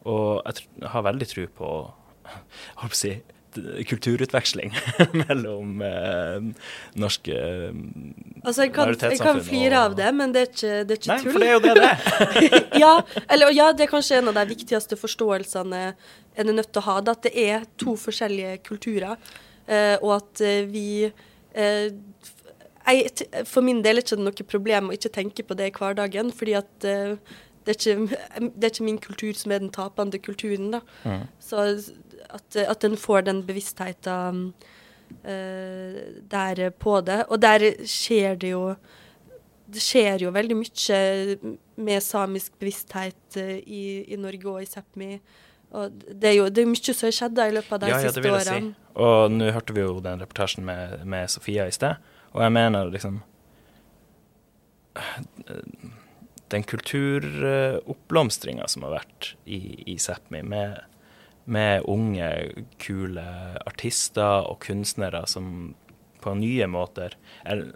Og 0.09 0.40
jeg, 0.45 0.68
har 0.92 1.07
veldig 1.07 1.28
tro 1.30 1.47
på 1.59 1.70
holdt 2.80 2.95
på 2.95 2.95
å 2.95 3.01
si, 3.03 3.14
kulturutveksling 3.89 4.75
mellom 5.25 5.83
eh, 5.85 6.49
norske 7.01 7.35
eh, 7.35 7.81
Altså, 8.45 8.67
jeg 8.67 8.75
kan, 8.77 8.91
jeg 8.93 9.21
kan 9.23 9.39
flire 9.41 9.79
av 9.89 9.95
det, 9.97 10.11
men 10.13 10.35
det 10.35 10.43
er 10.43 10.51
ikke, 10.51 10.75
det 10.85 10.97
er 10.97 10.99
ikke 11.01 11.13
Nei, 11.13 11.21
tull. 11.23 11.33
for 11.33 11.41
det 11.41 11.49
er 11.49 11.55
jo 11.55 11.63
det 11.65 11.75
det 11.79 11.87
er. 11.89 12.67
ja, 12.85 12.91
eller, 13.25 13.55
ja, 13.57 13.71
det 13.73 13.87
er 13.87 13.93
kanskje 13.95 14.19
en 14.21 14.29
av 14.29 14.37
de 14.37 14.45
viktigste 14.51 14.99
forståelsene 15.01 15.85
en 16.35 16.51
er 16.51 16.57
nødt 16.57 16.73
til 16.75 16.83
å 16.83 16.89
ha, 16.89 16.99
at 17.01 17.25
det 17.27 17.33
er 17.39 17.65
to 17.81 17.95
forskjellige 18.01 18.59
kulturer, 18.67 19.17
eh, 19.67 19.97
og 20.01 20.17
at 20.19 20.45
eh, 20.45 20.67
vi 20.69 20.87
eh, 21.07 21.89
jeg, 22.85 23.45
For 23.49 23.65
min 23.65 23.81
del 23.85 23.97
er 23.97 24.05
det 24.05 24.13
ikke 24.13 24.21
noe 24.21 24.47
problem 24.51 24.91
å 24.91 24.97
ikke 24.97 25.13
tenke 25.15 25.47
på 25.47 25.57
det 25.57 25.71
i 25.71 25.75
hverdagen, 25.77 26.33
fordi 26.37 26.57
at 26.59 26.89
eh, 26.89 27.15
det, 27.65 27.73
er 27.73 27.79
ikke, 27.79 28.19
det 28.45 28.67
er 28.67 28.73
ikke 28.75 28.89
min 28.91 29.01
kultur 29.01 29.39
som 29.39 29.55
er 29.55 29.63
den 29.63 29.73
tapende 29.73 30.21
kulturen. 30.21 30.75
da. 30.75 30.83
Mm. 31.05 31.23
Så 31.41 31.65
at, 32.35 32.59
at 32.64 32.85
en 32.87 32.99
får 32.99 33.26
den 33.28 33.43
bevisstheten 33.47 34.45
uh, 35.24 36.03
der 36.35 36.66
på 36.70 36.99
det. 37.07 37.22
Og 37.28 37.41
der 37.43 37.70
skjer 37.89 38.39
det 38.41 38.55
jo 38.55 38.66
det 39.64 39.80
skjer 39.82 40.26
jo 40.26 40.32
veldig 40.35 40.57
mye 40.59 40.99
med 41.80 42.03
samisk 42.05 42.53
bevissthet 42.61 43.37
eh, 43.41 43.57
i, 43.64 44.05
i 44.12 44.16
Norge 44.20 44.51
og 44.51 44.62
i 44.62 44.68
Sápmi. 44.68 45.18
Og 45.74 45.91
det 45.91 46.28
er 46.30 46.37
jo 46.37 46.49
det 46.53 46.62
er 46.62 46.68
mye 46.70 46.93
som 46.95 47.07
har 47.09 47.14
skjedd 47.16 47.39
i 47.43 47.55
løpet 47.57 47.72
av 47.72 47.80
de 47.82 47.89
Ja, 47.91 47.97
ja, 47.97 48.01
det 48.03 48.12
siste 48.12 48.22
vil 48.22 48.35
jeg 48.37 48.47
si. 48.47 48.51
årene. 48.53 48.74
Og 49.05 49.20
nå 49.35 49.45
hørte 49.57 49.74
vi 49.74 49.80
jo 49.82 49.93
den 50.05 50.22
reportasjen 50.22 50.64
med, 50.68 50.82
med 51.09 51.32
Sofia 51.32 51.62
i 51.66 51.74
sted, 51.74 51.95
og 52.35 52.41
jeg 52.45 52.53
mener 52.55 52.93
liksom 52.95 53.22
Den 56.55 56.62
kulturoppblomstringa 56.70 58.68
som 58.70 58.85
har 58.87 58.93
vært 59.01 59.32
i, 59.43 59.82
i 59.91 59.97
Sápmi, 59.99 60.45
med, 60.47 60.76
med 61.45 61.84
unge, 61.90 62.28
kule 62.80 63.24
artister 63.66 64.49
og 64.49 64.61
kunstnere 64.64 65.24
som 65.30 65.74
på 66.24 66.32
nye 66.40 66.66
måter 66.72 67.16
er, 67.45 67.66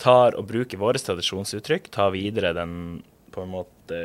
tar 0.00 0.36
og 0.38 0.48
bruker 0.48 0.80
våre 0.80 1.00
tradisjonsuttrykk, 1.02 1.90
tar 1.92 2.14
videre 2.14 2.54
den 2.56 3.02
på 3.34 3.44
en 3.44 3.52
måte 3.52 3.98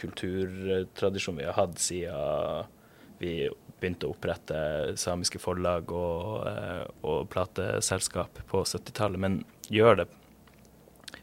kulturtradisjonen 0.00 1.42
vi 1.42 1.48
har 1.50 1.58
hatt 1.58 1.80
siden 1.82 2.70
vi 3.18 3.32
begynte 3.78 4.08
å 4.08 4.14
opprette 4.14 4.60
samiske 4.98 5.40
forlag 5.42 5.90
og, 5.94 6.46
eh, 6.48 6.84
og 7.06 7.28
plateselskap 7.30 8.40
på 8.50 8.62
70-tallet, 8.64 9.20
men 9.20 9.42
gjør 9.70 10.02
det 10.02 10.06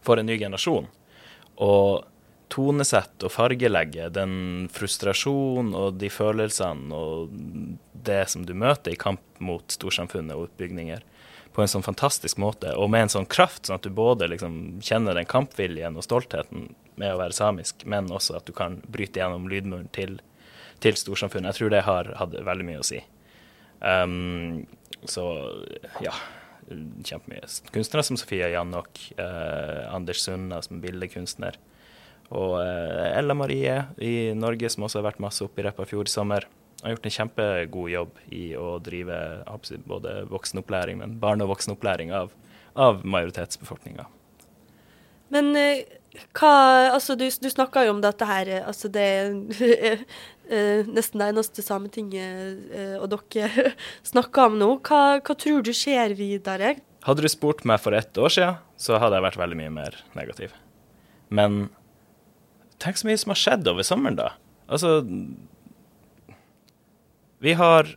for 0.05 0.19
en 0.19 0.27
ny 0.29 0.37
generasjon. 0.39 0.87
Og 1.63 2.05
tonesette 2.53 3.27
og 3.27 3.33
fargelegge 3.33 4.09
den 4.13 4.67
frustrasjonen 4.73 5.73
og 5.77 5.99
de 6.01 6.09
følelsene 6.13 6.95
og 6.95 7.33
det 8.05 8.23
som 8.31 8.45
du 8.45 8.53
møter 8.57 8.93
i 8.93 8.99
kamp 8.99 9.21
mot 9.43 9.65
storsamfunnet 9.73 10.37
og 10.37 10.49
utbygninger, 10.49 11.01
på 11.55 11.63
en 11.63 11.71
sånn 11.71 11.85
fantastisk 11.85 12.39
måte, 12.41 12.73
og 12.75 12.89
med 12.91 13.05
en 13.05 13.13
sånn 13.13 13.27
kraft, 13.31 13.65
sånn 13.65 13.79
at 13.79 13.85
du 13.87 13.93
både 13.95 14.27
liksom 14.27 14.81
kjenner 14.83 15.15
den 15.15 15.27
kampviljen 15.29 15.95
og 15.95 16.03
stoltheten 16.03 16.67
med 16.99 17.13
å 17.13 17.19
være 17.21 17.37
samisk, 17.37 17.85
men 17.87 18.11
også 18.11 18.37
at 18.41 18.47
du 18.49 18.51
kan 18.55 18.81
bryte 18.91 19.21
gjennom 19.21 19.47
lydmuren 19.51 19.87
til, 19.95 20.17
til 20.83 20.99
storsamfunnet. 20.99 21.53
Jeg 21.53 21.61
tror 21.61 21.71
det 21.71 21.85
har 21.87 22.11
hatt 22.19 22.35
veldig 22.35 22.67
mye 22.67 22.81
å 22.83 22.87
si. 22.87 22.99
Um, 23.79 24.65
så 25.07 25.23
ja, 26.03 26.11
kjempemye. 27.05 27.47
Kunstnere 27.71 28.03
som 28.03 28.19
Sofia 28.19 28.49
Jannok, 28.51 28.99
eh, 29.17 29.95
Anders 29.95 30.23
Sunna 30.25 30.61
som 30.65 30.81
bildekunstner, 30.81 31.57
og 32.33 32.57
eh, 32.61 33.17
Ella 33.19 33.35
Marie 33.37 33.75
i 34.01 34.33
Norge, 34.37 34.69
som 34.71 34.85
også 34.87 35.01
har 35.01 35.09
vært 35.11 35.23
masse 35.23 35.43
oppe 35.45 35.61
i 35.61 35.65
Repparfjord 35.67 36.09
i 36.09 36.13
sommer. 36.13 36.47
Har 36.81 36.95
gjort 36.95 37.09
en 37.09 37.15
kjempegod 37.17 37.91
jobb 37.93 38.21
i 38.33 38.45
å 38.57 38.77
drive 38.83 39.17
både 39.85 40.17
voksenopplæring, 40.31 40.99
men 41.01 41.19
barne- 41.21 41.45
og 41.45 41.53
voksenopplæring 41.55 42.13
av, 42.15 42.33
av 42.73 43.05
majoritetsbefolkninga. 43.05 44.07
Men 45.33 45.53
eh, 45.57 45.85
hva 46.37 46.55
Altså, 46.95 47.17
du, 47.19 47.25
du 47.27 47.49
snakka 47.51 47.83
jo 47.85 47.95
om 47.95 48.01
dette 48.03 48.25
her, 48.29 48.49
eh, 48.49 48.65
altså 48.65 48.89
det 48.89 49.05
er 49.05 50.03
nesten 50.95 51.21
det 51.21 51.29
eneste 51.31 51.63
Sametinget 51.65 52.99
og 53.01 53.07
dere 53.09 53.71
snakker 54.11 54.51
om 54.51 54.59
nå. 54.61 54.67
Hva, 54.85 55.17
hva 55.17 55.37
tror 55.41 55.65
du 55.65 55.73
skjer 55.73 56.13
videre? 56.17 56.75
Hadde 57.05 57.25
du 57.25 57.29
spurt 57.29 57.65
meg 57.69 57.81
for 57.81 57.97
ett 57.97 58.17
år 58.17 58.33
siden, 58.33 58.61
så 58.77 58.99
hadde 59.01 59.17
jeg 59.17 59.25
vært 59.25 59.41
veldig 59.41 59.57
mye 59.57 59.73
mer 59.73 59.97
negativ. 60.17 60.53
Men 61.33 61.67
tenk 62.83 62.99
så 62.99 63.09
mye 63.09 63.19
som 63.21 63.33
har 63.33 63.41
skjedd 63.41 63.69
over 63.71 63.85
sommeren, 63.87 64.17
da. 64.19 64.31
Altså 64.65 65.03
Vi 67.43 67.53
har 67.53 67.91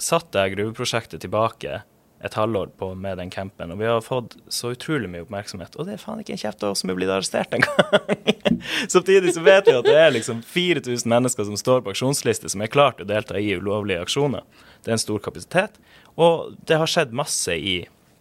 satt 0.00 0.32
det 0.34 0.50
gruveprosjektet 0.54 1.22
tilbake 1.22 1.82
et 2.20 2.34
halvår 2.36 2.68
på 2.76 2.90
med 3.00 3.16
den 3.16 3.30
campen, 3.32 3.70
og 3.72 3.78
vi 3.80 3.86
har 3.88 4.02
fått 4.04 4.34
så 4.52 4.74
utrolig 4.74 5.08
mye 5.08 5.24
oppmerksomhet. 5.24 5.76
Og 5.80 5.86
det 5.88 5.94
er 5.94 6.02
faen 6.02 6.20
ikke 6.20 6.34
en 6.34 6.42
kjeft 6.42 6.64
av 6.66 6.74
oss 6.74 6.82
som 6.82 6.92
er 6.92 6.98
blitt 6.98 7.12
arrestert 7.12 7.54
engang. 7.56 8.10
Samtidig 8.94 9.32
så 9.36 9.44
vet 9.44 9.70
vi 9.70 9.76
at 9.78 9.88
det 9.88 9.96
er 9.96 10.12
liksom 10.12 10.42
4000 10.44 11.08
mennesker 11.08 11.48
som 11.48 11.56
står 11.56 11.80
på 11.86 11.94
aksjonsliste, 11.94 12.52
som 12.52 12.60
er 12.60 12.72
klart 12.72 13.00
å 13.00 13.08
delta 13.08 13.40
i 13.40 13.54
ulovlige 13.56 14.04
aksjoner. 14.04 14.44
Det 14.84 14.92
er 14.92 14.98
en 14.98 15.04
stor 15.06 15.24
kapasitet. 15.24 15.80
Og 16.20 16.52
det 16.68 16.76
har 16.82 16.92
skjedd 16.92 17.16
masse 17.16 17.56
i 17.56 17.78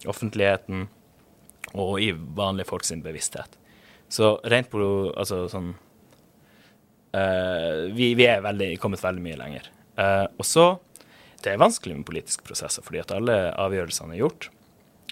offentligheten 0.07 0.88
og 1.75 1.99
i 1.99 2.13
vanlige 2.15 2.71
folk 2.71 2.88
sin 2.88 3.03
bevissthet. 3.03 3.59
Så 4.10 4.39
rent 4.49 4.70
på 4.72 4.82
altså 5.14 5.43
sånn 5.51 5.74
uh, 7.14 7.89
vi, 7.93 8.14
vi 8.18 8.26
er 8.26 8.41
veldig, 8.45 8.74
kommet 8.82 9.03
veldig 9.03 9.24
mye 9.24 9.39
lenger. 9.39 9.70
Uh, 9.99 10.26
og 10.38 10.45
så 10.47 10.70
Det 11.39 11.53
er 11.53 11.62
vanskelig 11.62 11.95
med 11.95 12.07
politiske 12.07 12.43
prosesser, 12.43 12.84
fordi 12.84 12.99
at 12.99 13.14
alle 13.16 13.36
avgjørelsene 13.55 14.18
er 14.18 14.26
gjort. 14.26 14.49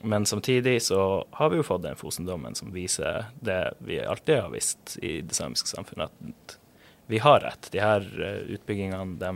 Men 0.04 0.26
samtidig 0.28 0.82
så 0.84 1.24
har 1.38 1.50
vi 1.50 1.62
jo 1.62 1.66
fått 1.66 1.86
den 1.86 1.96
Fosen-dommen 1.96 2.58
som 2.58 2.74
viser 2.74 3.30
det 3.40 3.62
vi 3.80 4.02
alltid 4.04 4.42
har 4.44 4.52
visst 4.52 4.98
i 5.00 5.22
det 5.24 5.38
samiske 5.38 5.72
samfunnet, 5.72 6.12
at 6.12 6.58
vi 7.08 7.22
har 7.24 7.40
rett. 7.46 7.72
De 7.72 7.80
her 7.80 8.04
eh, 8.20 8.44
utbyggingene 8.58 9.16
de 9.22 9.32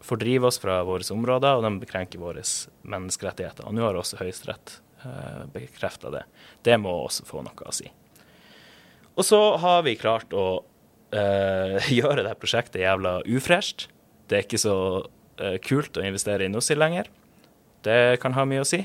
fordriver 0.00 0.52
oss 0.52 0.62
fra 0.62 0.78
våre 0.86 1.02
områder, 1.12 1.58
og 1.58 1.66
de 1.66 1.82
bekrenker 1.82 2.22
våre 2.22 2.46
menneskerettigheter. 2.86 3.66
Og 3.66 3.74
nå 3.74 3.82
har 3.82 3.98
også 3.98 4.22
Høyesterett 4.22 4.78
bekrefta 5.52 6.14
det. 6.14 6.24
Det 6.62 6.78
må 6.78 6.94
også 7.02 7.26
få 7.26 7.42
noe 7.42 7.66
å 7.66 7.74
si. 7.74 7.90
Og 9.18 9.26
så 9.26 9.38
har 9.58 9.82
vi 9.82 9.98
klart 9.98 10.34
å 10.36 10.46
uh, 10.62 11.90
gjøre 11.98 12.24
det 12.26 12.36
prosjektet 12.40 12.84
jævla 12.84 13.18
ufresht. 13.26 13.88
Det 14.30 14.38
er 14.38 14.46
ikke 14.46 14.62
så 14.62 14.76
uh, 15.02 15.56
kult 15.64 15.98
å 15.98 16.06
investere 16.06 16.46
i 16.46 16.52
Nussir 16.52 16.78
lenger. 16.78 17.10
Det 17.86 18.18
kan 18.22 18.36
ha 18.38 18.46
mye 18.48 18.62
å 18.62 18.68
si. 18.68 18.84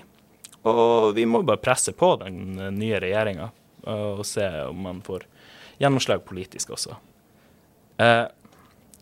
Og 0.69 1.11
vi 1.17 1.27
må 1.29 1.43
bare 1.45 1.61
presse 1.61 1.91
på 1.97 2.13
den 2.21 2.55
eh, 2.55 2.69
nye 2.71 2.99
regjeringa 3.03 3.49
og 3.83 4.21
se 4.23 4.45
om 4.69 4.77
man 4.85 5.01
får 5.03 5.25
gjennomslag 5.81 6.21
politisk 6.23 6.69
også. 6.77 6.95
Uh, 7.99 8.29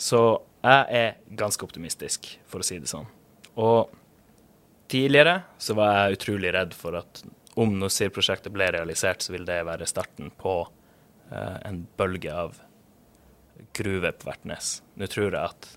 så 0.01 0.21
jeg 0.63 0.97
er 0.97 1.19
ganske 1.37 1.61
optimistisk, 1.67 2.31
for 2.49 2.63
å 2.63 2.65
si 2.65 2.79
det 2.81 2.89
sånn. 2.89 3.05
Og 3.61 3.93
tidligere 4.89 5.43
så 5.61 5.77
var 5.77 5.93
jeg 5.93 6.17
utrolig 6.17 6.55
redd 6.55 6.73
for 6.73 6.97
at 6.97 7.21
om 7.61 7.77
Nussir-prosjektet 7.77 8.49
ble 8.55 8.71
realisert, 8.73 9.21
så 9.21 9.35
vil 9.35 9.45
det 9.45 9.59
være 9.67 9.85
starten 9.89 10.33
på 10.41 10.63
en 11.31 11.85
bølge 11.97 12.33
av 12.35 12.57
gruver 13.77 14.11
på 14.11 14.27
Vertnes. 14.29 14.81
Nå 14.99 15.07
tror 15.11 15.31
jeg 15.31 15.41
at 15.41 15.69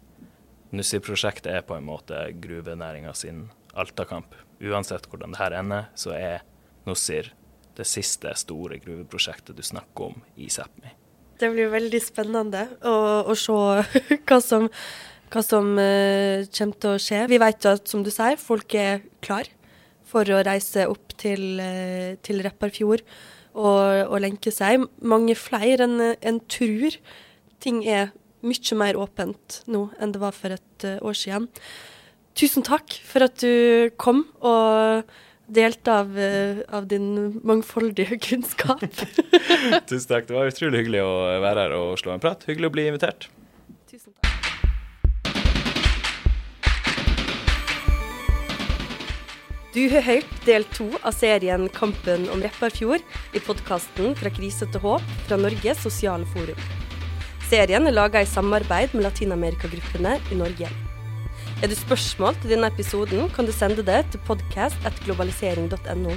Nussir-prosjektet 0.74 1.52
er 1.52 1.62
på 1.66 1.76
en 1.76 1.86
måte 1.86 2.18
gruvenæringa 2.42 3.14
sin 3.14 3.46
altakamp. 3.78 4.34
Uansett 4.64 5.06
hvordan 5.10 5.34
det 5.34 5.42
her 5.42 5.56
ender, 5.60 5.88
så 5.98 6.14
er 6.16 6.44
Nussir 6.88 7.30
det 7.78 7.86
siste 7.90 8.32
store 8.38 8.78
gruveprosjektet 8.82 9.56
du 9.56 9.62
snakker 9.66 10.12
om 10.12 10.22
i 10.38 10.48
Sápmi. 10.52 10.94
Det 11.38 11.50
blir 11.50 11.72
veldig 11.72 12.00
spennende 12.02 12.68
å, 12.86 12.94
å 13.26 13.34
se 13.38 13.54
hva 14.28 14.38
som, 14.42 14.68
hva 15.34 15.42
som 15.42 15.72
uh, 15.78 16.46
kommer 16.54 16.80
til 16.82 16.94
å 16.94 17.02
skje. 17.02 17.24
Vi 17.30 17.40
vet 17.42 17.66
jo 17.66 17.74
at, 17.74 17.86
som 17.90 18.04
du 18.06 18.12
sier, 18.14 18.38
folk 18.40 18.74
er 18.78 19.02
klar 19.24 19.50
for 20.06 20.28
å 20.30 20.42
reise 20.46 20.86
opp 20.90 21.16
til, 21.18 21.58
uh, 21.58 22.14
til 22.22 22.42
Repparfjord 22.46 23.02
og, 23.54 24.10
og 24.10 24.20
lenke 24.22 24.52
seg. 24.54 24.86
Mange 25.00 25.36
flere 25.38 25.86
enn 25.88 26.00
en 26.14 26.40
tror. 26.50 26.98
Ting 27.64 27.82
er 27.86 28.12
mye 28.44 28.78
mer 28.78 28.98
åpent 29.00 29.62
nå 29.70 29.86
enn 30.02 30.12
det 30.14 30.22
var 30.22 30.34
for 30.36 30.54
et 30.54 30.86
eh, 30.86 31.00
år 31.00 31.16
siden. 31.16 31.48
Tusen 32.34 32.66
takk 32.66 32.96
for 33.06 33.24
at 33.24 33.38
du 33.40 33.90
kom 34.00 34.24
og 34.42 35.06
delte 35.54 35.92
av, 35.92 36.18
eh, 36.18 36.60
av 36.74 36.88
din 36.90 37.40
mangfoldige 37.46 38.18
kunnskap. 38.28 38.84
Tusen 39.88 40.10
takk. 40.10 40.28
Det 40.28 40.36
var 40.36 40.50
utrolig 40.50 40.84
hyggelig 40.84 41.04
å 41.06 41.14
være 41.44 41.66
her 41.66 41.78
og 41.78 41.96
slå 42.00 42.14
en 42.14 42.24
prat. 42.24 42.44
Hyggelig 42.48 42.70
å 42.72 42.76
bli 42.76 42.88
invitert. 42.90 43.30
Du 49.74 49.88
har 49.90 50.04
hørt 50.06 50.34
del 50.46 50.62
to 50.70 50.84
av 51.02 51.16
serien 51.16 51.64
Kampen 51.74 52.28
om 52.30 52.42
Repparfjord 52.44 53.02
i 53.34 53.40
podkasten 53.42 54.12
Fra 54.14 54.30
krise 54.30 54.68
til 54.70 54.82
håp 54.84 55.08
fra 55.26 55.38
Norges 55.40 55.80
sosiale 55.82 56.28
forum. 56.30 56.60
Serien 57.50 57.90
er 57.90 57.96
laga 57.96 58.22
i 58.22 58.28
samarbeid 58.30 58.94
med 58.94 59.02
Latin-Amerika-gruppene 59.08 60.14
i 60.30 60.38
Norge. 60.38 60.70
Er 61.58 61.66
det 61.66 61.80
spørsmål 61.80 62.38
til 62.38 62.54
denne 62.54 62.70
episoden, 62.70 63.26
kan 63.34 63.50
du 63.50 63.52
sende 63.56 63.82
det 63.82 64.04
til 64.14 64.22
podcast.globalisering.no. 64.30 66.14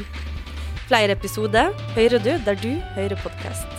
Flere 0.85 1.17
episoder 1.17 1.73
hører 1.97 2.21
du 2.21 2.31
der 2.45 2.61
du 2.61 2.71
hører 2.93 3.17
podkast. 3.25 3.76